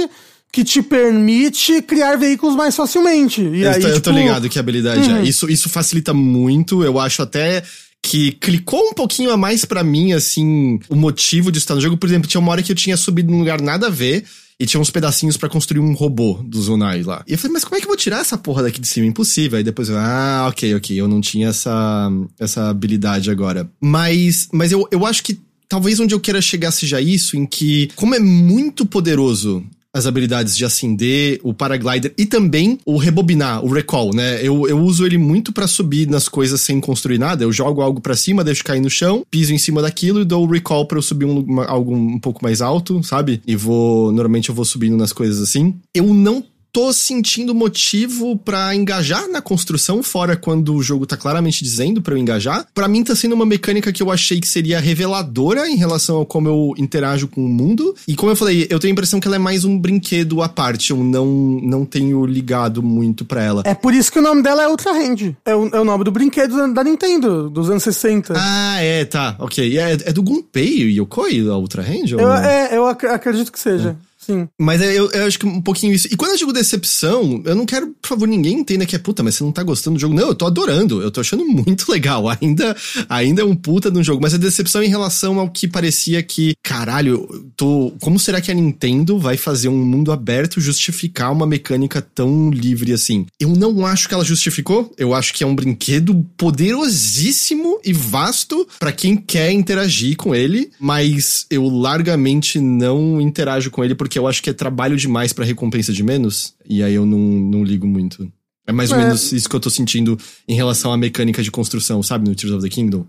[0.52, 3.40] que te permite criar veículos mais facilmente.
[3.40, 3.88] E eu, aí, tô, tipo...
[3.88, 5.12] eu tô tipo, ligado que habilidade é.
[5.12, 5.18] uhum.
[5.18, 5.22] é.
[5.22, 6.82] Isso, isso facilita muito.
[6.82, 7.62] Eu acho até
[8.02, 11.96] que clicou um pouquinho a mais para mim, assim, o motivo de estar no jogo.
[11.96, 14.24] Por exemplo, tinha uma hora que eu tinha subido num lugar nada a ver
[14.60, 17.24] e tinha uns pedacinhos para construir um robô do Zonai lá.
[17.26, 19.06] E eu falei, mas como é que eu vou tirar essa porra daqui de cima?
[19.06, 19.56] Impossível.
[19.56, 23.70] Aí depois eu, ah, ok, ok, eu não tinha essa, essa habilidade agora.
[23.80, 27.88] Mas, mas eu, eu acho que talvez onde eu queira chegar seja isso, em que,
[27.96, 33.72] como é muito poderoso as habilidades de acender, o paraglider e também o rebobinar, o
[33.72, 34.40] recall, né?
[34.40, 37.42] Eu, eu uso ele muito para subir nas coisas sem construir nada.
[37.42, 40.46] Eu jogo algo para cima, deixo cair no chão, piso em cima daquilo e dou
[40.46, 43.42] o recall para eu subir um, uma, algo um pouco mais alto, sabe?
[43.46, 44.12] E vou.
[44.12, 45.74] Normalmente eu vou subindo nas coisas assim.
[45.94, 51.62] Eu não tô sentindo motivo para engajar na construção, fora quando o jogo tá claramente
[51.62, 52.66] dizendo para eu engajar.
[52.74, 56.26] Para mim tá sendo uma mecânica que eu achei que seria reveladora em relação a
[56.26, 57.94] como eu interajo com o mundo.
[58.06, 60.48] E como eu falei, eu tenho a impressão que ela é mais um brinquedo à
[60.48, 63.62] parte, eu não, não tenho ligado muito para ela.
[63.64, 65.34] É por isso que o nome dela é Ultra Hand.
[65.44, 68.34] É o, é o nome do brinquedo da Nintendo, dos anos 60.
[68.36, 69.78] Ah, é, tá, ok.
[69.78, 72.12] É, é do Gunpei Yokoi, a Ultra Hand?
[72.12, 73.96] Eu, é, eu ac acredito que seja.
[74.06, 74.09] É.
[74.30, 74.48] Sim.
[74.58, 76.06] Mas eu, eu, acho que um pouquinho isso.
[76.10, 79.24] E quando eu digo decepção, eu não quero, por favor, ninguém entenda que é puta,
[79.24, 80.14] mas você não tá gostando do jogo.
[80.14, 81.02] Não, eu tô adorando.
[81.02, 82.28] Eu tô achando muito legal.
[82.28, 82.76] Ainda,
[83.08, 84.22] ainda é um puta de um jogo.
[84.22, 87.92] Mas é decepção em relação ao que parecia que, caralho, tô.
[88.00, 92.92] Como será que a Nintendo vai fazer um mundo aberto justificar uma mecânica tão livre
[92.92, 93.26] assim?
[93.40, 94.92] Eu não acho que ela justificou.
[94.96, 100.70] Eu acho que é um brinquedo poderosíssimo e vasto para quem quer interagir com ele.
[100.78, 105.44] Mas eu largamente não interajo com ele porque eu acho que é trabalho demais para
[105.44, 108.30] recompensa de menos, e aí eu não, não ligo muito.
[108.66, 109.04] É mais ou é.
[109.04, 112.54] menos isso que eu tô sentindo em relação à mecânica de construção, sabe, no Tears
[112.54, 113.04] of the Kingdom.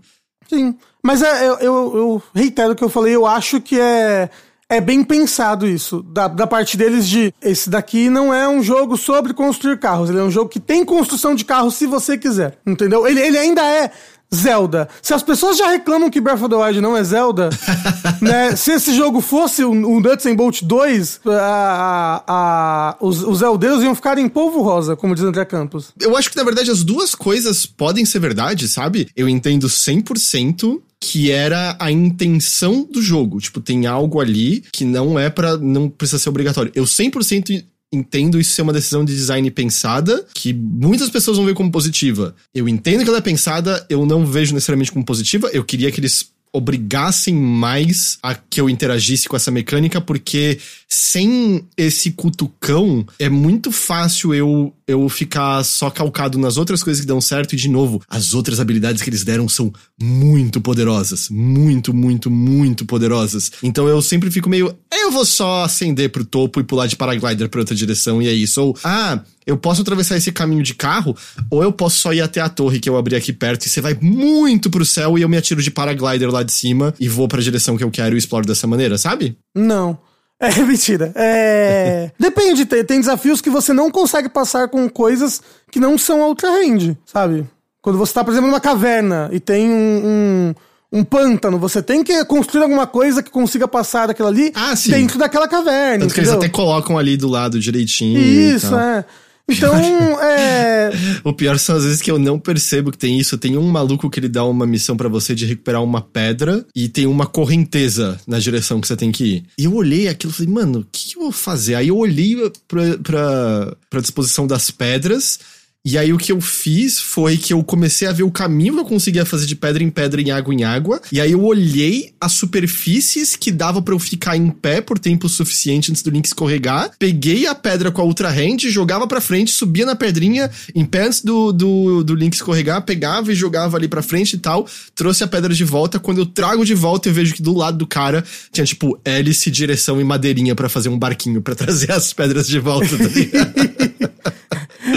[0.48, 4.28] Sim, mas é, eu, eu, eu reitero o que eu falei, eu acho que é
[4.72, 8.96] é bem pensado isso, da, da parte deles de esse daqui não é um jogo
[8.96, 12.58] sobre construir carros, ele é um jogo que tem construção de carros se você quiser,
[12.66, 13.06] entendeu?
[13.06, 13.90] Ele, ele ainda é
[14.34, 14.88] Zelda.
[15.00, 17.50] Se as pessoas já reclamam que Breath of the Wild não é Zelda,
[18.20, 18.56] né?
[18.56, 23.38] Se esse jogo fosse o, o Nuts and Bolt 2, a, a, a, os, os
[23.38, 25.92] Zeldeiros iam ficar em polvo rosa, como diz André Campos.
[26.00, 29.08] Eu acho que, na verdade, as duas coisas podem ser verdade, sabe?
[29.14, 33.40] Eu entendo 100% que era a intenção do jogo.
[33.40, 36.70] Tipo, tem algo ali que não é para não precisa ser obrigatório.
[36.76, 41.54] Eu 100% entendo isso ser uma decisão de design pensada, que muitas pessoas vão ver
[41.54, 42.34] como positiva.
[42.54, 45.50] Eu entendo que ela é pensada, eu não vejo necessariamente como positiva.
[45.52, 51.64] Eu queria que eles obrigassem mais a que eu interagisse com essa mecânica, porque sem
[51.76, 57.20] esse cutucão é muito fácil eu eu ficar só calcado nas outras coisas que dão
[57.20, 62.30] certo e de novo, as outras habilidades que eles deram são muito poderosas, muito, muito,
[62.30, 63.50] muito poderosas.
[63.62, 67.48] Então eu sempre fico meio, eu vou só acender pro topo e pular de paraglider
[67.48, 68.60] para outra direção e é isso.
[68.60, 71.16] Ou ah, eu posso atravessar esse caminho de carro,
[71.50, 73.80] ou eu posso só ir até a torre que eu abri aqui perto e você
[73.80, 77.28] vai muito pro céu e eu me atiro de paraglider lá de cima e vou
[77.28, 79.36] para a direção que eu quero e exploro dessa maneira, sabe?
[79.54, 79.98] Não.
[80.40, 81.12] É mentira.
[81.14, 82.10] É.
[82.18, 85.40] Depende, tem, tem desafios que você não consegue passar com coisas
[85.70, 87.46] que não são ultra range, sabe?
[87.80, 90.54] Quando você tá, por exemplo, numa caverna e tem um, um
[90.92, 95.18] um pântano, você tem que construir alguma coisa que consiga passar daquilo ali ah, dentro
[95.18, 96.00] daquela caverna.
[96.00, 98.20] Tanto que eles até colocam ali do lado direitinho.
[98.20, 99.02] Isso, é.
[99.48, 99.74] Então,
[100.22, 100.90] é.
[101.24, 103.38] o pior são as vezes que eu não percebo que tem isso.
[103.38, 106.88] Tem um maluco que ele dá uma missão para você de recuperar uma pedra e
[106.88, 109.44] tem uma correnteza na direção que você tem que ir.
[109.58, 111.74] E eu olhei aquilo e falei, mano, o que eu vou fazer?
[111.74, 112.36] Aí eu olhei
[112.68, 115.38] pra, pra, pra disposição das pedras
[115.84, 118.80] E aí o que eu fiz foi que eu comecei a ver o caminho que
[118.80, 121.02] eu conseguia fazer de pedra em pedra, em água em água.
[121.10, 125.28] E aí eu olhei as superfícies que dava para eu ficar em pé por tempo
[125.28, 126.92] suficiente antes do Link escorregar.
[127.00, 131.06] Peguei a pedra com a Ultra Hand, jogava pra frente, subia na pedrinha, em pé
[131.06, 134.68] antes do, do, do Link escorregar, pegava e jogava ali pra frente e tal.
[134.94, 135.98] Trouxe a pedra de volta.
[135.98, 139.50] Quando eu trago de volta, eu vejo que do lado do cara tinha tipo hélice,
[139.50, 142.96] direção e madeirinha para fazer um barquinho para trazer as pedras de volta.
[142.96, 144.32] Tá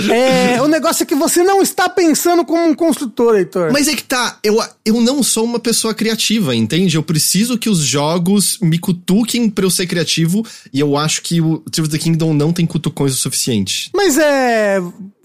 [0.16, 3.72] É, o negócio é que você não está pensando como um construtor, Heitor.
[3.72, 6.96] Mas é que tá, eu, eu não sou uma pessoa criativa, entende?
[6.96, 11.42] Eu preciso que os jogos me cutuquem pra eu ser criativo, e eu acho que
[11.42, 13.90] o Tears of the Kingdom não tem cutucões o suficiente.
[13.94, 14.82] Mas é.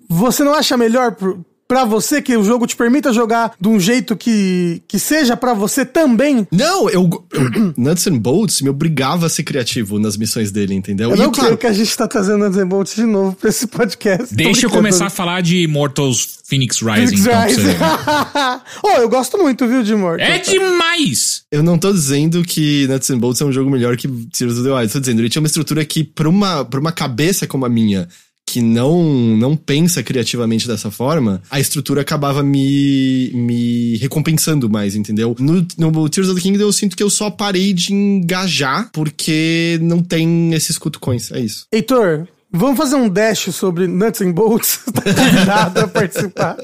[0.08, 3.78] Você não acha melhor pro, pra você que o jogo te permita jogar de um
[3.78, 6.44] jeito que, que seja pra você também?
[6.50, 11.10] Não, eu, eu Nuts and Bolts me obrigava a ser criativo nas missões dele, entendeu?
[11.10, 13.36] Eu e não claro, creio que a gente tá trazendo Nuts and Bolts de novo
[13.36, 14.34] pra esse podcast.
[14.34, 17.16] Deixa eu começar a falar de Immortals Phoenix Rising.
[17.16, 17.76] Phoenix então, Rising.
[18.82, 20.26] oh, eu gosto muito, viu, de Mortal.
[20.26, 21.44] É demais!
[21.52, 24.64] eu não tô dizendo que Nuts and Bolts é um jogo melhor que Tears of
[24.64, 24.92] the Wild.
[24.92, 28.08] Tô dizendo, ele tinha uma estrutura que, pra uma, pra uma cabeça como a minha,
[28.50, 29.00] que não
[29.36, 35.36] não pensa criativamente dessa forma, a estrutura acabava me, me recompensando mais, entendeu?
[35.38, 39.78] No, no Tears of the Kingdom eu sinto que eu só parei de engajar porque
[39.80, 41.66] não tem esses cutucões, é isso.
[41.72, 44.80] Heitor, vamos fazer um dash sobre Nuts and Bolts?
[44.92, 46.56] tá convidado a participar.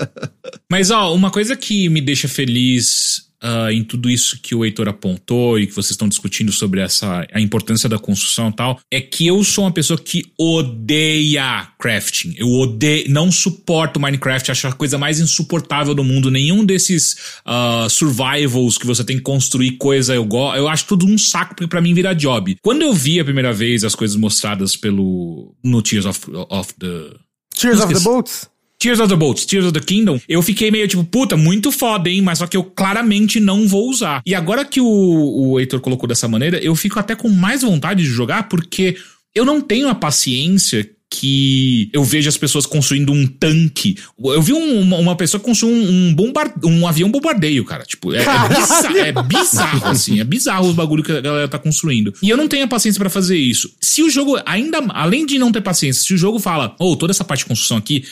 [0.68, 4.88] Mas, ó, uma coisa que me deixa feliz ah, em tudo isso que o Heitor
[4.88, 9.00] apontou e que vocês estão discutindo sobre essa a importância da construção e tal, é
[9.00, 12.34] que eu sou uma pessoa que odeia crafting.
[12.36, 16.30] Eu odeio, não suporto Minecraft, acho a coisa mais insuportável do mundo.
[16.30, 20.56] Nenhum desses ah, survivals que você tem que construir coisa eu gosto.
[20.56, 22.56] Eu acho tudo um saco porque pra mim vira job.
[22.62, 27.16] Quando eu vi a primeira vez as coisas mostradas pelo no Tears of, of the
[27.54, 28.55] Tears of the Esqueci.
[28.78, 32.10] Tears of the Bolts, Tears of the Kingdom, eu fiquei meio tipo, puta, muito foda,
[32.10, 32.20] hein?
[32.20, 34.20] Mas só que eu claramente não vou usar.
[34.26, 38.02] E agora que o, o Heitor colocou dessa maneira, eu fico até com mais vontade
[38.02, 38.96] de jogar, porque
[39.34, 43.96] eu não tenho a paciência que eu vejo as pessoas construindo um tanque.
[44.22, 47.84] Eu vi um- uma, uma pessoa construir um, um, bombar, um avião bombardeio, cara.
[47.84, 50.20] Tipo, é, é bizarro, é bizarro, assim.
[50.20, 52.12] É bizarro os bagulho que a galera tá construindo.
[52.22, 53.70] E eu não tenho a paciência pra fazer isso.
[53.80, 57.12] Se o jogo, ainda, além de não ter paciência, se o jogo fala, ô, toda
[57.12, 58.04] essa parte de construção aqui,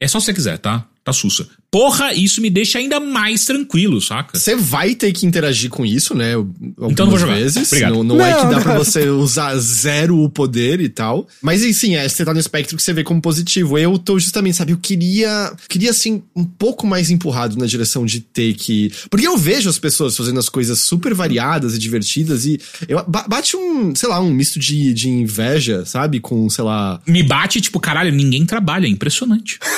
[0.00, 0.86] é só se você quiser, tá?
[1.02, 1.46] Tá sussa.
[1.70, 4.38] Porra, isso me deixa ainda mais tranquilo, saca?
[4.38, 6.34] Você vai ter que interagir com isso, né?
[6.34, 7.36] Algumas Então não vou jogar.
[7.36, 7.68] vezes.
[7.68, 7.92] Obrigado.
[7.94, 8.62] Não, não é Não, que dá não.
[8.62, 11.26] pra você usar zero o poder e tal.
[11.40, 13.78] Mas sim, é, você tá no espectro que você vê como positivo.
[13.78, 15.52] Eu tô justamente, sabe, eu queria.
[15.68, 18.92] Queria, assim, um pouco mais empurrado na direção de ter que.
[19.08, 22.60] Porque eu vejo as pessoas fazendo as coisas super variadas e divertidas e.
[22.88, 26.18] Eu, ba- bate um, sei lá, um misto de, de inveja, sabe?
[26.20, 27.00] Com, sei lá.
[27.06, 29.58] Me bate, tipo, caralho, ninguém trabalha, é impressionante.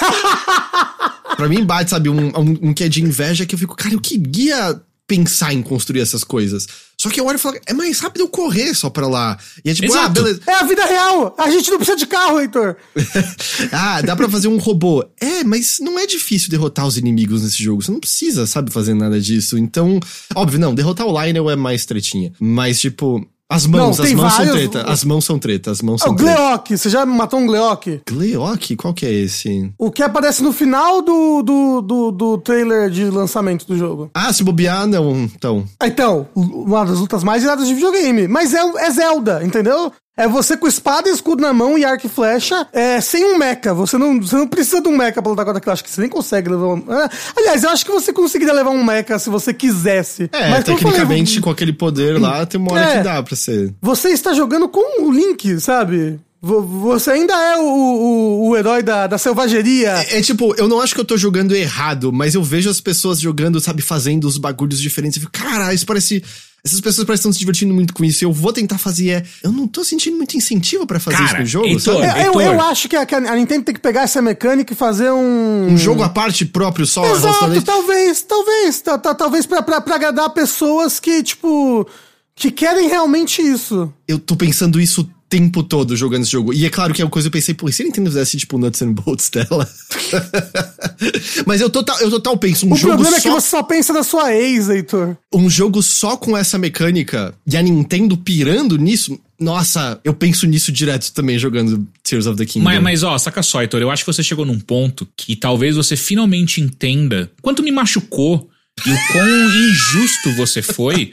[1.36, 3.94] Pra mim bate, sabe, um, um, um que é de inveja que eu fico, cara,
[3.94, 6.66] eu queria pensar em construir essas coisas.
[6.96, 9.36] Só que eu olho e falo, é mais rápido eu correr só pra lá.
[9.64, 10.12] E é tipo, ah, Exato.
[10.12, 10.40] beleza.
[10.46, 11.34] É a vida real!
[11.36, 12.76] A gente não precisa de carro, Heitor!
[13.72, 15.04] ah, dá pra fazer um robô.
[15.20, 17.82] É, mas não é difícil derrotar os inimigos nesse jogo.
[17.82, 19.58] Você não precisa, sabe, fazer nada disso.
[19.58, 19.98] Então,
[20.34, 22.32] óbvio, não, derrotar o Lionel é mais tretinha.
[22.40, 24.90] Mas, tipo, as mãos, Não, as mãos são vários- treta.
[24.90, 26.34] As mãos são treta, as mãos Ah, são o treta.
[26.34, 28.00] Gleok, você já matou um Gleok?
[28.08, 28.76] Gleok?
[28.76, 29.72] Qual que é esse?
[29.78, 34.10] O que aparece no final do, do, do, do trailer de lançamento do jogo.
[34.14, 35.64] Ah, se bobear, não, então.
[35.82, 38.26] Então, uma das lutas mais iradas de videogame.
[38.28, 39.92] Mas é, é Zelda, entendeu?
[40.16, 43.38] É você com espada e escudo na mão e arco e flecha, é, sem um
[43.38, 43.72] mecha.
[43.72, 45.72] Você não, você não precisa de um mecha pra lutar contra aquilo.
[45.72, 46.84] Acho que você nem consegue levar um...
[46.88, 50.28] Ah, aliás, eu acho que você conseguiria levar um mecha se você quisesse.
[50.30, 52.98] É, Mas tecnicamente, falei, com aquele poder lá, tem uma hora É.
[52.98, 53.72] que dá pra ser.
[53.80, 56.20] você está jogando com o Link, sabe?
[56.42, 59.92] Vo- Você ainda é o, o, o herói da, da selvageria.
[60.10, 62.80] É, é tipo, eu não acho que eu tô jogando errado, mas eu vejo as
[62.82, 65.16] pessoas jogando, sabe, fazendo os bagulhos diferentes.
[65.16, 66.22] Eu fico, caralho, isso parece.
[66.64, 68.22] Essas pessoas parecem estar se divertindo muito com isso.
[68.22, 69.08] E eu vou tentar fazer.
[69.10, 72.06] É, eu não tô sentindo muito incentivo pra fazer Cara, isso no jogo, Heitor, sabe?
[72.20, 72.42] É, eu, Heitor.
[72.42, 75.66] eu acho que a, a Nintendo tem que pegar essa mecânica e fazer um.
[75.72, 77.04] Um jogo à parte próprio só.
[77.04, 78.80] Exato, talvez, talvez.
[78.80, 81.84] ta- ta- Talvez pra, pra, pra agradar pessoas que, tipo.
[82.36, 83.92] que querem realmente isso.
[84.06, 86.52] Eu tô pensando isso tempo todo jogando esse jogo.
[86.52, 88.10] E é claro que é uma coisa que eu pensei, pô, e se a Nintendo
[88.10, 89.66] fizesse, tipo, Nuts and Bolts dela?
[91.46, 93.40] mas eu total, eu total penso, um o jogo problema é que só...
[93.40, 95.16] você só pensa na sua ex, Heitor.
[95.32, 100.70] um jogo só com essa mecânica e a Nintendo pirando nisso, nossa, eu penso nisso
[100.70, 102.64] direto também jogando Tears of the Kingdom.
[102.66, 105.76] Mas, mas, ó, saca só, Heitor, eu acho que você chegou num ponto que talvez
[105.76, 108.50] você finalmente entenda quanto me machucou
[108.86, 111.10] e o quão injusto você foi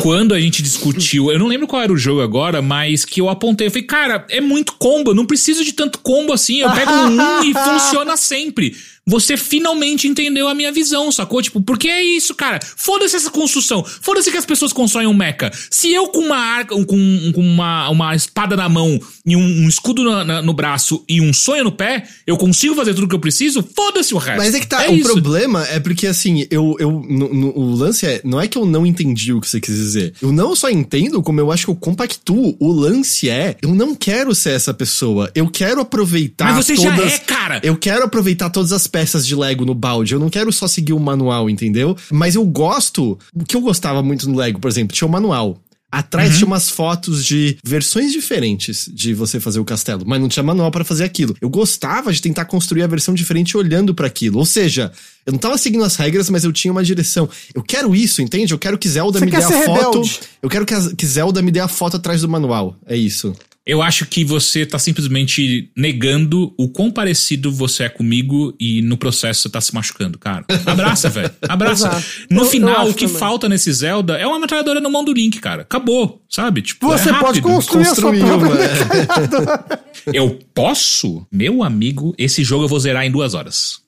[0.00, 3.28] quando a gente discutiu, eu não lembro qual era o jogo agora, mas que eu
[3.28, 6.70] apontei, eu falei, cara, é muito combo, eu não preciso de tanto combo assim, eu
[6.70, 8.74] pego um e funciona sempre
[9.06, 11.42] você finalmente entendeu a minha visão, sacou?
[11.42, 12.58] Tipo, porque é isso, cara.
[12.62, 13.84] Foda-se essa construção.
[13.84, 15.50] Foda-se que as pessoas constroem um mecha.
[15.70, 19.68] Se eu com uma arca, com, com uma, uma espada na mão e um, um
[19.68, 23.14] escudo na, na, no braço e um sonho no pé, eu consigo fazer tudo que
[23.14, 24.38] eu preciso, foda-se o resto.
[24.38, 25.12] Mas é que tá, é o isso.
[25.12, 28.64] problema é porque assim, eu, eu no, no, o lance é, não é que eu
[28.64, 30.14] não entendi o que você quis dizer.
[30.20, 32.56] Eu não só entendo, como eu acho que eu compactuo.
[32.58, 35.30] O lance é, eu não quero ser essa pessoa.
[35.34, 37.60] Eu quero aproveitar Mas você todas, já é, cara.
[37.62, 40.14] Eu quero aproveitar todas as peças de Lego no balde.
[40.14, 41.96] Eu não quero só seguir o manual, entendeu?
[42.10, 43.18] Mas eu gosto.
[43.34, 45.58] O que eu gostava muito no Lego, por exemplo, tinha o manual.
[45.94, 46.36] Atrás uhum.
[46.38, 50.68] tinha umas fotos de versões diferentes de você fazer o castelo, mas não tinha manual
[50.68, 51.36] para fazer aquilo.
[51.40, 54.40] Eu gostava de tentar construir a versão diferente olhando para aquilo.
[54.40, 54.90] Ou seja,
[55.24, 57.28] eu não tava seguindo as regras, mas eu tinha uma direção.
[57.54, 58.52] Eu quero isso, entende?
[58.52, 59.86] Eu quero que Zelda você me dê a foto.
[60.00, 60.20] Rebelde.
[60.42, 62.76] Eu quero que, que Zelda me dê a foto atrás do manual.
[62.86, 63.32] É isso.
[63.66, 68.98] Eu acho que você tá simplesmente negando o quão parecido você é comigo e no
[68.98, 70.44] processo você tá se machucando, cara.
[70.66, 71.30] Abraça, velho.
[71.48, 72.04] Abraça.
[72.30, 73.18] no eu, final, eu o que também.
[73.18, 75.62] falta nesse Zelda é uma metralhadora no mão do Link, cara.
[75.62, 76.60] Acabou, sabe?
[76.60, 79.80] Tipo, você é pode construir Construiu, a sua própria
[80.12, 81.26] Eu posso?
[81.32, 83.80] Meu amigo, esse jogo eu vou zerar em duas horas.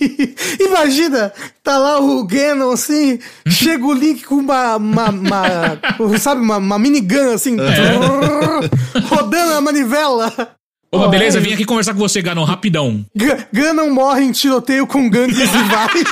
[0.60, 1.32] Imagina,
[1.62, 3.18] tá lá o Ganon assim,
[3.48, 7.56] chega o Link com uma, uma, uma sabe, uma, uma minigun assim.
[7.58, 10.56] É rodando a manivela.
[10.94, 11.40] Opa, beleza?
[11.40, 13.04] Vim aqui conversar com você, Ganon, rapidão.
[13.14, 16.04] G Ganon morre em tiroteio com gangues rivais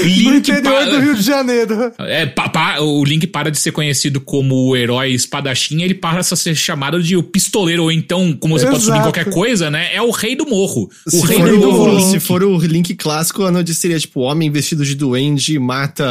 [0.24, 1.92] no interior do Rio de Janeiro.
[1.98, 6.34] É, pa, pa, o Link para de ser conhecido como o herói espadachim, ele passa
[6.34, 8.76] a ser chamado de o pistoleiro, ou então, como você Exato.
[8.76, 9.94] pode subir qualquer coisa, né?
[9.94, 10.90] É o rei do morro.
[11.06, 12.00] O se rei do morro.
[12.10, 16.10] Se for o Link clássico, a notícia seria tipo, homem vestido de duende mata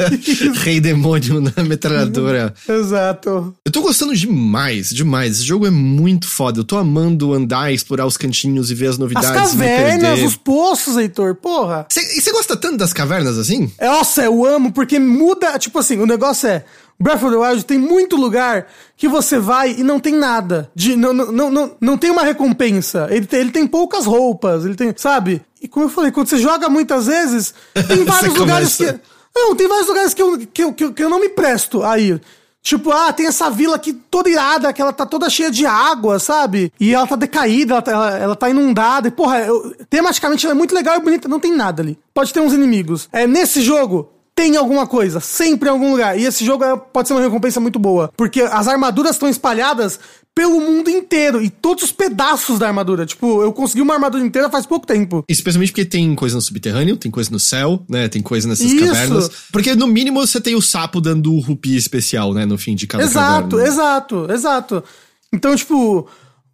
[0.62, 2.54] rei demônio na metralhadora.
[2.68, 3.54] Exato.
[3.64, 5.36] Eu tô gostando demais, demais.
[5.36, 6.60] Esse jogo é muito foda.
[6.60, 9.28] Eu tô amando andar, explorar os cantinhos e ver as novidades.
[9.28, 11.86] As cavernas, os poços, Heitor, porra.
[11.94, 13.70] e você gosta tanto das cavernas assim?
[13.80, 15.58] Nossa, eu amo, porque muda.
[15.58, 16.64] Tipo assim, o negócio é.
[16.98, 20.70] Breath of the Wild tem muito lugar que você vai e não tem nada.
[20.74, 23.06] De, não, não, não, não tem uma recompensa.
[23.10, 24.94] Ele tem, ele tem poucas roupas, ele tem.
[24.96, 25.42] Sabe?
[25.60, 27.52] E como eu falei, quando você joga muitas vezes,
[27.86, 28.98] tem vários lugares que.
[29.34, 31.82] Não, tem vários lugares que eu, que, eu, que, eu, que eu não me presto
[31.82, 32.18] aí.
[32.66, 36.18] Tipo, ah, tem essa vila aqui toda irada, que ela tá toda cheia de água,
[36.18, 36.72] sabe?
[36.80, 39.06] E ela tá decaída, ela tá, ela, ela tá inundada.
[39.06, 41.96] E, porra, eu, tematicamente ela é muito legal e bonita, não tem nada ali.
[42.12, 43.08] Pode ter uns inimigos.
[43.12, 46.18] É, nesse jogo, tem alguma coisa, sempre em algum lugar.
[46.18, 50.00] E esse jogo é, pode ser uma recompensa muito boa, porque as armaduras estão espalhadas
[50.36, 53.06] pelo mundo inteiro e todos os pedaços da armadura.
[53.06, 55.24] Tipo, eu consegui uma armadura inteira faz pouco tempo.
[55.26, 58.06] Especialmente porque tem coisa no subterrâneo, tem coisa no céu, né?
[58.06, 58.84] Tem coisa nessas Isso.
[58.84, 59.30] cavernas.
[59.50, 62.44] Porque no mínimo você tem o sapo dando o rupi especial, né?
[62.44, 63.66] No fim de cada exato, caverna.
[63.66, 64.84] Exato, exato, exato.
[65.32, 66.06] Então, tipo,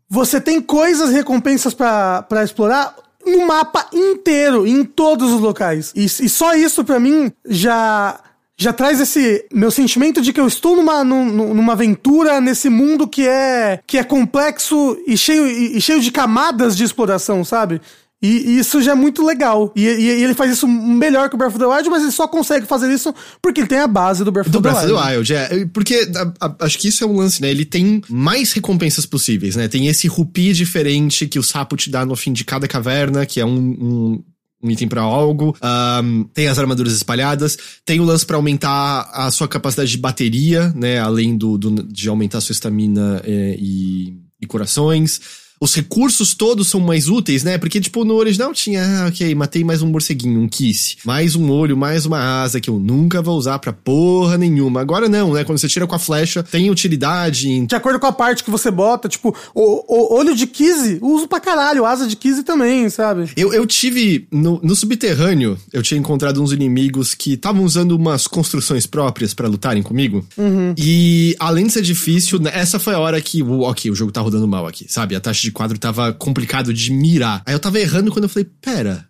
[0.09, 2.95] você tem coisas, recompensas para explorar
[3.27, 5.93] no mapa inteiro, em todos os locais.
[5.97, 8.21] E, e só isso para mim já
[8.59, 13.27] já traz esse meu sentimento de que eu estou numa, numa aventura nesse mundo que
[13.27, 17.81] é que é complexo e cheio, e, cheio de camadas de exploração, sabe?
[18.23, 19.73] E, e isso já é muito legal.
[19.75, 22.29] E, e, ele faz isso melhor que o Breath of the Wild, mas ele só
[22.29, 23.13] consegue fazer isso
[23.43, 24.87] porque ele tem a base do Breath do of the Wild.
[24.87, 25.67] Do Breath of the Wild, é.
[25.67, 27.51] Porque a, a, acho que isso é um lance, né?
[27.51, 29.67] Ele tem mais recompensas possíveis, né?
[29.67, 33.41] Tem esse rupi diferente que o sapo te dá no fim de cada caverna, que
[33.41, 34.25] é um, um
[34.63, 35.57] um item para algo.
[36.03, 37.59] Um, tem as armaduras espalhadas.
[37.85, 40.99] Tem o lance para aumentar a sua capacidade de bateria, né?
[40.99, 46.67] Além do, do de aumentar a sua estamina é, e, e corações os recursos todos
[46.67, 47.57] são mais úteis, né?
[47.57, 51.49] Porque, tipo, no original tinha, ah, ok, matei mais um morceguinho, um kiss, mais um
[51.53, 54.81] olho, mais uma asa que eu nunca vou usar pra porra nenhuma.
[54.81, 55.45] Agora não, né?
[55.45, 57.49] Quando você tira com a flecha, tem utilidade.
[57.49, 57.65] Em...
[57.65, 61.29] De acordo com a parte que você bota, tipo, o, o olho de Kizzy, uso
[61.29, 63.31] pra caralho, asa de Kizzy também, sabe?
[63.37, 68.27] Eu, eu tive, no, no subterrâneo, eu tinha encontrado uns inimigos que estavam usando umas
[68.27, 70.27] construções próprias para lutarem comigo.
[70.37, 70.75] Uhum.
[70.77, 74.21] E, além de ser difícil, né, essa foi a hora que, ok, o jogo tá
[74.21, 75.15] rodando mal aqui, sabe?
[75.15, 77.43] A taxa de quadro tava complicado de mirar.
[77.47, 79.09] Aí eu tava errando quando eu falei, pera,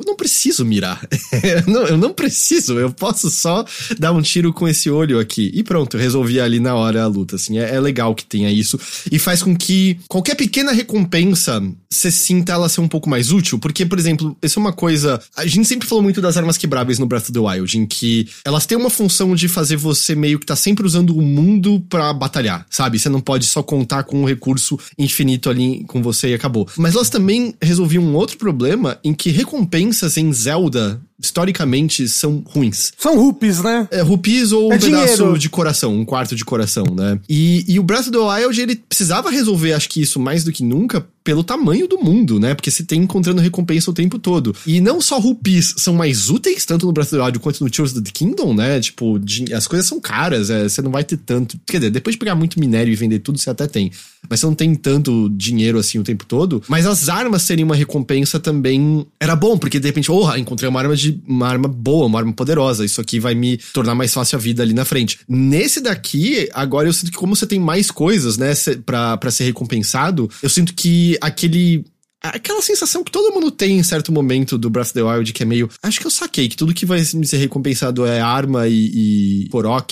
[0.00, 1.06] eu não preciso mirar.
[1.44, 3.64] eu, não, eu, não, preciso, eu posso só
[3.98, 5.50] dar um tiro com esse olho aqui.
[5.54, 7.58] E pronto, eu resolvi ali na hora a luta, assim.
[7.58, 8.80] É, é legal que tenha isso.
[9.12, 13.58] E faz com que qualquer pequena recompensa, você sinta ela ser um pouco mais útil.
[13.58, 15.20] Porque, por exemplo, isso é uma coisa...
[15.36, 18.28] A gente sempre falou muito das armas quebráveis no Breath of the Wild, em que
[18.44, 22.12] elas têm uma função de fazer você meio que tá sempre usando o mundo para
[22.12, 22.98] batalhar, sabe?
[22.98, 26.68] Você não pode só contar com um recurso infinito ali com você e acabou.
[26.76, 32.42] Mas elas também resolviam um outro problema em que recompensa recompensas em Zelda historicamente, são
[32.46, 32.92] ruins.
[32.98, 33.86] São rupees, né?
[33.90, 35.38] É, rupees ou um É pedaço dinheiro.
[35.38, 37.18] de coração, um quarto de coração, né?
[37.28, 40.52] E, e o Breath of the Wild, ele precisava resolver, acho que isso mais do
[40.52, 42.54] que nunca, pelo tamanho do mundo, né?
[42.54, 44.54] Porque você tem encontrando recompensa o tempo todo.
[44.66, 47.70] E não só rupees são mais úteis, tanto no Breath of the Wild quanto no
[47.70, 48.80] Tears of the Kingdom, né?
[48.80, 49.20] Tipo,
[49.54, 51.58] as coisas são caras, é, você não vai ter tanto.
[51.66, 53.90] Quer dizer, depois de pegar muito minério e vender tudo, você até tem.
[54.28, 56.62] Mas você não tem tanto dinheiro assim o tempo todo.
[56.68, 60.80] Mas as armas serem uma recompensa também era bom, porque de repente, oh, encontrei uma
[60.80, 62.84] arma de uma arma boa, uma arma poderosa.
[62.84, 65.20] Isso aqui vai me tornar mais fácil a vida ali na frente.
[65.28, 68.52] Nesse daqui, agora eu sinto que como você tem mais coisas, né,
[68.84, 71.84] pra ser recompensado, eu sinto que aquele.
[72.22, 75.42] Aquela sensação que todo mundo tem em certo momento do Breath of the Wild, que
[75.42, 75.70] é meio.
[75.82, 79.50] Acho que eu saquei que tudo que vai me ser recompensado é arma e, e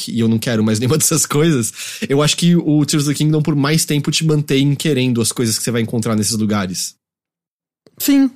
[0.09, 1.73] e eu não quero mais nenhuma dessas coisas.
[2.07, 5.33] Eu acho que o Tears of the Kingdom, por mais tempo, te mantém querendo as
[5.33, 6.97] coisas que você vai encontrar nesses lugares.
[7.97, 8.31] Sim.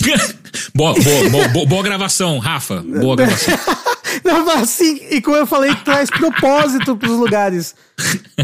[0.74, 2.82] boa, boa, boa, boa, boa gravação, Rafa.
[2.82, 3.54] Boa gravação.
[4.24, 7.74] Não, mas assim, e como eu falei, traz propósito pros lugares.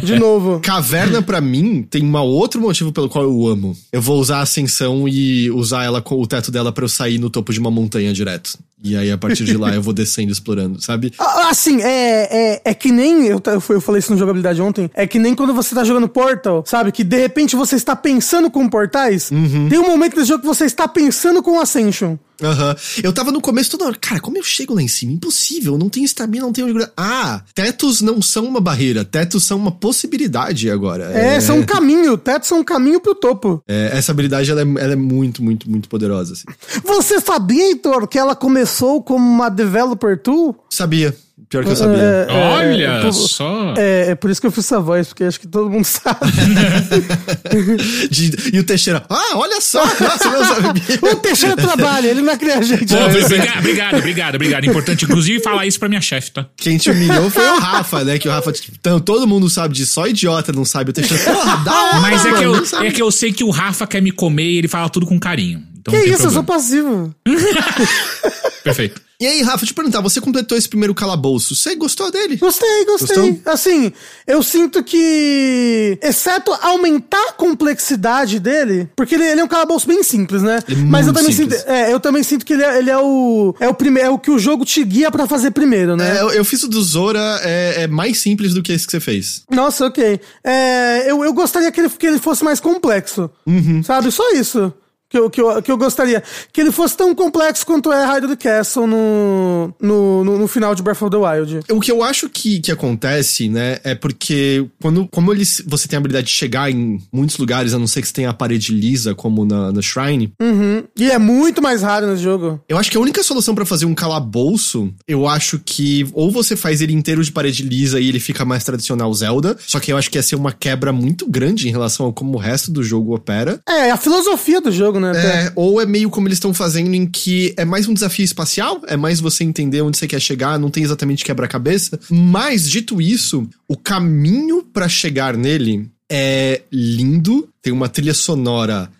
[0.02, 0.60] De novo.
[0.64, 3.76] Caverna, pra mim, tem um outro motivo pelo qual eu amo.
[3.92, 7.18] Eu vou usar a ascensão e usar ela com o teto dela pra eu sair
[7.18, 8.58] no topo de uma montanha direto.
[8.82, 11.12] E aí, a partir de lá, eu vou descendo explorando, sabe?
[11.50, 13.26] Assim, é, é, é que nem.
[13.26, 14.90] Eu, eu falei isso no jogabilidade ontem.
[14.94, 16.90] É que nem quando você tá jogando Portal, sabe?
[16.90, 19.30] Que de repente você está pensando com portais.
[19.68, 22.16] Tem um momento desse jogo que você está pensando com Ascension.
[22.42, 22.74] Aham.
[23.02, 25.12] Eu tava no começo toda hora, cara, como eu chego lá em cima?
[25.12, 26.74] Impossível, não tenho estamina, não tenho.
[26.96, 31.04] Ah, tetos não são uma barreira, tetos são uma possibilidade agora.
[31.12, 32.16] É, são um caminho.
[32.16, 33.62] Tetos são um caminho pro topo.
[33.66, 36.44] É, essa habilidade, ela é, ela é muito, muito, muito poderosa, assim.
[36.84, 40.64] Você sabia, Heitor, que ela começou como uma developer tool?
[40.68, 41.14] Sabia.
[41.50, 41.96] Pior que eu sabia.
[42.00, 43.74] É, é, Olha é, por- só.
[43.76, 46.20] É, é por isso que eu fiz essa voz, porque acho que todo mundo sabe.
[48.08, 50.82] De- e o Teixeira, ah, olha só, nossa, eu não sabia.
[51.02, 52.94] o Teixeira trabalha, ele não é criar gente.
[52.94, 54.64] Pô, obrigado, obrigado, obrigado, obrigado.
[54.66, 56.46] Importante, inclusive, falar isso pra minha chefe, tá?
[56.56, 58.16] Quem te humilhou foi o Rafa, né?
[58.18, 61.22] Que o Rafa, tipo, então, todo mundo sabe disso, só idiota não sabe o Teixeira.
[61.24, 62.86] Porra, da hora, Mas é que, mano, eu, sabe.
[62.86, 65.18] é que eu sei que o Rafa quer me comer e ele fala tudo com
[65.18, 65.62] carinho.
[65.80, 66.44] Então Que isso, eu sou problema.
[66.44, 67.14] passivo.
[68.62, 69.00] Perfeito.
[69.20, 72.36] E aí, Rafa, te perguntar, você completou esse primeiro calabouço, você gostou dele?
[72.36, 73.16] Gostei, gostei.
[73.32, 73.52] Gostou?
[73.52, 73.92] Assim,
[74.26, 80.02] eu sinto que, exceto aumentar a complexidade dele, porque ele, ele é um calabouço bem
[80.02, 80.60] simples, né?
[80.66, 81.60] Ele é Mas eu também simples.
[81.60, 84.10] sinto, é, eu também sinto que ele é, ele é o é o primeiro, é
[84.10, 86.16] o que o jogo te guia pra fazer primeiro, né?
[86.16, 88.92] É, eu, eu fiz o do Zora, é, é mais simples do que esse que
[88.92, 89.42] você fez.
[89.50, 90.18] Nossa, ok.
[90.42, 93.30] É, eu, eu gostaria que ele, que ele fosse mais complexo.
[93.46, 93.82] Uhum.
[93.82, 94.10] Sabe?
[94.10, 94.72] Só isso.
[95.10, 96.22] Que eu, que, eu, que eu gostaria.
[96.52, 100.82] Que ele fosse tão complexo quanto é Hyrule Castle no, no, no, no final de
[100.82, 101.60] Breath of the Wild.
[101.70, 105.96] O que eu acho que, que acontece, né, é porque quando, como eles, você tem
[105.96, 108.72] a habilidade de chegar em muitos lugares, a não ser que você tenha a parede
[108.72, 110.84] lisa, como na, na Shrine, Uhum.
[110.96, 112.60] E é muito mais raro nesse jogo.
[112.68, 116.54] eu acho que a única solução pra fazer um calabouço, eu acho que ou você
[116.54, 119.96] faz ele inteiro de parede lisa e ele fica mais tradicional Zelda, só que eu
[119.96, 122.82] acho que ia ser uma quebra muito grande em relação a como o resto do
[122.82, 123.60] jogo opera.
[123.68, 125.46] É, a filosofia do jogo, né?
[125.46, 128.80] É, ou é meio como eles estão fazendo em que é mais um desafio espacial,
[128.86, 131.98] é mais você entender onde você quer chegar, não tem exatamente quebra-cabeça.
[132.10, 138.90] Mas, dito isso, o caminho pra chegar nele é lindo, tem uma trilha sonora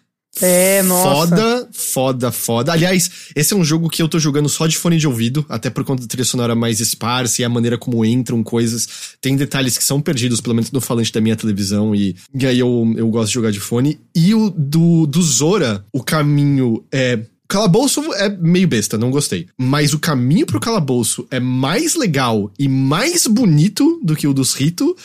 [0.41, 1.29] É, nossa.
[1.29, 2.73] foda, foda, foda.
[2.73, 5.69] Aliás, esse é um jogo que eu tô jogando só de fone de ouvido, até
[5.69, 9.17] por conta da trilha sonora mais esparsa e a maneira como entram coisas.
[9.21, 12.59] Tem detalhes que são perdidos, pelo menos no falante da minha televisão, e, e aí
[12.59, 13.99] eu, eu gosto de jogar de fone.
[14.15, 17.19] E o do, do Zora, o caminho é.
[17.49, 19.49] Calabouço é meio besta, não gostei.
[19.59, 24.55] Mas o caminho pro calabouço é mais legal e mais bonito do que o dos
[24.55, 24.97] Rito.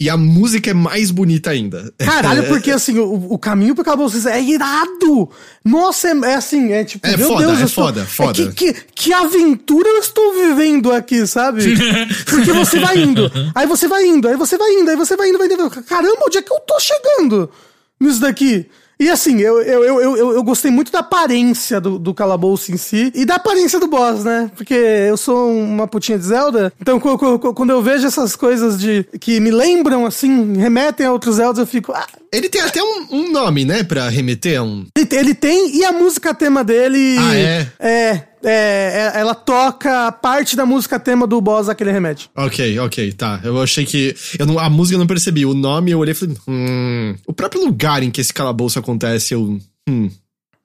[0.00, 1.92] E a música é mais bonita ainda.
[1.98, 5.28] Caralho, porque assim, o, o caminho pro Cabo Cis é irado!
[5.64, 8.42] Nossa, é, é assim, é tipo, É meu foda, Deus, é eu estou- foda, foda.
[8.42, 11.74] é que, que, que aventura eu estou vivendo aqui, sabe?
[12.30, 15.28] Porque você vai indo, aí você vai indo, aí você vai indo, aí você vai
[15.30, 15.68] indo, vai indo.
[15.68, 17.50] Caramba, onde é que eu tô chegando
[17.98, 18.66] nisso daqui?
[19.00, 22.76] E assim, eu, eu, eu, eu, eu gostei muito da aparência do, do calabouço em
[22.76, 24.50] si e da aparência do boss, né?
[24.56, 29.38] Porque eu sou uma putinha de Zelda, então quando eu vejo essas coisas de que
[29.38, 31.92] me lembram, assim, remetem a outros Zeldas, eu fico.
[31.92, 34.84] Ah, Ele tem até um, um nome, né, pra remeter a um.
[34.96, 37.16] ele, ele tem, e a música tema dele.
[37.18, 37.66] Ah, é?
[37.78, 42.30] É, é, é, ela toca parte da música tema do boss a que ele remete.
[42.36, 43.40] Ok, ok, tá.
[43.42, 44.14] Eu achei que.
[44.38, 45.44] Eu não, a música eu não percebi.
[45.44, 46.36] O nome eu olhei e falei.
[46.46, 47.14] Hum.
[47.26, 49.58] O próprio lugar em que esse calabouço acontece, eu.
[49.88, 50.10] Hum.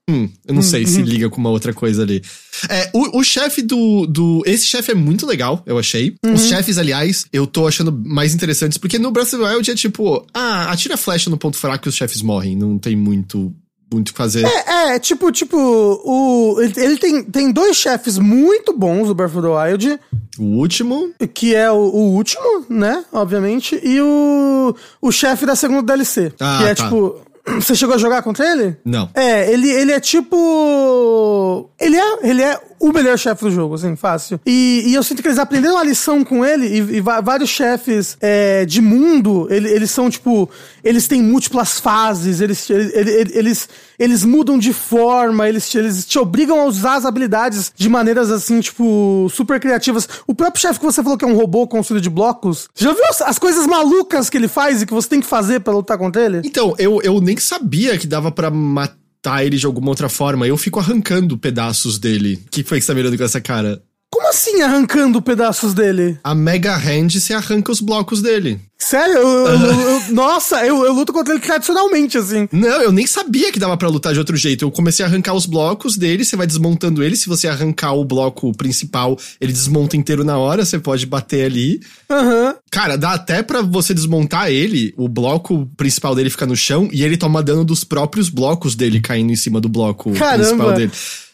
[0.09, 2.21] Hum, eu não sei se liga com uma outra coisa ali.
[2.69, 4.43] É, o, o chefe do, do.
[4.45, 6.15] Esse chefe é muito legal, eu achei.
[6.25, 9.75] Os chefes, aliás, eu tô achando mais interessantes, porque no Breath of the Wild é
[9.75, 12.53] tipo, ah, atira flecha no ponto fraco e os chefes morrem.
[12.53, 13.55] Não tem muito
[13.93, 14.45] muito o que fazer.
[14.45, 19.41] É, é, tipo, tipo, o, ele, tem, tem dois chefes muito bons, o Breath of
[19.41, 19.99] the Wild,
[20.39, 25.83] O último, que é o, o último, né, obviamente, e o, o chefe da segunda
[25.83, 26.83] DLC, Ah, que é tá.
[26.85, 27.21] tipo...
[27.59, 28.77] Você chegou a jogar contra ele?
[28.85, 29.09] não.
[29.13, 31.69] É, ele, ele é tipo.
[31.77, 32.57] Ele é, ele é
[32.89, 34.39] o melhor chefe do jogo, assim, fácil.
[34.45, 38.17] E, e eu sinto que eles aprenderam uma lição com ele, e, e vários chefes
[38.21, 40.49] é, de mundo, ele- eles são, tipo.
[40.83, 42.91] Eles têm múltiplas fases, eles, eles,
[43.33, 48.29] eles, eles, mudam de forma, eles, eles te obrigam a usar as habilidades de maneiras,
[48.29, 50.07] assim, tipo, super criativas.
[50.27, 53.05] O próprio chefe que você falou que é um robô construído de blocos, já viu
[53.05, 55.97] as, as coisas malucas que ele faz e que você tem que fazer pra lutar
[55.97, 56.41] contra ele?
[56.43, 58.97] Então, eu, eu nem sabia que dava pra matar
[59.43, 60.47] ele de alguma outra forma.
[60.47, 62.41] Eu fico arrancando pedaços dele.
[62.45, 63.81] O que foi que você tá mirando com essa cara?
[64.13, 66.19] Como assim arrancando pedaços dele?
[66.23, 68.59] A Mega Hand, você arranca os blocos dele.
[68.77, 69.17] Sério?
[69.17, 72.47] Eu, eu- eu- nossa, eu, eu luto contra ele tradicionalmente, assim.
[72.51, 74.63] Não, eu nem sabia que dava pra lutar de outro jeito.
[74.63, 77.15] Eu comecei a arrancar os blocos dele, você vai desmontando ele.
[77.15, 81.79] Se você arrancar o bloco principal, ele desmonta inteiro na hora, você pode bater ali.
[82.07, 82.53] Aham.
[82.69, 87.03] Cara, dá até pra você desmontar ele, o bloco principal dele fica no chão e
[87.03, 90.43] ele toma dano dos próprios blocos dele caindo em cima do bloco Caramba.
[90.43, 90.91] principal dele.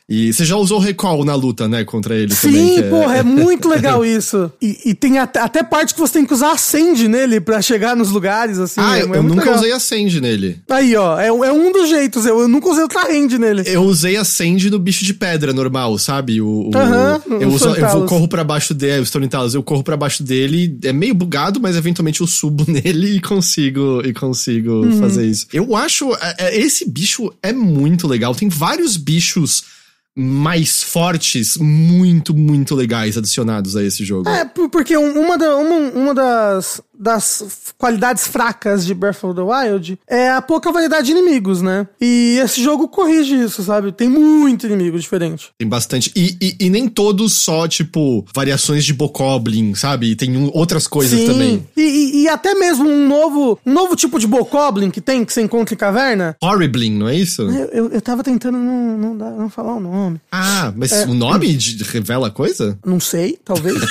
[0.10, 2.73] E você já usou recall na luta, né, contra ele Sim, também.
[2.73, 4.52] que é- porra, é muito legal isso.
[4.61, 7.95] E, e tem até, até parte que você tem que usar Ascend nele pra chegar
[7.95, 8.81] nos lugares, assim.
[8.81, 9.56] Ah, é, eu, é eu nunca legal.
[9.57, 10.57] usei Ascend nele.
[10.68, 12.26] Aí, ó, é, é um dos jeitos.
[12.26, 13.61] Eu, eu nunca usei ultra hand nele.
[13.68, 16.41] Eu usei Ascend no bicho de pedra normal, sabe?
[16.41, 19.53] O, o- Aham, o eu, uso, eu vou, corro pra baixo dele, o Stone Talos,
[19.53, 24.02] eu corro pra baixo dele, é meio bugado, mas eventualmente eu subo nele e consigo
[24.03, 24.99] e consigo Uhum.
[24.99, 25.45] fazer isso.
[25.53, 28.34] Eu acho, é, é, esse bicho é muito legal.
[28.34, 29.64] Tem vários bichos
[30.18, 34.27] mais fortes, muito, muito legais adicionados a esse jogo.
[34.30, 39.34] É, por- porque um- uma, da- uma, uma das, das qualidades fracas de Breath of
[39.36, 41.88] the Wild é a pouca variedade de inimigos, né?
[42.02, 43.92] E esse jogo corrige isso, sabe?
[43.92, 45.50] Tem muito inimigo diferente.
[45.58, 46.12] Tem bastante.
[46.16, 50.16] E, e, e nem todos só, tipo, variações de Bokoblin, sabe?
[50.16, 51.66] Tem um- outras coisas também.
[51.78, 55.32] E, e- e até mesmo um novo, um novo tipo de Bokoblin que tem, que
[55.32, 56.36] você encontra em caverna.
[56.44, 57.44] Horriblin, não é isso?
[57.44, 60.20] Eu, eu, eu tava tentando não, não, não falar o nome.
[60.32, 61.06] Ah, mas É.
[61.06, 62.78] o nome de- revela coisa?
[62.86, 63.80] Não sei, talvez.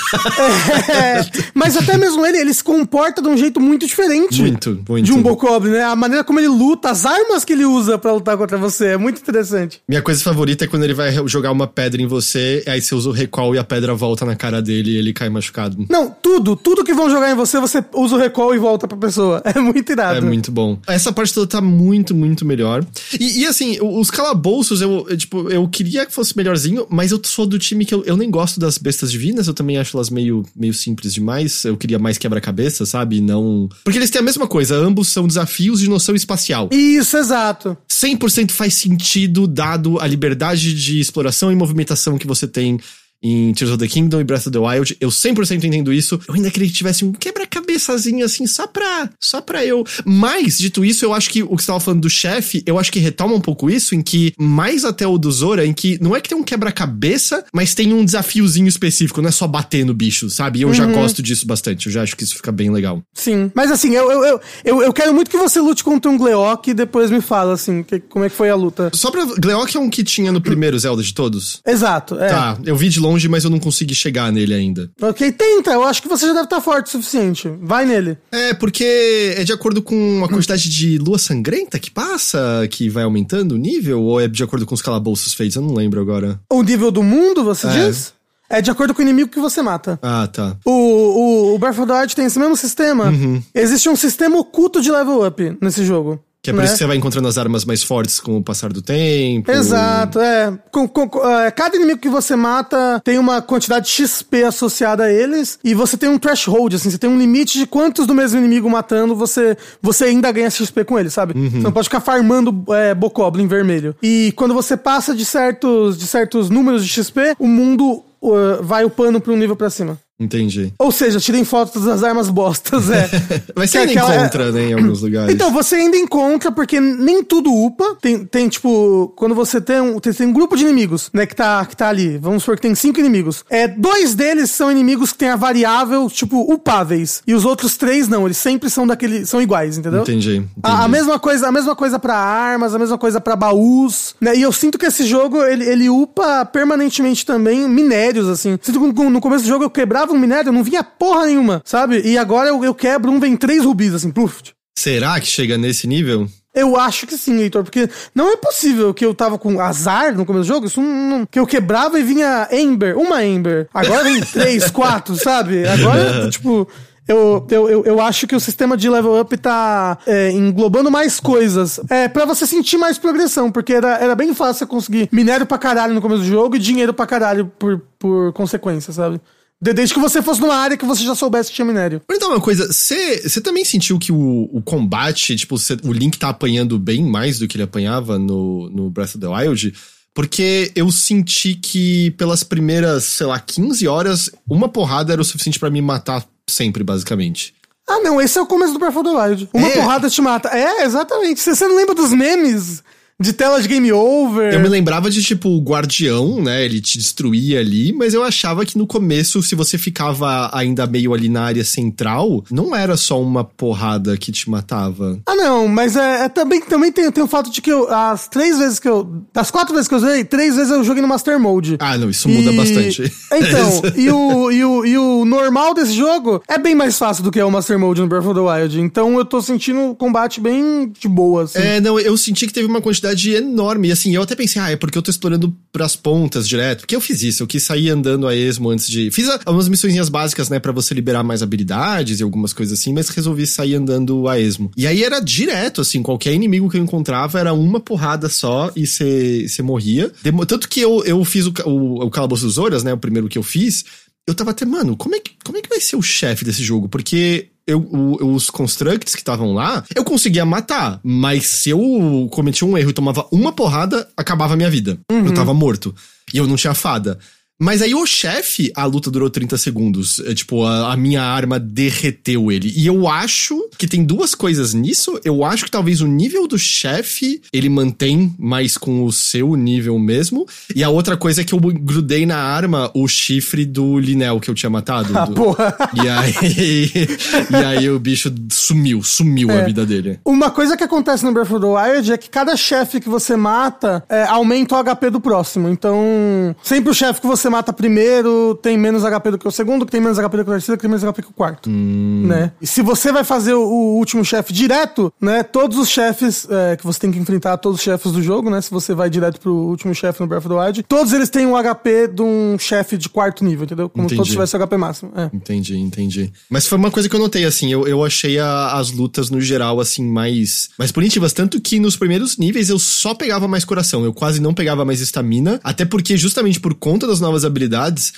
[0.89, 1.25] É,
[1.55, 2.63] mas até mesmo ele, ele se
[2.99, 4.41] comporta de um jeito muito diferente.
[4.41, 5.05] Muito, muito.
[5.05, 5.85] De um Bokoblin, né?
[5.85, 8.97] A maneira como ele luta, as armas que ele usa pra lutar contra você, é
[8.97, 9.81] muito interessante.
[9.89, 13.09] Minha coisa favorita é quando ele vai jogar uma pedra em você, aí você usa
[13.09, 15.87] o recall e a pedra volta na cara dele e ele cai machucado.
[15.89, 18.97] Não, tudo, tudo que vão jogar em você, você usa o recall e volta pra
[18.97, 19.43] pessoa.
[19.59, 20.19] É muito irado.
[20.19, 20.79] É muito bom.
[20.87, 22.85] Essa parte toda tá muito, muito melhor.
[23.19, 27.21] E, e, assim, os calabouços, eu, eu, tipo, eu queria que fosse melhorzinho, mas eu
[27.25, 30.11] sou do time que eu, eu nem gosto das bestas divinas, eu também acho elas
[30.11, 31.65] meio, meio simples demais.
[31.65, 33.21] Eu queria mais quebra-cabeça, sabe?
[33.21, 33.69] Não.
[33.85, 36.69] Porque eles têm a mesma coisa, ambos são desafios de noção espacial.
[36.73, 37.77] Isso, exato.
[37.89, 42.79] 100% faz sentido dado a liberdade de exploração e movimentação que você tem
[43.23, 44.97] em Tears of the Kingdom e Breath of the Wild.
[45.01, 46.21] Eu 100% entendo isso.
[46.29, 49.85] Eu ainda queria que tivesse um quebra-cabeçazinho assim, só pra, só pra eu.
[50.05, 52.93] Mas, dito isso, eu acho que o que você tava falando do chefe, eu acho
[52.93, 56.15] que retoma um pouco isso, em que, mais até o do Zora, em que não
[56.15, 59.95] é que tem um quebra-cabeça, mas tem um desafiozinho específico, não é só bater no
[59.95, 60.61] bicho, sabe?
[60.61, 63.03] E eu já gosto disso bastante, eu já acho que isso fica bem legal.
[63.15, 63.51] Sim.
[63.55, 66.71] Mas assim, eu, eu, eu, eu, eu quero muito que você lute contra um Gleok
[66.71, 68.91] e depois me fala, assim, que- como é que foi a luta.
[68.95, 69.25] Só pra.
[69.25, 71.61] Gleok é um que tinha no primeiro Zelda de todos?
[71.67, 72.29] Exato, é.
[72.29, 74.91] Tá, eu vi de longe, mas eu não consegui chegar nele ainda.
[75.01, 75.71] Ok, tenta.
[75.71, 77.49] Eu acho que você já deve estar forte o suficiente.
[77.63, 78.19] Vai nele.
[78.33, 83.05] É, porque é de acordo com a quantidade de lua sangrenta que passa, que vai
[83.05, 85.57] aumentando o nível, ou é de acordo com os calabouços feitos?
[85.57, 86.41] Eu não lembro agora.
[86.53, 87.87] O nível do mundo, você É.
[87.87, 88.13] diz?
[88.51, 89.99] É de acordo com o inimigo que você mata.
[90.03, 90.57] Ah, tá.
[90.65, 93.09] O, o, o Breath of the Wild tem esse mesmo sistema.
[93.11, 93.43] Uhum.
[93.55, 96.19] Existe um sistema oculto de level up nesse jogo.
[96.49, 96.65] Que é por né?
[96.65, 99.51] isso que você vai encontrando as armas mais fortes com o passar do tempo.
[99.51, 100.59] Exato, é.
[100.71, 105.13] Com- com- é, Cada inimigo que você mata tem uma quantidade de XP associada a
[105.13, 105.59] eles.
[105.63, 108.69] E você tem um threshold, assim, você tem um limite de quantos do mesmo inimigo
[108.71, 111.39] matando você, você ainda ganha XP com ele, sabe?
[111.39, 111.51] Uhum.
[111.51, 113.95] Você não pode ficar farmando é, Bokoblin vermelho.
[114.03, 118.85] E quando você passa de certos, de certos números de XP, o mundo uh, vai
[118.85, 119.99] upando pra um nível pra cima.
[120.21, 120.73] Entendi.
[120.79, 123.09] Ou seja, tirem fotos das armas bostas, é.
[123.55, 125.33] Mas você é ainda aquela- encontra, né, em alguns lugares.
[125.33, 127.97] Então, você ainda encontra, porque nem tudo upa.
[128.01, 131.37] Tem, tem tipo, quando você tem um, tem, tem um grupo de inimigos, né, que
[131.37, 132.19] tá, que tá ali.
[132.19, 133.45] Vamos supor que tem cinco inimigos.
[133.49, 137.23] É, dois deles são inimigos que tem a variável, tipo, upáveis.
[137.25, 139.25] E os outros três não, eles sempre são daquele.
[139.25, 140.03] são iguais, entendeu?
[140.03, 140.43] Entendi.
[140.63, 140.91] A, a entendi.
[140.91, 144.37] mesma coisa, a mesma coisa para armas, a mesma coisa pra baús, né?
[144.37, 148.59] E eu sinto que esse jogo ele, ele upa permanentemente também minérios assim.
[148.61, 152.01] Sinto que no começo do jogo eu quebrava um minério, não vinha porra nenhuma, sabe?
[152.05, 154.43] E agora eu, eu quebro um, vem três rubis assim, pluf.
[154.79, 156.29] Será que chega nesse nível?
[156.55, 160.25] Eu acho que sim, Heitor, porque não é possível que eu tava com azar no
[160.25, 163.69] começo do jogo, isso não, que eu quebrava e vinha Ember, uma Ember.
[163.73, 165.67] Agora vem três, quatro, sabe?
[165.67, 166.69] Agora, tipo,
[167.09, 171.81] eu, eu, eu, acho que o sistema de level up tá é, englobando mais coisas.
[171.89, 175.95] É, para você sentir mais progressão, porque era, era bem fácil conseguir minério pra caralho
[175.95, 179.21] no começo do jogo e dinheiro pra caralho por, por consequência, sabe?
[179.61, 182.01] Desde que você fosse numa área que você já soubesse que tinha minério.
[182.11, 186.29] Então, uma coisa, você também sentiu que o, o combate, tipo, cê, o Link tá
[186.29, 189.75] apanhando bem mais do que ele apanhava no, no Breath of the Wild?
[190.15, 195.59] Porque eu senti que pelas primeiras, sei lá, 15 horas, uma porrada era o suficiente
[195.59, 197.55] para me matar sempre, basicamente.
[197.87, 199.49] Ah, não, esse é o começo do Breath of the Wild.
[199.53, 199.75] Uma é.
[199.75, 200.51] porrada te mata.
[200.51, 201.41] É, exatamente.
[201.41, 202.83] Você não lembra dos memes?
[203.21, 204.53] De tela de game over.
[204.53, 206.65] Eu me lembrava de, tipo, o guardião, né?
[206.65, 211.13] Ele te destruía ali, mas eu achava que no começo, se você ficava ainda meio
[211.13, 215.19] ali na área central, não era só uma porrada que te matava.
[215.27, 218.29] Ah, não, mas é, é também, também tem, tem o fato de que eu, as
[218.29, 219.25] três vezes que eu.
[219.33, 221.77] Das quatro vezes que eu usei, três vezes eu joguei no Master Mode.
[221.81, 223.13] Ah, não, isso muda bastante.
[223.31, 227.31] Então, e, o, e, o, e o normal desse jogo é bem mais fácil do
[227.31, 228.81] que o Master Mode no Breath of the Wild.
[228.81, 231.59] Então eu tô sentindo o combate bem de boa, assim.
[231.59, 233.89] É, não, eu senti que teve uma quantidade enorme.
[233.89, 236.81] E assim, eu até pensei, ah, é porque eu tô explorando pras pontas direto.
[236.81, 239.11] Porque eu fiz isso, eu quis sair andando a esmo antes de.
[239.11, 243.09] Fiz algumas missõezinhas básicas, né, para você liberar mais habilidades e algumas coisas assim, mas
[243.09, 244.71] resolvi sair andando a esmo.
[244.77, 248.87] E aí era direto, assim, qualquer inimigo que eu encontrava era uma porrada só e
[248.87, 250.13] você morria.
[250.47, 253.39] Tanto que eu, eu fiz o, o, o Calabouço dos Horas, né, o primeiro que
[253.39, 253.85] eu fiz.
[254.27, 256.63] Eu tava até, mano, como é que, como é que vai ser o chefe desse
[256.63, 256.89] jogo?
[256.89, 260.99] Porque eu, o, os constructs que estavam lá, eu conseguia matar.
[261.05, 264.99] Mas se eu cometia um erro e tomava uma porrada, acabava a minha vida.
[265.13, 265.27] Uhum.
[265.27, 265.95] Eu tava morto.
[266.33, 267.19] E eu não tinha fada.
[267.61, 270.21] Mas aí o chefe, a luta durou 30 segundos.
[270.21, 272.73] É, tipo, a, a, minha arma derreteu ele.
[272.77, 275.21] E eu acho que tem duas coisas nisso.
[275.25, 279.99] Eu acho que talvez o nível do chefe ele mantém mais com o seu nível
[279.99, 280.47] mesmo.
[280.75, 284.49] E a outra coisa é que eu grudei na arma o chifre do Linel que
[284.49, 285.09] eu tinha matado.
[285.19, 285.35] Ah, do...
[285.35, 285.77] porra.
[285.95, 286.93] E aí.
[287.51, 289.61] e aí o bicho sumiu, sumiu é.
[289.61, 290.21] a vida dele.
[290.25, 293.35] Uma coisa que acontece no Breath of the Wild é que cada chefe que você
[293.35, 295.69] mata é, aumenta o HP do próximo.
[295.69, 299.51] Então, sempre o chefe que você você mata primeiro tem menos HP do que o
[299.51, 301.33] segundo, que tem menos HP do que o terceiro, que tem menos HP que o
[301.33, 301.71] quarto.
[301.71, 302.27] Hum.
[302.27, 302.53] Né?
[302.61, 305.43] E se você vai fazer o, o último chefe direto, né?
[305.43, 308.61] Todos os chefes é, que você tem que enfrentar, todos os chefes do jogo, né?
[308.61, 311.47] Se você vai direto pro último chefe no Breath of the Wild, todos eles têm
[311.47, 313.89] um HP de um chefe de quarto nível, entendeu?
[313.89, 315.13] Como se todos tivessem HP máximo.
[315.17, 315.31] É.
[315.35, 316.33] Entendi, entendi.
[316.51, 319.41] Mas foi uma coisa que eu notei, assim, eu, eu achei a, as lutas no
[319.41, 321.33] geral, assim, mais, mais punitivas.
[321.33, 325.01] Tanto que nos primeiros níveis eu só pegava mais coração, eu quase não pegava mais
[325.01, 328.13] estamina, até porque justamente por conta das novas novas habilidades,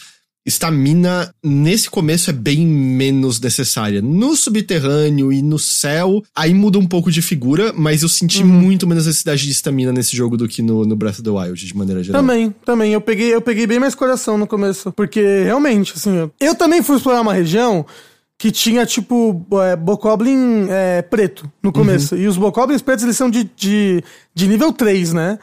[0.47, 4.01] estamina nesse começo é bem menos necessária.
[4.01, 8.49] No subterrâneo e no céu, aí muda um pouco de figura, mas eu senti uhum.
[8.49, 11.67] muito menos necessidade de estamina nesse jogo do que no, no Breath of the Wild,
[11.67, 12.23] de maneira geral.
[12.23, 12.93] Também, também.
[12.93, 16.83] Eu peguei, eu peguei bem mais coração no começo, porque realmente, assim, eu, eu também
[16.83, 17.85] fui explorar uma região
[18.39, 22.15] que tinha, tipo, é, Bokoblin é, preto no começo.
[22.15, 22.23] Uhum.
[22.23, 24.03] E os Bokoblins pretos, eles são de, de,
[24.35, 25.39] de nível 3, né?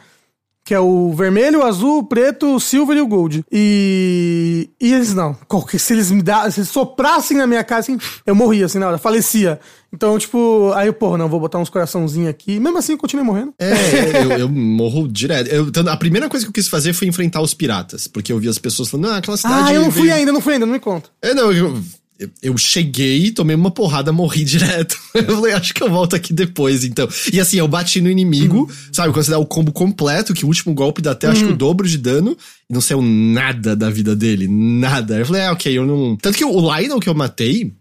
[0.68, 3.41] Que é o vermelho, o azul, o preto, o silver e o gold.
[3.49, 5.34] E, e eles não.
[5.80, 8.89] Se eles me da, se eles soprassem na minha cara, assim, eu morria, assim, na
[8.89, 9.61] hora, falecia.
[9.94, 12.60] Então, tipo, aí eu, porra, não, vou botar uns coraçãozinhos aqui.
[12.60, 13.53] Mesmo assim, eu continuei morrendo.
[13.57, 15.48] É, eu, eu morro direto.
[15.48, 18.49] Eu, a primeira coisa que eu quis fazer foi enfrentar os piratas, porque eu vi
[18.49, 19.69] as pessoas falando, ah, aquela cidade.
[19.69, 20.15] Ah, eu não fui veio...
[20.15, 21.10] ainda, não fui ainda, não me conta.
[21.22, 21.81] É, não, eu,
[22.41, 24.98] eu cheguei, tomei uma porrada, morri direto.
[25.14, 27.07] Eu falei, acho que eu volto aqui depois, então.
[27.34, 28.68] E assim, eu bati no inimigo, uhum.
[28.91, 29.11] sabe?
[29.11, 31.34] Quando você dá o combo completo, que o último golpe dá até, uhum.
[31.34, 31.57] acho que o uhum.
[31.57, 32.38] dobro de dano,
[32.69, 35.18] e não saiu nada da vida dele, nada.
[35.18, 36.15] Eu falei, ah, ok, eu não.
[36.18, 37.73] Tanto que o Lionel que eu matei,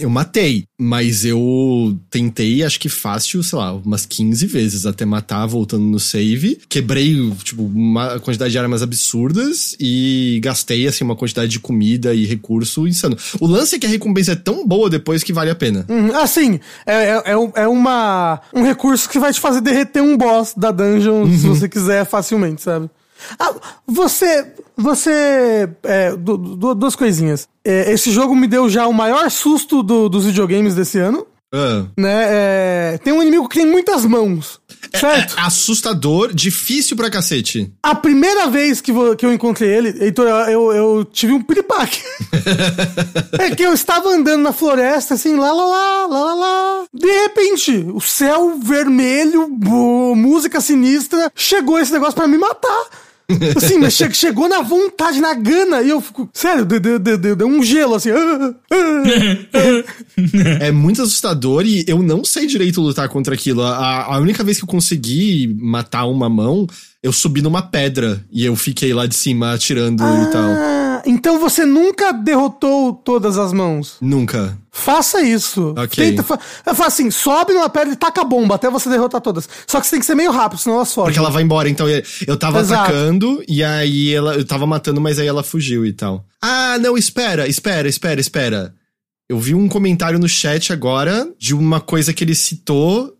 [0.00, 5.44] eu matei, mas eu tentei, acho que fácil, sei lá, umas 15 vezes até matar,
[5.46, 6.60] voltando no save.
[6.68, 12.24] Quebrei, tipo, uma quantidade de armas absurdas e gastei, assim, uma quantidade de comida e
[12.24, 13.16] recurso insano.
[13.40, 15.84] O lance é que a recompensa é tão boa depois que vale a pena.
[15.88, 17.22] Uhum, assim, é, é,
[17.56, 21.38] é, uma, um recurso que vai te fazer derreter um boss da dungeon, uhum.
[21.38, 22.88] se você quiser, facilmente, sabe?
[23.38, 23.54] Ah,
[23.86, 24.52] você.
[24.76, 25.68] Você.
[25.82, 27.48] É, du, du, duas coisinhas.
[27.64, 31.26] É, esse jogo me deu já o maior susto do, dos videogames desse ano.
[31.54, 31.88] Uh.
[31.96, 32.26] Né?
[32.28, 34.60] É, tem um inimigo que tem muitas mãos.
[34.92, 35.38] É, certo?
[35.38, 37.72] É, assustador, difícil pra cacete.
[37.82, 42.02] A primeira vez que, vou, que eu encontrei ele, Heitor, eu, eu tive um piripaque.
[43.40, 46.84] é que eu estava andando na floresta, assim, lá, lá, lá, lá, lá, lá.
[46.92, 53.07] De repente, o céu vermelho, música sinistra, chegou esse negócio para me matar.
[53.56, 57.36] Assim, mas che chegou na vontade, na gana, e eu fico, sério, deu, deu, deu,
[57.36, 58.08] deu um gelo, assim.
[58.10, 58.54] ah,
[60.60, 63.62] é muito assustador e eu não sei direito lutar contra aquilo.
[63.62, 66.66] A, a única vez que eu consegui matar uma mão,
[67.02, 70.87] eu subi numa pedra e eu fiquei lá de cima atirando ah, e tal.
[71.06, 73.96] Então você nunca derrotou todas as mãos?
[74.00, 74.56] Nunca.
[74.70, 75.74] Faça isso.
[75.76, 76.04] Ok.
[76.04, 76.38] Tenta, fa
[76.74, 79.48] fala assim, sobe numa pedra e taca a bomba até você derrotar todas.
[79.66, 81.08] Só que você tem que ser meio rápido, senão elas fogem.
[81.08, 82.82] Porque ela vai embora, então eu, eu tava Exato.
[82.82, 86.24] atacando e aí ela, eu tava matando, mas aí ela fugiu e tal.
[86.40, 88.74] Ah, não, espera, espera, espera, espera.
[89.28, 93.14] Eu vi um comentário no chat agora de uma coisa que ele citou.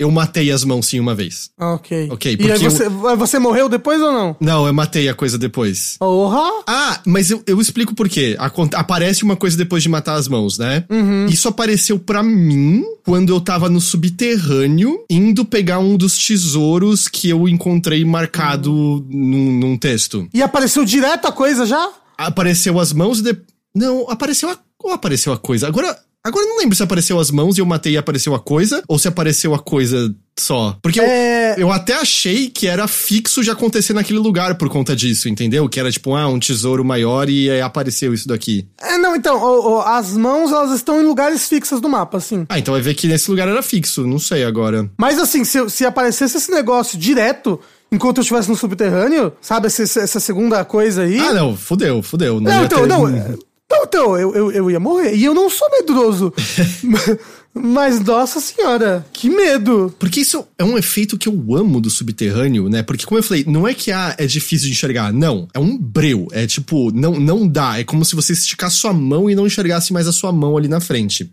[0.00, 1.50] Eu matei as mãos sim uma vez.
[1.60, 2.08] Ok.
[2.10, 4.34] Ok, E porque aí você, você morreu depois ou não?
[4.40, 5.96] Não, eu matei a coisa depois.
[5.98, 6.62] Porra!
[6.66, 8.34] Ah, mas eu, eu explico por quê.
[8.74, 10.86] Aparece uma coisa depois de matar as mãos, né?
[11.28, 17.28] Isso apareceu pra mim quando eu tava no subterrâneo, indo pegar um dos tesouros que
[17.28, 20.26] eu encontrei marcado num, num texto.
[20.32, 21.90] E apareceu direto a coisa já?
[22.16, 23.36] Apareceu as mãos e de...
[23.74, 24.58] Não, apareceu a...
[24.82, 25.66] Ou apareceu a coisa?
[25.68, 25.94] Agora...
[26.22, 28.82] Agora eu não lembro se apareceu as mãos e eu matei e apareceu a coisa,
[28.86, 30.76] ou se apareceu a coisa só.
[30.82, 31.54] Porque eu, É.
[31.56, 35.66] eu até achei que era fixo de acontecer naquele lugar por conta disso, entendeu?
[35.66, 38.68] Que era tipo, ah, um tesouro maior e aí apareceu isso daqui.
[38.78, 42.44] É, não, então, as mãos, elas estão em lugares fixos do mapa, assim.
[42.50, 44.90] Ah, então vai ver que nesse lugar era fixo, não sei agora.
[44.98, 47.58] Mas assim, se, se aparecesse esse negócio direto,
[47.90, 51.18] enquanto eu estivesse no subterrâneo, sabe, essa, essa segunda coisa aí...
[51.18, 52.40] Ah, não, fudeu, fudeu.
[52.42, 53.38] Não, ia então, ter- não.
[53.70, 55.14] Não, então, eu, eu, eu ia morrer.
[55.14, 56.34] E eu não sou medroso.
[57.54, 59.94] Mas, nossa senhora, que medo.
[59.98, 62.82] Porque isso é um efeito que eu amo do subterrâneo, né?
[62.82, 65.48] Porque, como eu falei, não é que ah, é difícil de enxergar, não.
[65.52, 66.28] É um breu.
[66.32, 67.78] É tipo, não, não dá.
[67.78, 70.68] É como se você esticasse sua mão e não enxergasse mais a sua mão ali
[70.68, 71.30] na frente.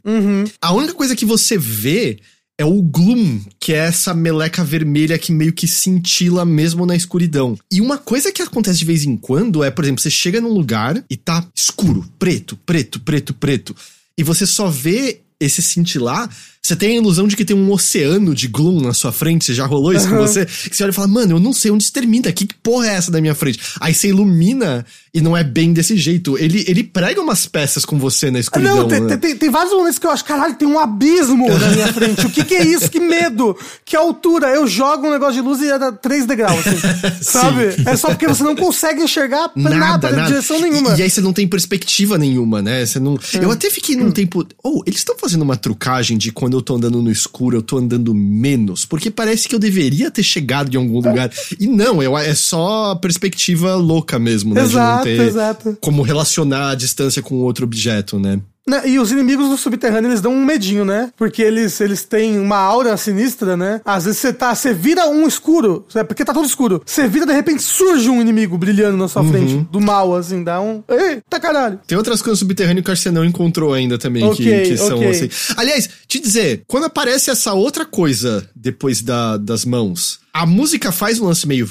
[0.61, 2.19] A única coisa que você vê
[2.59, 7.57] é o gloom, que é essa meleca vermelha que meio que cintila mesmo na escuridão.
[7.71, 10.51] E uma coisa que acontece de vez em quando é, por exemplo, você chega num
[10.51, 13.75] lugar e tá escuro, preto, preto, preto, preto,
[14.17, 16.27] e você só vê esse cintilar,
[16.67, 19.65] você tem a ilusão de que tem um oceano de gloom na sua frente, já
[19.65, 20.27] rolou isso com Aham.
[20.27, 20.45] você?
[20.45, 22.93] Que você olha e fala, mano, eu não sei onde isso termina, que porra é
[22.95, 23.59] essa da minha frente?
[23.79, 26.37] Aí você ilumina e não é bem desse jeito.
[26.37, 28.77] Ele, ele prega umas peças com você na escuridão.
[28.77, 29.17] Não, tem, né?
[29.17, 32.25] tem, tem vários momentos que eu acho, caralho, tem um abismo na minha frente.
[32.25, 32.89] O que, que é isso?
[32.89, 33.57] Que medo?
[33.85, 34.49] Que altura?
[34.49, 36.77] Eu jogo um negócio de luz e é 3 degraus, assim,
[37.23, 37.67] sabe?
[37.85, 40.93] É só porque você não consegue enxergar pra nada, em direção nenhuma.
[40.95, 42.85] E, e aí você não tem perspectiva nenhuma, né?
[42.85, 43.17] Você não.
[43.41, 44.45] Eu até fiquei num tempo.
[44.63, 47.77] Oh, eles estão fazendo uma trucagem de quando eu tô andando no escuro, eu tô
[47.77, 48.85] andando menos.
[48.85, 51.31] Porque parece que eu deveria ter chegado em algum lugar.
[51.59, 54.61] E não, eu, é só perspectiva louca mesmo, né?
[54.61, 55.77] Exato, de não ter exato.
[55.81, 58.39] como relacionar a distância com outro objeto, né?
[58.67, 61.09] Né, E os inimigos do subterrâneo, eles dão um medinho, né?
[61.15, 63.79] Porque eles, eles têm uma aura sinistra, né?
[63.85, 66.81] Às vezes você tá, você vira um escuro, é porque tá todo escuro.
[66.85, 69.31] Você vira, de repente surge um inimigo brilhando na sua Uhum.
[69.31, 70.83] frente, do mal, assim, dá um.
[70.89, 71.79] Eita caralho!
[71.87, 75.09] Tem outras coisas subterrâneas que você não encontrou ainda também, Ok, que, que são ok.
[75.09, 75.29] assim.
[75.55, 81.19] Aliás, te dizer, quando aparece essa outra coisa depois da, das mãos, a música faz
[81.19, 81.67] um lance meio.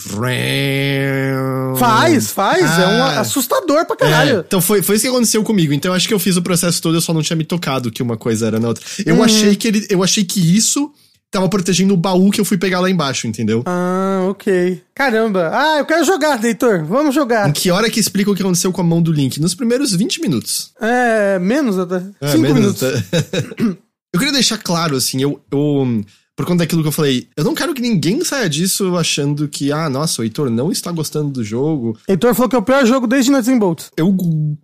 [1.79, 3.21] Faz, faz, é um Ah.
[3.21, 4.45] assustador pra É, caralho.
[4.47, 5.73] então foi, foi isso que aconteceu comigo.
[5.73, 7.91] Então eu acho que eu fiz o processo todo, eu só não tinha me tocado
[7.91, 8.85] que uma coisa era na outra.
[9.05, 9.87] Eu achei que ele.
[9.91, 10.91] Eu achei que isso
[11.31, 13.63] tava protegendo o baú que eu fui pegar lá embaixo, entendeu?
[13.67, 14.81] Ah, ok.
[14.95, 15.51] Caramba.
[15.53, 16.85] Ah, eu quero jogar, Heitor.
[16.85, 17.49] Vamos jogar.
[17.49, 19.39] Em que hora que explica o que aconteceu com a mão do Link?
[19.41, 20.71] Nos primeiros 20 minutos.
[20.81, 21.97] É, menos até.
[22.21, 22.83] É, Cinco menos minutos.
[22.83, 23.39] até.
[24.15, 26.05] eu queria deixar claro, assim, eu, eu.
[26.37, 29.73] Por conta daquilo que eu falei, eu não quero que ninguém saia disso achando que,
[29.73, 31.99] ah, nossa, o Heitor não está gostando do jogo.
[32.07, 33.91] Heitor falou que é o pior jogo desde Nuts and Bolts.
[33.97, 34.13] Eu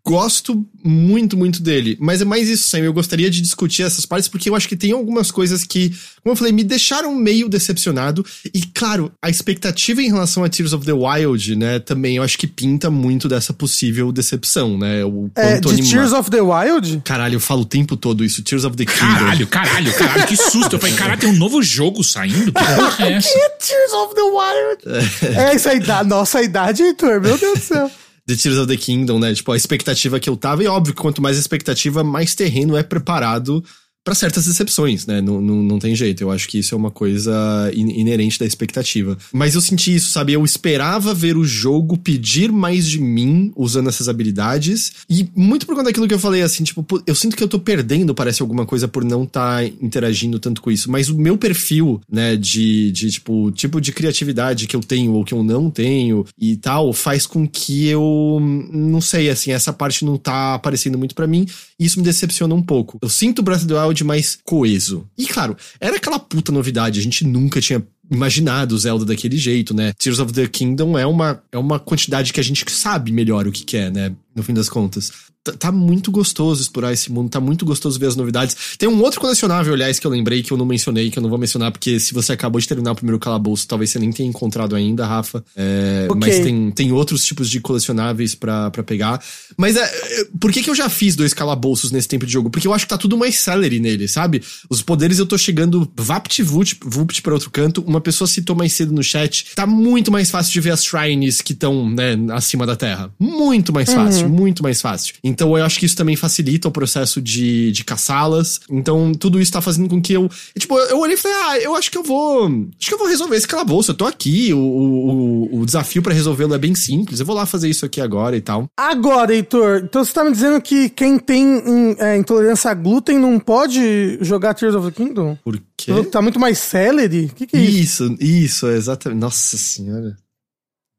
[0.04, 1.96] gosto muito, muito dele.
[2.00, 2.80] Mas é mais isso, Sam.
[2.80, 5.90] Eu gostaria de discutir essas partes, porque eu acho que tem algumas coisas que,
[6.22, 8.24] como eu falei, me deixaram meio decepcionado.
[8.52, 12.36] E, claro, a expectativa em relação a Tears of the Wild, né, também eu acho
[12.36, 15.04] que pinta muito dessa possível decepção, né?
[15.04, 17.00] O É, quanto de anima- Tears of the Wild?
[17.04, 18.42] Caralho, eu falo o tempo todo isso.
[18.42, 18.98] Tears of the Kingdom.
[19.06, 20.76] Caralho, caralho, caralho, que susto.
[20.76, 22.52] Eu falei, caralho, tem um novo jogo saindo?
[22.52, 23.28] Que porra é essa?
[23.28, 25.36] Que Tears of the Wild?
[25.36, 27.90] É, isso aí, da nossa idade, Heitor, meu Deus do céu.
[28.26, 29.34] The Tears of the Kingdom, né?
[29.34, 30.62] Tipo, a expectativa que eu tava.
[30.62, 33.64] E óbvio que quanto mais expectativa, mais terreno é preparado
[34.04, 35.20] pra certas decepções, né?
[35.20, 36.22] Não, não, não tem jeito.
[36.22, 39.16] Eu acho que isso é uma coisa in- inerente da expectativa.
[39.32, 40.32] Mas eu senti isso, sabe?
[40.32, 44.92] Eu esperava ver o jogo pedir mais de mim usando essas habilidades.
[45.08, 47.58] E muito por conta daquilo que eu falei, assim, tipo, eu sinto que eu tô
[47.60, 50.90] perdendo, parece alguma coisa, por não estar interagindo tanto com isso.
[50.90, 55.24] Mas o meu perfil, né, de, de tipo, tipo de criatividade que eu tenho ou
[55.24, 58.38] que eu não tenho e tal, faz com que eu,
[58.72, 61.46] não sei, assim, essa parte não tá aparecendo muito pra mim.
[61.78, 62.98] E isso me decepciona um pouco.
[63.02, 65.06] Eu sinto o Breath of the Wild mais coeso.
[65.18, 69.92] E claro, era aquela puta novidade, a gente nunca tinha imaginado Zelda daquele jeito, né?
[69.94, 73.52] Tears of the Kingdom é uma, é uma quantidade que a gente sabe melhor o
[73.52, 74.14] que, que é, né?
[74.34, 75.12] No fim das contas.
[75.44, 78.76] Tá, tá muito gostoso explorar esse mundo, tá muito gostoso ver as novidades.
[78.78, 81.28] Tem um outro colecionável, aliás, que eu lembrei que eu não mencionei, que eu não
[81.28, 84.28] vou mencionar, porque se você acabou de terminar o primeiro calabouço, talvez você nem tenha
[84.28, 85.44] encontrado ainda, Rafa.
[85.56, 86.20] É, okay.
[86.20, 89.20] Mas tem, tem outros tipos de colecionáveis para pegar.
[89.56, 92.48] Mas é, é, por que, que eu já fiz dois calabouços nesse tempo de jogo?
[92.48, 94.44] Porque eu acho que tá tudo mais celery nele, sabe?
[94.70, 97.82] Os poderes eu tô chegando vapt-vupt pra outro canto.
[97.82, 99.46] Uma pessoa citou mais cedo no chat.
[99.56, 103.12] Tá muito mais fácil de ver as shrines que estão, né, acima da terra.
[103.18, 104.21] Muito mais fácil, uhum.
[104.28, 105.14] Muito mais fácil.
[105.22, 108.60] Então eu acho que isso também facilita o processo de, de caçá-las.
[108.70, 110.30] Então tudo isso tá fazendo com que eu.
[110.58, 112.46] Tipo, eu olhei e falei, ah, eu acho que eu vou.
[112.46, 113.90] Acho que eu vou resolver esse calabouço.
[113.90, 114.52] Eu tô aqui.
[114.52, 117.20] O, o, o desafio para resolvê-lo é bem simples.
[117.20, 118.66] Eu vou lá fazer isso aqui agora e tal.
[118.76, 121.62] Agora, Heitor, então você tá me dizendo que quem tem
[121.98, 125.36] é, intolerância a glúten não pode jogar Tears of the Kingdom?
[125.44, 125.92] Por quê?
[126.10, 127.26] Tá muito mais celery?
[127.26, 127.82] O que, que é isso?
[127.82, 129.20] Isso, isso, exatamente.
[129.20, 130.16] Nossa senhora.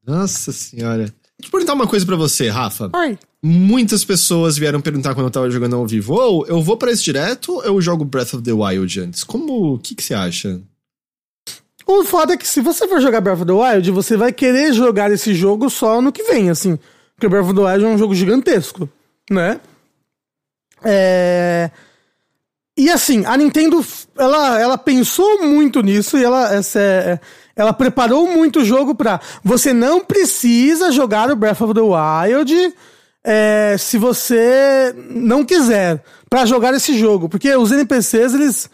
[0.06, 1.12] Nossa senhora.
[1.40, 2.90] Deixa eu perguntar uma coisa para você, Rafa.
[2.94, 3.18] Oi.
[3.42, 6.92] Muitas pessoas vieram perguntar quando eu tava jogando ao vivo: ou oh, eu vou para
[6.92, 9.24] esse direto ou eu jogo Breath of the Wild antes?
[9.24, 9.74] Como.
[9.74, 10.60] O que, que você acha?
[11.86, 14.72] O foda é que se você for jogar Breath of the Wild, você vai querer
[14.72, 16.78] jogar esse jogo só no que vem, assim.
[17.14, 18.88] Porque Breath of the Wild é um jogo gigantesco,
[19.30, 19.60] né?
[20.82, 21.70] É.
[22.76, 23.84] E assim, a Nintendo,
[24.16, 27.20] ela, ela pensou muito nisso e ela, essa é,
[27.56, 29.20] ela preparou muito o jogo pra.
[29.42, 32.74] Você não precisa jogar o Breath of the Wild
[33.24, 37.28] é, se você não quiser para jogar esse jogo.
[37.28, 38.70] Porque os NPCs, eles.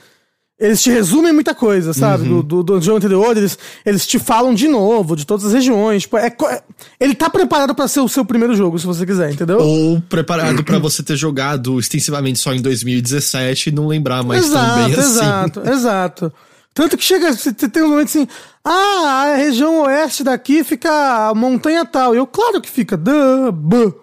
[0.58, 2.28] Eles te resumem muita coisa, sabe?
[2.28, 2.42] Uhum.
[2.42, 6.02] Do, do, do, jogo anterior, eles, eles te falam de novo, de todas as regiões.
[6.02, 6.62] Tipo, é, é
[7.00, 9.56] ele tá preparado para ser o seu primeiro jogo, se você quiser, entendeu?
[9.56, 14.66] Ou preparado para você ter jogado extensivamente só em 2017 e não lembrar mais exato,
[14.66, 15.00] tão bem assim.
[15.00, 16.32] Exato, exato.
[16.72, 18.28] Tanto que chega, você tem um momento assim,
[18.64, 22.14] ah, a região oeste daqui fica a montanha tal.
[22.14, 23.94] E eu, claro que fica, duh, buh,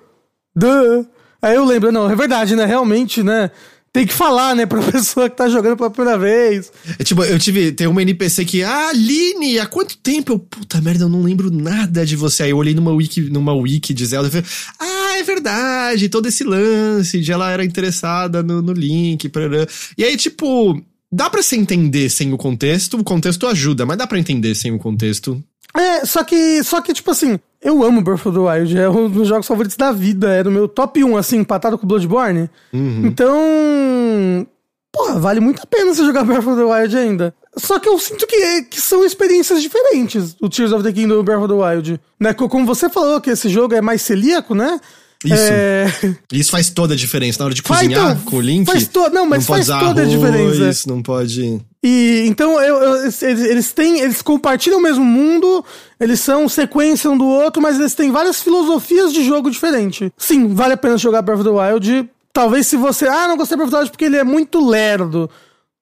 [0.56, 1.06] duh.
[1.42, 2.66] Aí eu lembro, não, é verdade, né?
[2.66, 3.52] Realmente, né?
[3.94, 6.72] Tem que falar, né, pra pessoa que tá jogando pela primeira vez.
[7.00, 10.34] É tipo, eu tive, tem uma NPC que, ah, Aline, há quanto tempo?
[10.34, 12.44] Eu, puta merda, eu não lembro nada de você.
[12.44, 14.46] Aí eu olhei numa wiki, numa wiki de Zelda e falei,
[14.80, 19.66] ah, é verdade, todo esse lance de ela era interessada no, no Link, parará.
[19.98, 20.80] E aí, tipo,
[21.12, 24.74] Dá para se entender sem o contexto, o contexto ajuda, mas dá para entender sem
[24.74, 25.42] o contexto.
[25.76, 29.10] É, só que, só que, tipo assim, eu amo Breath of the Wild, é um
[29.10, 32.50] dos jogos favoritos da vida, é do meu top 1, assim, empatado com Bloodborne.
[32.74, 33.06] Uhum.
[33.06, 34.48] Então,
[34.92, 37.36] porra, vale muito a pena você jogar Breath of the Wild ainda.
[37.56, 41.18] Só que eu sinto que, que são experiências diferentes, o Tears of the Kingdom e
[41.18, 42.02] o Breath of the Wild.
[42.20, 42.34] Né?
[42.34, 44.80] Como você falou que esse jogo é mais celíaco, né?
[45.26, 45.36] Isso.
[45.36, 45.92] É...
[46.32, 48.66] Isso faz toda a diferença na hora de cozinhar então, com o Link.
[48.66, 49.10] Faz to...
[49.10, 50.84] Não, mas não faz toda arroz, a diferença.
[50.88, 51.60] Não pode.
[51.84, 54.00] E então eu, eu, eles, eles têm.
[54.00, 55.64] Eles compartilham o mesmo mundo,
[56.00, 60.10] eles são sequência um do outro, mas eles têm várias filosofias de jogo diferentes.
[60.18, 62.10] Sim, vale a pena jogar Breath of the Wild.
[62.32, 63.08] Talvez se você.
[63.08, 65.30] Ah, não gostei do Breath of the Wild porque ele é muito lerdo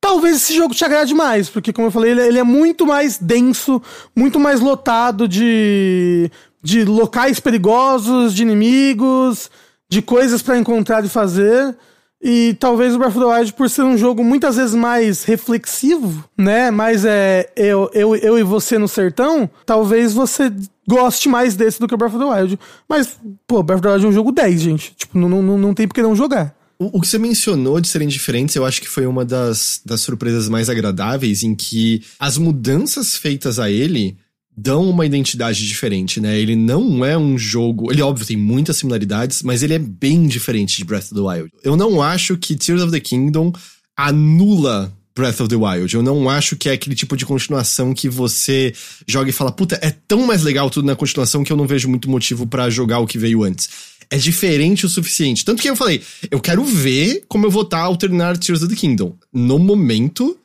[0.05, 3.17] talvez esse jogo te agrade mais, porque como eu falei, ele, ele, é muito mais
[3.17, 3.81] denso,
[4.15, 6.29] muito mais lotado de
[6.65, 9.51] de locais perigosos, de inimigos,
[9.87, 11.77] de coisas para encontrar e fazer.
[12.19, 16.27] E talvez o Breath of the Wild, por ser um jogo muitas vezes mais reflexivo,
[16.35, 16.71] né?
[16.71, 20.51] Mais é eu, eu, eu e você no sertão, talvez você
[20.89, 22.59] goste mais desse do que o Breath of the Wild.
[22.89, 23.15] Mas,
[23.45, 24.95] pô, Breath of the Wild é um jogo 10, gente.
[24.95, 26.55] Tipo, não, não, não tem por que não jogar.
[26.79, 30.01] O, o, que você mencionou de serem diferentes, eu acho que foi uma das, das
[30.01, 34.17] surpresas mais agradáveis, em que as mudanças feitas a ele
[34.55, 36.39] dão uma identidade diferente, né?
[36.39, 37.91] Ele não é um jogo.
[37.91, 41.51] Ele, óbvio, tem muitas similaridades, mas ele é bem diferente de Breath of the Wild.
[41.63, 43.51] Eu não acho que Tears of the Kingdom
[43.97, 45.93] anula Breath of the Wild.
[45.93, 48.73] Eu não acho que é aquele tipo de continuação que você
[49.07, 51.89] joga e fala, puta, é tão mais legal tudo na continuação que eu não vejo
[51.89, 53.69] muito motivo para jogar o que veio antes.
[54.09, 55.43] É diferente o suficiente.
[55.43, 58.73] Tanto que eu falei, eu quero ver como eu vou estar ao terminar Tears of
[58.73, 59.15] the Kingdom.
[59.33, 60.37] No momento,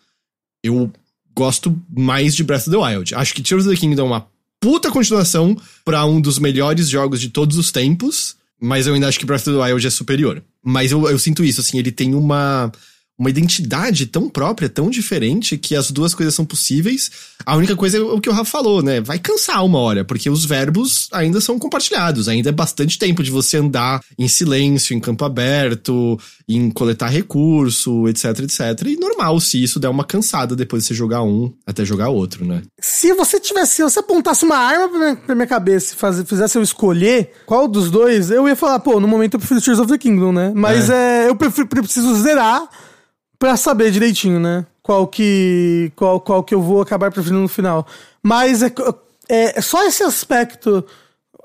[0.62, 0.90] eu
[1.40, 3.14] gosto mais de Breath of the Wild.
[3.14, 4.26] Acho que Tears of the Kingdom é uma
[4.60, 9.18] puta continuação para um dos melhores jogos de todos os tempos, mas eu ainda acho
[9.18, 10.42] que Breath of the Wild é superior.
[10.62, 12.70] Mas eu, eu sinto isso, assim, ele tem uma
[13.20, 17.10] uma identidade tão própria, tão diferente, que as duas coisas são possíveis.
[17.44, 18.98] A única coisa é o que o Rafa falou, né?
[19.02, 22.28] Vai cansar uma hora, porque os verbos ainda são compartilhados.
[22.28, 26.18] Ainda é bastante tempo de você andar em silêncio, em campo aberto,
[26.48, 28.86] em coletar recurso, etc, etc.
[28.86, 32.46] E normal se isso der uma cansada depois de você jogar um até jogar outro,
[32.46, 32.62] né?
[32.80, 36.56] Se você tivesse, se você apontasse uma arma pra minha, pra minha cabeça e fizesse
[36.56, 39.92] eu escolher qual dos dois, eu ia falar, pô, no momento eu prefiro Tears of
[39.92, 40.52] the Kingdom, né?
[40.54, 42.66] Mas é, é eu prefiro, preciso zerar
[43.40, 44.64] pra saber direitinho, né?
[44.90, 47.86] qual que, qual, qual que eu vou acabar preferindo no final.
[48.20, 48.72] Mas é,
[49.28, 50.84] é só esse aspecto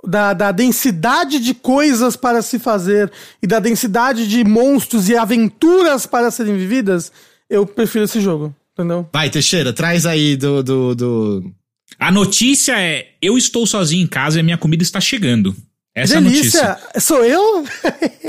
[0.04, 3.12] da, da densidade de coisas para se fazer
[3.42, 7.12] e da densidade de monstros e aventuras para serem vividas,
[7.48, 9.08] eu prefiro esse jogo, entendeu?
[9.14, 11.52] Vai, Teixeira, traz aí do, do, do...
[12.00, 15.56] A notícia é: eu estou sozinho em casa e a minha comida está chegando.
[15.94, 16.60] Essa Delícia.
[16.60, 17.00] é a notícia.
[17.00, 17.64] Sou eu?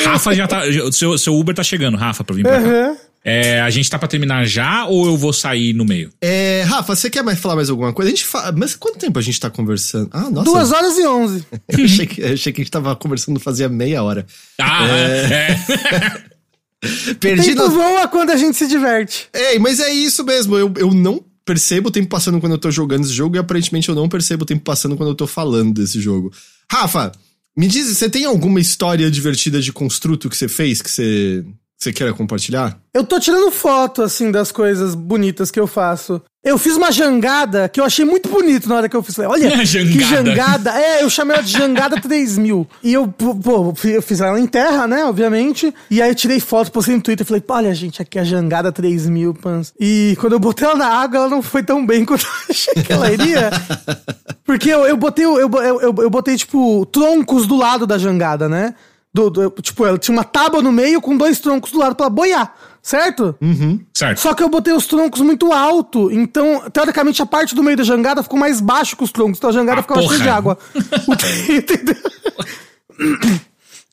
[0.04, 0.60] Rafa já tá.
[0.92, 2.94] Seu, seu Uber tá chegando, Rafa, pra vir pra uhum.
[2.94, 3.05] cá.
[3.28, 6.12] É, a gente tá pra terminar já ou eu vou sair no meio?
[6.20, 8.08] É, Rafa, você quer mais falar mais alguma coisa?
[8.08, 10.08] A gente fala, mas quanto tempo a gente tá conversando?
[10.12, 10.44] Ah, nossa.
[10.44, 11.44] Duas horas e onze.
[11.66, 14.24] eu, achei que, eu achei que a gente tava conversando fazia meia hora.
[14.60, 15.32] Ah, é.
[15.32, 17.14] é.
[17.18, 17.70] Perdi o tempo no...
[17.70, 19.28] voa quando a gente se diverte.
[19.32, 20.56] É, mas é isso mesmo.
[20.56, 23.88] Eu, eu não percebo o tempo passando quando eu tô jogando esse jogo e aparentemente
[23.88, 26.32] eu não percebo o tempo passando quando eu tô falando desse jogo.
[26.70, 27.10] Rafa,
[27.56, 31.44] me diz, você tem alguma história divertida de construto que você fez que você
[31.86, 32.78] você quer compartilhar?
[32.92, 36.20] Eu tô tirando foto, assim, das coisas bonitas que eu faço.
[36.42, 39.18] Eu fiz uma jangada que eu achei muito bonito na hora que eu fiz.
[39.18, 39.92] Olha, jangada.
[39.92, 40.80] que jangada.
[40.80, 42.66] É, eu chamei ela de jangada 3000.
[42.82, 45.74] E eu, pô, eu fiz ela em terra, né, obviamente.
[45.90, 48.24] E aí eu tirei foto, postei no Twitter e falei, olha, gente, aqui é a
[48.24, 49.72] jangada 3000, pans.
[49.78, 52.74] E quando eu botei ela na água, ela não foi tão bem quanto eu achei
[52.74, 53.50] que ela iria.
[54.44, 58.48] Porque eu, eu botei, eu, eu, eu, eu botei, tipo, troncos do lado da jangada,
[58.48, 58.74] né?
[59.16, 62.10] Do, do, tipo, ela tinha uma tábua no meio com dois troncos do lado pra
[62.10, 63.34] boiar, certo?
[63.40, 63.80] Uhum.
[63.94, 64.20] Certo.
[64.20, 67.82] Só que eu botei os troncos muito alto, então, teoricamente, a parte do meio da
[67.82, 70.58] jangada ficou mais baixo que os troncos, então a jangada ah, ficava cheia de água.
[71.48, 71.96] Entendeu?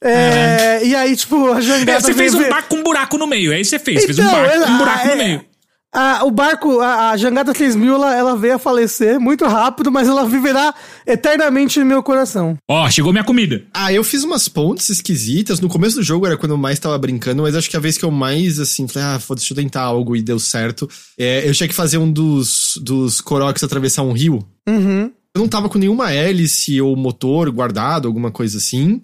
[0.01, 1.99] É, é, e aí, tipo, a jangada.
[1.99, 4.03] É, você fez um barco com um buraco no meio, é isso que você fez.
[4.03, 5.45] Então, fez um então, barco com um buraco é, no meio.
[5.93, 10.07] A, o barco, a, a Jangada 3000, ela, ela veio a falecer muito rápido, mas
[10.07, 10.73] ela viverá
[11.05, 12.57] eternamente no meu coração.
[12.67, 13.63] Ó, oh, chegou minha comida.
[13.71, 15.59] Ah, eu fiz umas pontes esquisitas.
[15.59, 17.95] No começo do jogo era quando eu mais tava brincando, mas acho que a vez
[17.95, 20.89] que eu mais, assim, falei, ah, foda-se, deixa eu tentar algo e deu certo.
[21.15, 24.39] É, eu tinha que fazer um dos, dos Koroks atravessar um rio.
[24.67, 25.11] Uhum.
[25.35, 28.99] Eu não tava com nenhuma hélice ou motor guardado, alguma coisa assim.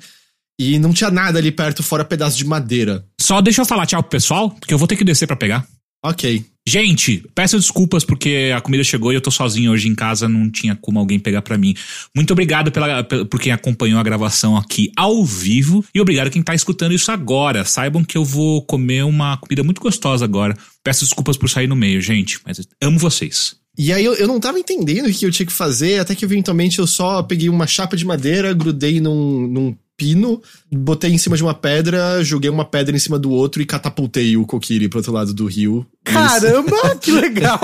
[0.60, 3.06] E não tinha nada ali perto, fora pedaço de madeira.
[3.22, 5.66] Só deixa eu falar tchau pro pessoal, porque eu vou ter que descer para pegar.
[6.03, 6.45] Ok.
[6.67, 10.51] Gente, peço desculpas porque a comida chegou e eu tô sozinho hoje em casa, não
[10.51, 11.73] tinha como alguém pegar para mim.
[12.15, 16.53] Muito obrigado pela, por quem acompanhou a gravação aqui ao vivo e obrigado quem tá
[16.53, 17.65] escutando isso agora.
[17.65, 20.55] Saibam que eu vou comer uma comida muito gostosa agora.
[20.84, 23.55] Peço desculpas por sair no meio, gente, mas amo vocês.
[23.76, 26.26] E aí eu, eu não tava entendendo o que eu tinha que fazer, até que
[26.26, 31.35] eventualmente eu só peguei uma chapa de madeira, grudei num, num pino, botei em cima
[31.35, 34.99] de uma pedra, joguei uma pedra em cima do outro e catapultei o Kokiri pro
[34.99, 35.85] outro lado do rio.
[36.05, 37.59] Caramba, que legal!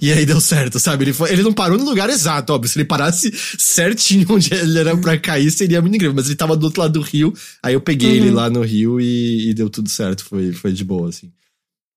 [0.00, 1.04] e aí deu certo, sabe?
[1.04, 2.70] Ele, foi, ele não parou no lugar exato, óbvio.
[2.70, 6.14] Se ele parasse certinho onde ele era pra cair, seria muito incrível.
[6.14, 8.26] Mas ele tava do outro lado do rio, aí eu peguei uhum.
[8.26, 10.24] ele lá no rio e, e, deu tudo certo.
[10.24, 11.32] Foi, foi de boa, assim.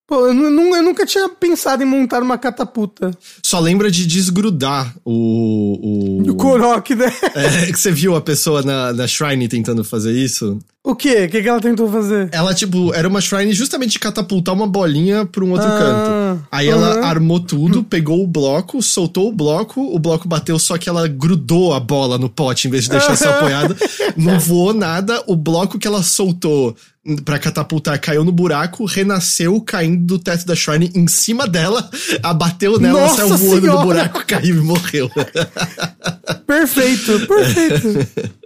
[0.06, 3.10] Pô, eu, eu, nunca tinha pensado em montar uma catapulta.
[3.42, 6.20] Só lembra de desgrudar o.
[6.22, 7.12] O, o Korok, né?
[7.34, 10.60] É, que você viu a pessoa na, na Shrine tentando fazer isso?
[10.86, 11.24] O quê?
[11.24, 12.28] O que, que ela tentou fazer?
[12.30, 16.46] Ela, tipo, era uma shrine justamente de catapultar uma bolinha pra um outro ah, canto.
[16.52, 20.88] Aí ela armou tudo, pegou o bloco, soltou o bloco, o bloco bateu, só que
[20.88, 23.76] ela grudou a bola no pote em vez de deixar só apoiada.
[24.16, 25.20] Não voou nada.
[25.26, 26.76] O bloco que ela soltou
[27.24, 31.90] pra catapultar caiu no buraco, renasceu caindo do teto da shrine em cima dela,
[32.22, 33.78] abateu nela, Nossa saiu voando senhora.
[33.80, 35.10] do buraco, caiu e morreu.
[36.46, 38.36] perfeito, perfeito.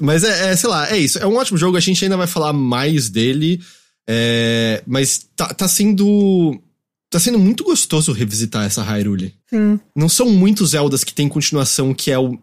[0.00, 1.18] Mas é, é, sei lá, é isso.
[1.18, 3.60] É um ótimo jogo, a gente ainda vai falar mais dele.
[4.08, 6.60] É, mas tá, tá sendo.
[7.08, 9.34] Tá sendo muito gostoso revisitar essa Hyrule.
[9.52, 9.78] Hum.
[9.94, 12.38] Não são muitos Zeldas que tem continuação que é o.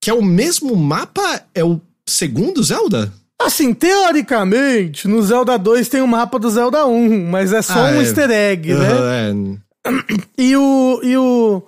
[0.00, 1.44] Que é o mesmo mapa?
[1.54, 3.12] É o segundo Zelda?
[3.40, 7.86] Assim, teoricamente, no Zelda 2 tem o um mapa do Zelda 1, mas é só
[7.86, 8.02] ah, um é.
[8.02, 9.60] easter egg, uhum, né?
[9.86, 9.92] É.
[10.36, 11.00] E o.
[11.02, 11.62] E o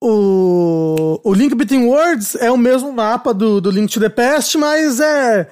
[0.00, 4.56] o, o Link Between Worlds é o mesmo mapa do, do Link to the Past,
[4.56, 5.48] mas é.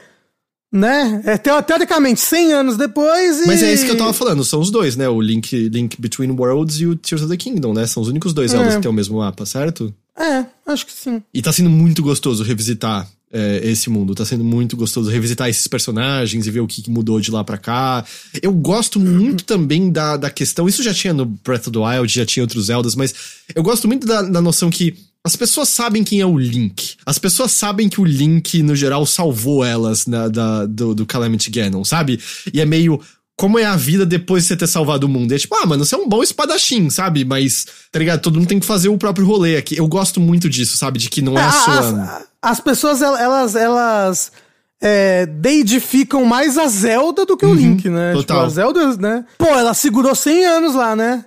[0.73, 1.23] Né?
[1.25, 3.47] É teoricamente 100 anos depois e...
[3.47, 5.09] Mas é isso que eu tava falando, são os dois, né?
[5.09, 7.87] O Link, Link Between Worlds e o Tears of the Kingdom, né?
[7.87, 8.77] São os únicos dois Zeldas é.
[8.77, 9.95] que tem o mesmo mapa, certo?
[10.19, 11.23] É, acho que sim.
[11.33, 14.15] E tá sendo muito gostoso revisitar é, esse mundo.
[14.15, 17.59] Tá sendo muito gostoso revisitar esses personagens e ver o que mudou de lá para
[17.59, 18.05] cá.
[18.43, 20.69] Eu gosto muito também da, da questão.
[20.69, 23.15] Isso já tinha no Breath of the Wild, já tinha outros Zeldas, mas
[23.55, 24.95] eu gosto muito da, da noção que
[25.27, 26.95] as pessoas sabem quem é o Link.
[27.05, 31.51] As pessoas sabem que o Link, no geral, salvou elas na, da, do, do Calamity
[31.51, 32.21] Ganon, sabe?
[32.55, 33.01] E é meio,
[33.37, 35.33] como é a vida depois de você ter salvado o mundo.
[35.33, 37.25] É tipo, ah, mano, você é um bom espadachim, sabe?
[37.25, 38.21] Mas, tá ligado?
[38.21, 39.77] Todo mundo tem que fazer o próprio rolê aqui.
[39.77, 40.99] Eu gosto muito disso, sabe?
[40.99, 41.79] De que não é a sua.
[41.79, 43.55] As, as pessoas, elas.
[43.55, 44.33] elas
[44.81, 48.13] é, deidificam mais a Zelda do que o uhum, Link, né?
[48.13, 48.37] Total.
[48.37, 49.25] Tipo, a Zelda, né?
[49.39, 51.25] Pô, ela segurou 100 anos lá, né?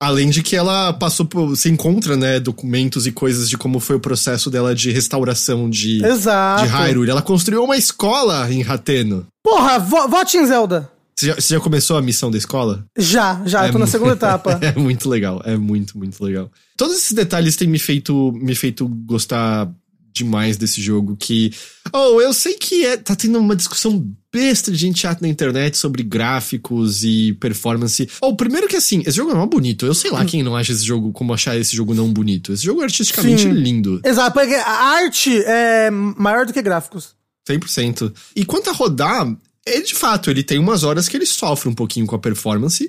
[0.00, 1.48] Além de que ela passou por.
[1.48, 6.04] Você encontra, né, documentos e coisas de como foi o processo dela de restauração de,
[6.04, 6.62] Exato.
[6.62, 7.10] de Hyrule.
[7.10, 9.26] Ela construiu uma escola em Hateno.
[9.42, 10.88] Porra, vo vote em Zelda.
[11.18, 12.86] Você já, você já começou a missão da escola?
[12.96, 14.56] Já, já, eu tô na segunda etapa.
[14.62, 16.48] é muito legal, é muito, muito legal.
[16.76, 19.68] Todos esses detalhes têm me feito, me feito gostar
[20.14, 21.16] demais desse jogo.
[21.16, 21.52] Que.
[21.92, 25.76] Oh, eu sei que é, tá tendo uma discussão besta de gente chata na internet
[25.76, 28.08] sobre gráficos e performance.
[28.20, 29.86] Oh, primeiro que assim, esse jogo é mó bonito.
[29.86, 32.52] Eu sei lá quem não acha esse jogo, como achar esse jogo não bonito.
[32.52, 33.50] Esse jogo é artisticamente Sim.
[33.50, 34.00] lindo.
[34.04, 37.16] Exato, porque a arte é maior do que gráficos.
[37.48, 38.12] 100%.
[38.36, 39.26] E quanto a rodar,
[39.74, 42.88] ele de fato, ele tem umas horas que ele sofre um pouquinho com a performance,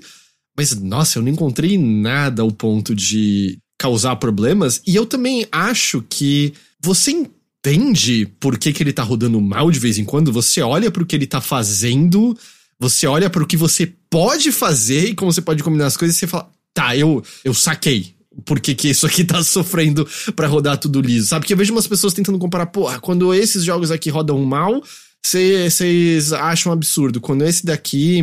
[0.57, 4.81] mas nossa, eu não encontrei nada ao ponto de causar problemas.
[4.85, 9.80] E eu também acho que você entende por que, que ele tá rodando mal de
[9.80, 12.38] vez em quando, você olha pro que ele tá fazendo,
[12.80, 16.19] você olha pro que você pode fazer e como você pode combinar as coisas e
[16.19, 18.14] você fala, tá, eu, eu saquei.
[18.45, 21.41] Por que, que isso aqui tá sofrendo pra rodar tudo liso, sabe?
[21.41, 24.81] Porque eu vejo umas pessoas tentando comparar, porra, quando esses jogos aqui rodam mal,
[25.24, 27.22] vocês acham absurdo.
[27.22, 28.22] Quando esse daqui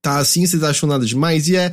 [0.00, 1.48] tá assim, vocês acham nada demais.
[1.48, 1.72] E é.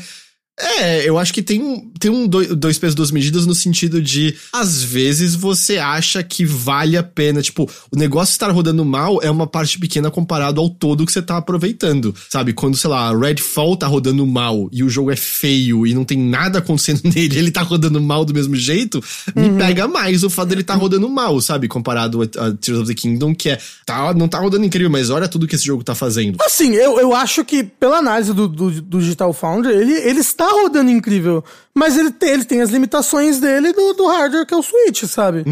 [0.58, 4.02] É, eu acho que tem, um- tem um dois, dois pesos, duas medidas no sentido
[4.02, 7.42] de, às vezes, você acha que vale a pena.
[7.42, 11.22] Tipo, o negócio estar rodando mal é uma parte pequena comparado ao todo que você
[11.22, 12.16] tá aproveitando.
[12.30, 12.54] Sabe?
[12.54, 16.18] Quando, sei lá, Redfall tá rodando mal e o jogo é feio e não tem
[16.18, 19.04] nada acontecendo nele, ele tá rodando mal do mesmo jeito,
[19.36, 21.68] me pega mais o fato dele tá rodando mal, sabe?
[21.68, 23.60] Comparado a, a Tears of the Kingdom, que é.
[23.86, 26.38] Tá, não tá rodando incrível, mas olha tudo que esse jogo tá fazendo.
[26.42, 30.45] Assim, eu, eu acho que, pela análise do, do, do Digital Foundry, ele, ele está
[30.52, 31.44] rodando incrível.
[31.74, 35.04] Mas ele tem, ele tem as limitações dele do, do hardware, que é o Switch,
[35.06, 35.44] sabe?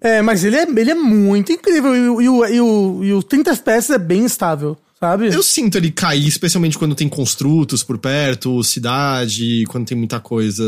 [0.00, 1.94] É, mas ele é, ele é muito incrível.
[1.96, 5.26] E, o- e, o, e, o, e o 30 FPS é bem estável, sabe?
[5.32, 10.62] Eu sinto ele cair, especialmente quando tem construtos por perto, cidade, quando tem muita coisa.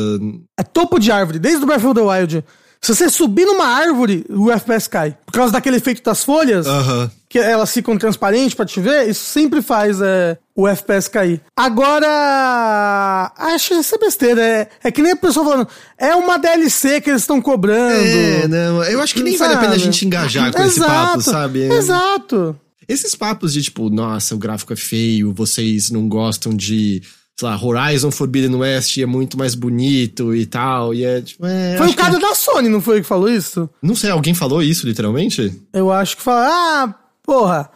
[0.59, 2.45] É topo de árvore, desde o Breath of the Wild.
[2.85, 5.17] Se você subir numa árvore, o FPS cai.
[5.25, 7.09] Por causa daquele efeito das folhas, Aham.
[7.29, 11.41] que elas ficam transparentes pra te ver, isso sempre faz é, o FPS cair.
[11.57, 14.43] Agora, acho isso é besteira.
[14.43, 18.05] É, é que nem a pessoa falando, é uma DLC que eles estão cobrando.
[18.05, 19.85] É, não, eu acho que nem vale a pena a sabe?
[19.85, 21.61] gente engajar com esse papo, Exato, sabe?
[21.73, 22.61] Exato.
[22.89, 27.01] Esses papos de tipo, nossa, o gráfico é feio, vocês não gostam de,
[27.39, 31.77] sei lá, Horizon Forbidden West é muito mais bonito e tal, e é tipo, é.
[31.77, 33.69] Foi o cara que- da Sony, não foi que falou isso?
[33.83, 35.61] Não sei, alguém falou isso, literalmente?
[35.73, 37.71] Eu acho que fala, ah, porra,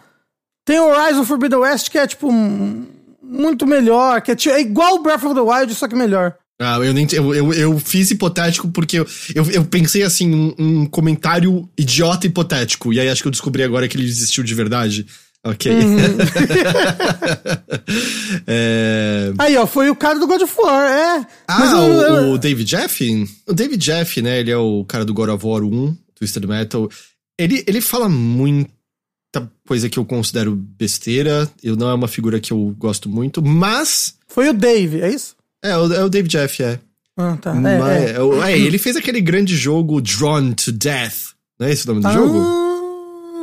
[0.64, 2.30] tem Horizon Forbidden West que é, tipo,
[3.22, 6.34] muito melhor, que é, ti- é igual o Breath of the Wild, só que melhor.
[6.58, 7.06] Ah, eu nem.
[7.12, 12.26] Eu, eu, eu fiz hipotético porque eu, eu, eu pensei assim, um, um comentário idiota
[12.26, 12.94] hipotético.
[12.94, 15.06] E aí acho que eu descobri agora que ele existiu de verdade.
[15.48, 15.72] Ok.
[15.72, 15.96] Uhum.
[18.46, 19.32] é...
[19.38, 21.26] Aí, ó, foi o cara do God of War, é.
[21.46, 23.28] Ah, Mas eu- o, eu- o David Jeff?
[23.46, 24.40] O David Jeff, né?
[24.40, 26.88] Ele é o cara do God of War 1, Twisted Metal.
[27.38, 28.70] Ele, ele fala muita
[29.66, 31.48] coisa que eu considero besteira.
[31.62, 34.14] Eu não é uma figura que eu gosto muito, mas.
[34.28, 35.36] Foi o Dave, é isso?
[35.64, 36.78] É, é o David Jeff, é.
[37.16, 37.54] Ah, tá.
[37.54, 38.50] É, é.
[38.50, 41.34] é, é, ele fez aquele grande jogo Drawn to Death.
[41.58, 42.38] Não é esse o nome do jogo?
[42.38, 42.65] Ah, não,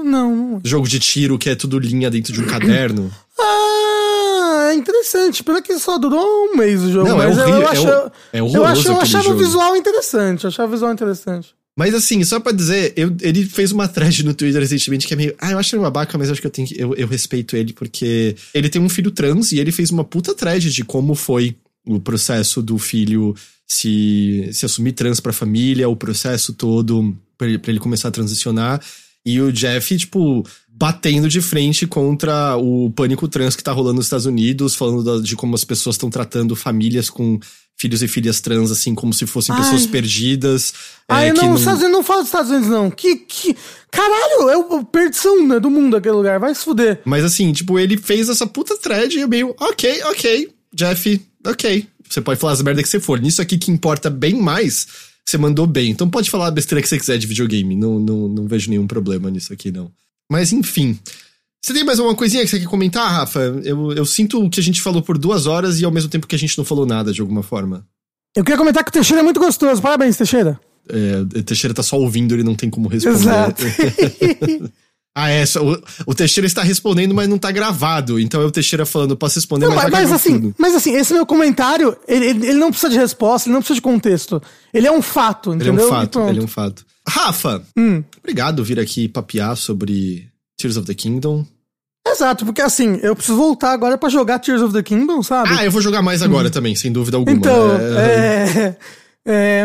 [0.03, 0.61] não.
[0.63, 3.11] Jogo de tiro que é tudo linha dentro de um caderno.
[3.39, 5.43] Ah, é interessante.
[5.43, 7.07] Pena que só durou um mês o jogo.
[7.07, 9.35] Não, é horrível, eu, é acho, é eu, acho, eu achava jogo.
[9.35, 10.43] o visual interessante.
[10.43, 11.49] Eu achava o visual interessante.
[11.75, 15.17] Mas assim, só pra dizer, eu- ele fez uma thread no Twitter recentemente que é
[15.17, 15.35] meio.
[15.39, 16.80] Ah, eu acho ele babaca, mas eu acho que eu tenho que.
[16.80, 20.34] Eu, eu respeito ele, porque ele tem um filho trans e ele fez uma puta
[20.35, 21.55] thread de como foi
[21.85, 23.35] o processo do filho
[23.67, 28.11] se, se assumir trans pra família, o processo todo pra ele, pra ele começar a
[28.11, 28.80] transicionar.
[29.25, 34.05] E o Jeff, tipo, batendo de frente contra o pânico trans que tá rolando nos
[34.07, 37.39] Estados Unidos, falando de como as pessoas estão tratando famílias com
[37.75, 39.61] filhos e filhas trans, assim, como se fossem Ai.
[39.61, 40.73] pessoas perdidas.
[41.09, 42.91] É, eu que não, não- os Estados Unidos não fala dos Estados Unidos, não.
[42.91, 43.55] Que, que.
[43.91, 46.39] Caralho, é o perdição né, do mundo aquele lugar.
[46.39, 47.01] Vai se fuder.
[47.05, 51.87] Mas assim, tipo, ele fez essa puta thread e eu meio, ok, ok, Jeff, ok.
[52.09, 53.19] Você pode falar as merda que você for.
[53.19, 54.85] Nisso aqui que importa bem mais,
[55.25, 55.91] você mandou bem.
[55.91, 57.75] Então pode falar a besteira que você quiser de videogame.
[57.75, 59.91] Não, não, não vejo nenhum problema nisso aqui, não.
[60.31, 60.99] Mas enfim.
[61.61, 63.39] Você tem mais alguma coisinha que você quer comentar, Rafa?
[63.63, 66.35] Eu, eu sinto que a gente falou por duas horas e ao mesmo tempo que
[66.35, 67.87] a gente não falou nada de alguma forma.
[68.35, 69.81] Eu queria comentar que o Teixeira é muito gostoso.
[69.81, 70.59] Parabéns, Teixeira.
[70.89, 73.17] É, o Teixeira tá só ouvindo, ele não tem como responder.
[73.17, 73.63] Exato.
[75.15, 75.45] ah, é.
[75.45, 78.19] Só, o, o Teixeira está respondendo, mas não tá gravado.
[78.19, 80.56] Então é o Teixeira falando, posso responder, Não, mas, mas, mas assim, tudo.
[80.57, 83.81] mas assim, esse meu comentário, ele, ele, não precisa de resposta, ele não precisa de
[83.81, 84.41] contexto.
[84.73, 85.85] Ele é um fato, Ele é entendeu?
[85.85, 86.85] um fato, ele é um fato.
[87.07, 88.03] Rafa, Hum.
[88.19, 90.27] obrigado por vir aqui papear sobre
[90.57, 91.45] Tears of the Kingdom.
[92.07, 95.49] Exato, porque assim, eu preciso voltar agora pra jogar Tears of the Kingdom, sabe?
[95.52, 97.35] Ah, eu vou jogar mais agora também, sem dúvida alguma.
[97.35, 98.60] então, é.
[98.69, 98.76] é,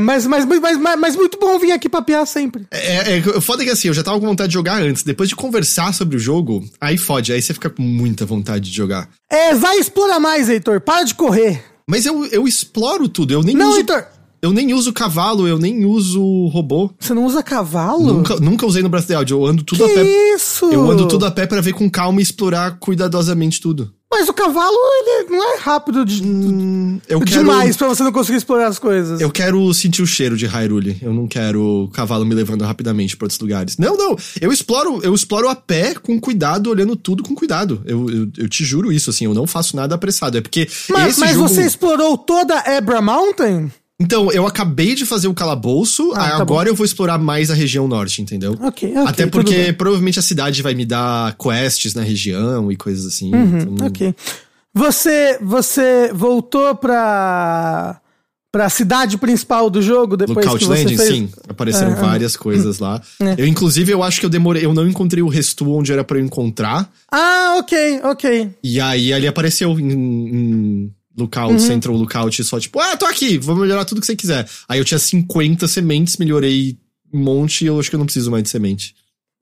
[0.03, 2.67] mas, mas, mas, mas, mas muito bom vir aqui papear sempre.
[2.71, 5.03] É, é, o foda é que assim, eu já tava com vontade de jogar antes.
[5.03, 8.77] Depois de conversar sobre o jogo, aí fode, aí você fica com muita vontade de
[8.77, 9.09] jogar.
[9.31, 10.81] É, vai explorar mais, Heitor.
[10.81, 11.63] Para de correr.
[11.89, 13.79] Mas eu, eu exploro tudo, eu nem Não, uso.
[13.79, 14.05] Heitor.
[14.41, 16.93] Eu nem uso cavalo, eu nem uso robô.
[17.01, 18.13] Você não usa cavalo?
[18.13, 20.35] Nunca, nunca usei no Breath of the Wild, eu ando tudo que a pé.
[20.35, 20.67] isso?
[20.67, 23.93] Eu ando tudo a pé pra ver com calma e explorar cuidadosamente tudo.
[24.19, 24.77] Mas o cavalo,
[25.07, 29.21] ele não é rápido de, Hum, quero, demais pra você não conseguir explorar as coisas.
[29.21, 30.99] Eu quero sentir o cheiro de Hyrule.
[31.01, 33.79] Eu não quero o cavalo me levando rapidamente pra outros lugares.
[33.79, 34.17] Não, não.
[34.41, 37.81] Eu exploro, eu exploro a pé com cuidado, olhando tudo com cuidado.
[37.87, 39.25] Eu, eu, eu te juro isso, assim.
[39.25, 40.37] Eu não faço nada apressado.
[40.37, 41.49] É porque Mas, mas jogo...
[41.49, 43.71] você explorou toda Ebra Mountain?
[44.01, 47.55] Então, eu acabei de fazer o calabouço, Ah, tá agora eu vou explorar mais a
[47.55, 48.53] região norte, entendeu?
[48.61, 49.07] Ok, ok.
[49.07, 53.35] Até porque provavelmente a cidade vai me dar quests na região e coisas assim.
[53.35, 54.15] Uhum, então- ok.
[54.73, 58.01] Você, você voltou pra,
[58.53, 61.09] pra cidade principal do jogo depois Lookout que você Landing, fez?
[61.09, 61.29] sim.
[61.49, 63.03] Apareceram É, várias coisas lá.
[63.21, 63.35] É.
[63.39, 64.65] Eu, inclusive, eu acho que eu demorei.
[64.65, 66.89] Eu não encontrei o resto onde era pra eu encontrar.
[67.11, 68.51] Ah, ok, ok.
[68.63, 71.59] E aí ali apareceu em, em Lookout, Uhum.
[71.59, 74.49] Central Lookout, só tipo, ah, tô aqui, vou melhorar tudo que você quiser.
[74.69, 76.79] Aí eu tinha 50 sementes, melhorei
[77.13, 78.95] um monte e eu acho que eu não preciso mais de semente.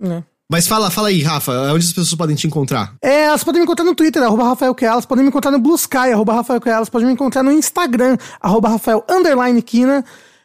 [0.02, 0.22] É.
[0.50, 2.94] Mas fala, fala aí, Rafa, onde as pessoas podem te encontrar?
[3.02, 5.74] É, elas podem me encontrar no Twitter, arroba Rafael Kealas, podem me encontrar no Blue
[5.74, 10.04] Sky, arroba Rafael Kealas, podem me encontrar no Instagram, arroba Rafael underline Kina,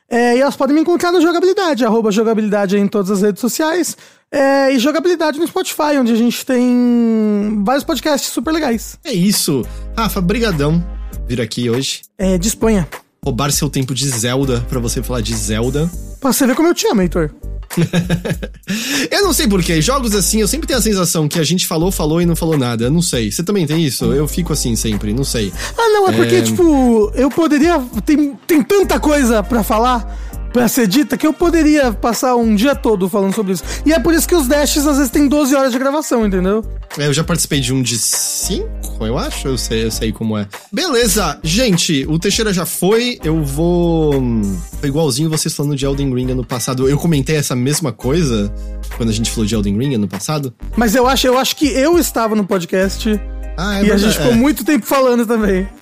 [0.10, 3.95] é, e elas podem me encontrar no Jogabilidade, arroba Jogabilidade em todas as redes sociais,
[4.32, 8.98] é, e Jogabilidade no Spotify, onde a gente tem vários podcasts super legais.
[9.03, 9.64] É isso.
[9.95, 10.84] Rafa, brigadão
[11.32, 12.02] vir aqui hoje.
[12.18, 12.88] É, disponha.
[13.24, 15.90] Roubar seu tempo de Zelda pra você falar de Zelda.
[16.20, 17.32] Pra você ver como eu te amo, Heitor.
[19.10, 21.90] Eu não sei porquê, jogos assim, eu sempre tenho a sensação que a gente falou,
[21.90, 22.86] falou e não falou nada.
[22.86, 23.32] Eu não sei.
[23.32, 24.06] Você também tem isso?
[24.12, 25.53] Eu fico assim sempre, não sei.
[25.78, 26.41] Ah, não, é porque, É.
[26.41, 27.80] tipo, eu poderia.
[28.06, 30.20] Tem, tem tanta coisa pra falar,
[30.53, 33.64] pra ser dita, que eu poderia passar um dia todo falando sobre isso.
[33.86, 36.64] E é por isso que os dashes às vezes tem 12 horas de gravação, entendeu?
[36.98, 39.48] É, Eu já participei de um de cinco, eu acho.
[39.48, 40.48] Eu sei, eu sei como é.
[40.72, 43.18] Beleza, gente, o Teixeira já foi.
[43.23, 44.15] Eu vou.
[44.15, 46.88] hum, Foi igualzinho vocês falando de Elden Ring ano passado.
[46.90, 48.53] Eu comentei essa mesma coisa
[48.98, 50.53] quando a gente falou de Elden Ring ano passado.
[50.76, 53.19] Mas eu acho, eu acho que eu estava no podcast
[53.57, 54.36] Ah, é e a gente ficou é.
[54.36, 55.68] muito tempo falando também.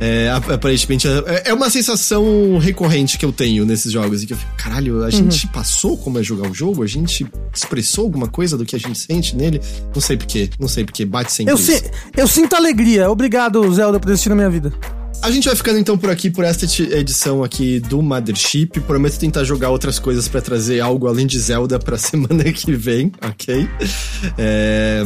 [0.00, 2.24] É, ap- aparentemente é, é uma sensação
[2.58, 4.22] recorrente que eu tenho nesses jogos.
[4.22, 6.82] E que eu fico, caralho, a gente passou como é jogar o jogo?
[6.82, 9.60] A gente expressou alguma coisa do que a gente sente nele?
[9.94, 11.82] Não sei porquê, não sei porquê, bate sempre Eu, si-
[12.16, 13.10] eu sinto alegria.
[13.10, 14.72] Obrigado, Zelda, por existir na minha vida.
[15.22, 16.64] A gente vai ficando então por aqui por esta
[16.96, 18.80] edição aqui do Mothership.
[18.80, 23.12] Prometo tentar jogar outras coisas pra trazer algo além de Zelda pra semana que vem,
[23.22, 23.68] ok?
[24.36, 25.02] É,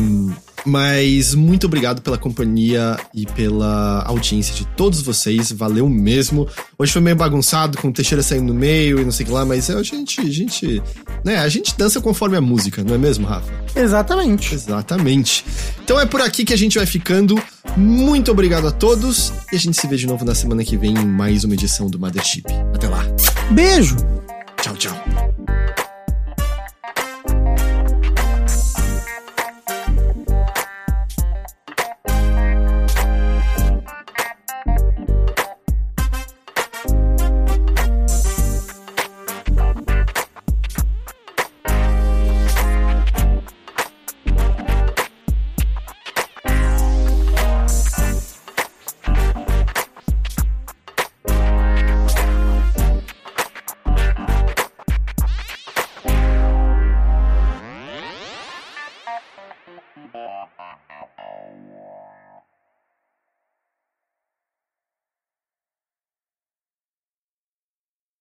[0.65, 5.53] Mas muito obrigado pela companhia e pela audiência de todos vocês.
[5.53, 6.49] Valeu mesmo.
[6.79, 9.33] Hoje foi meio bagunçado, com o Teixeira saindo no meio e não sei o que
[9.33, 10.83] lá, mas a gente, a gente,
[11.25, 13.53] né, a gente dança conforme a música, não é mesmo, Rafa?
[13.75, 14.55] Exatamente.
[14.55, 15.45] Exatamente.
[15.85, 17.41] Então é por aqui que a gente vai ficando.
[17.77, 20.93] Muito obrigado a todos e a gente se vê de novo na semana que vem
[20.93, 22.47] em mais uma edição do Mothership.
[22.75, 23.05] Até lá.
[23.51, 23.97] Beijo!
[24.63, 25.16] Tchau, tchau.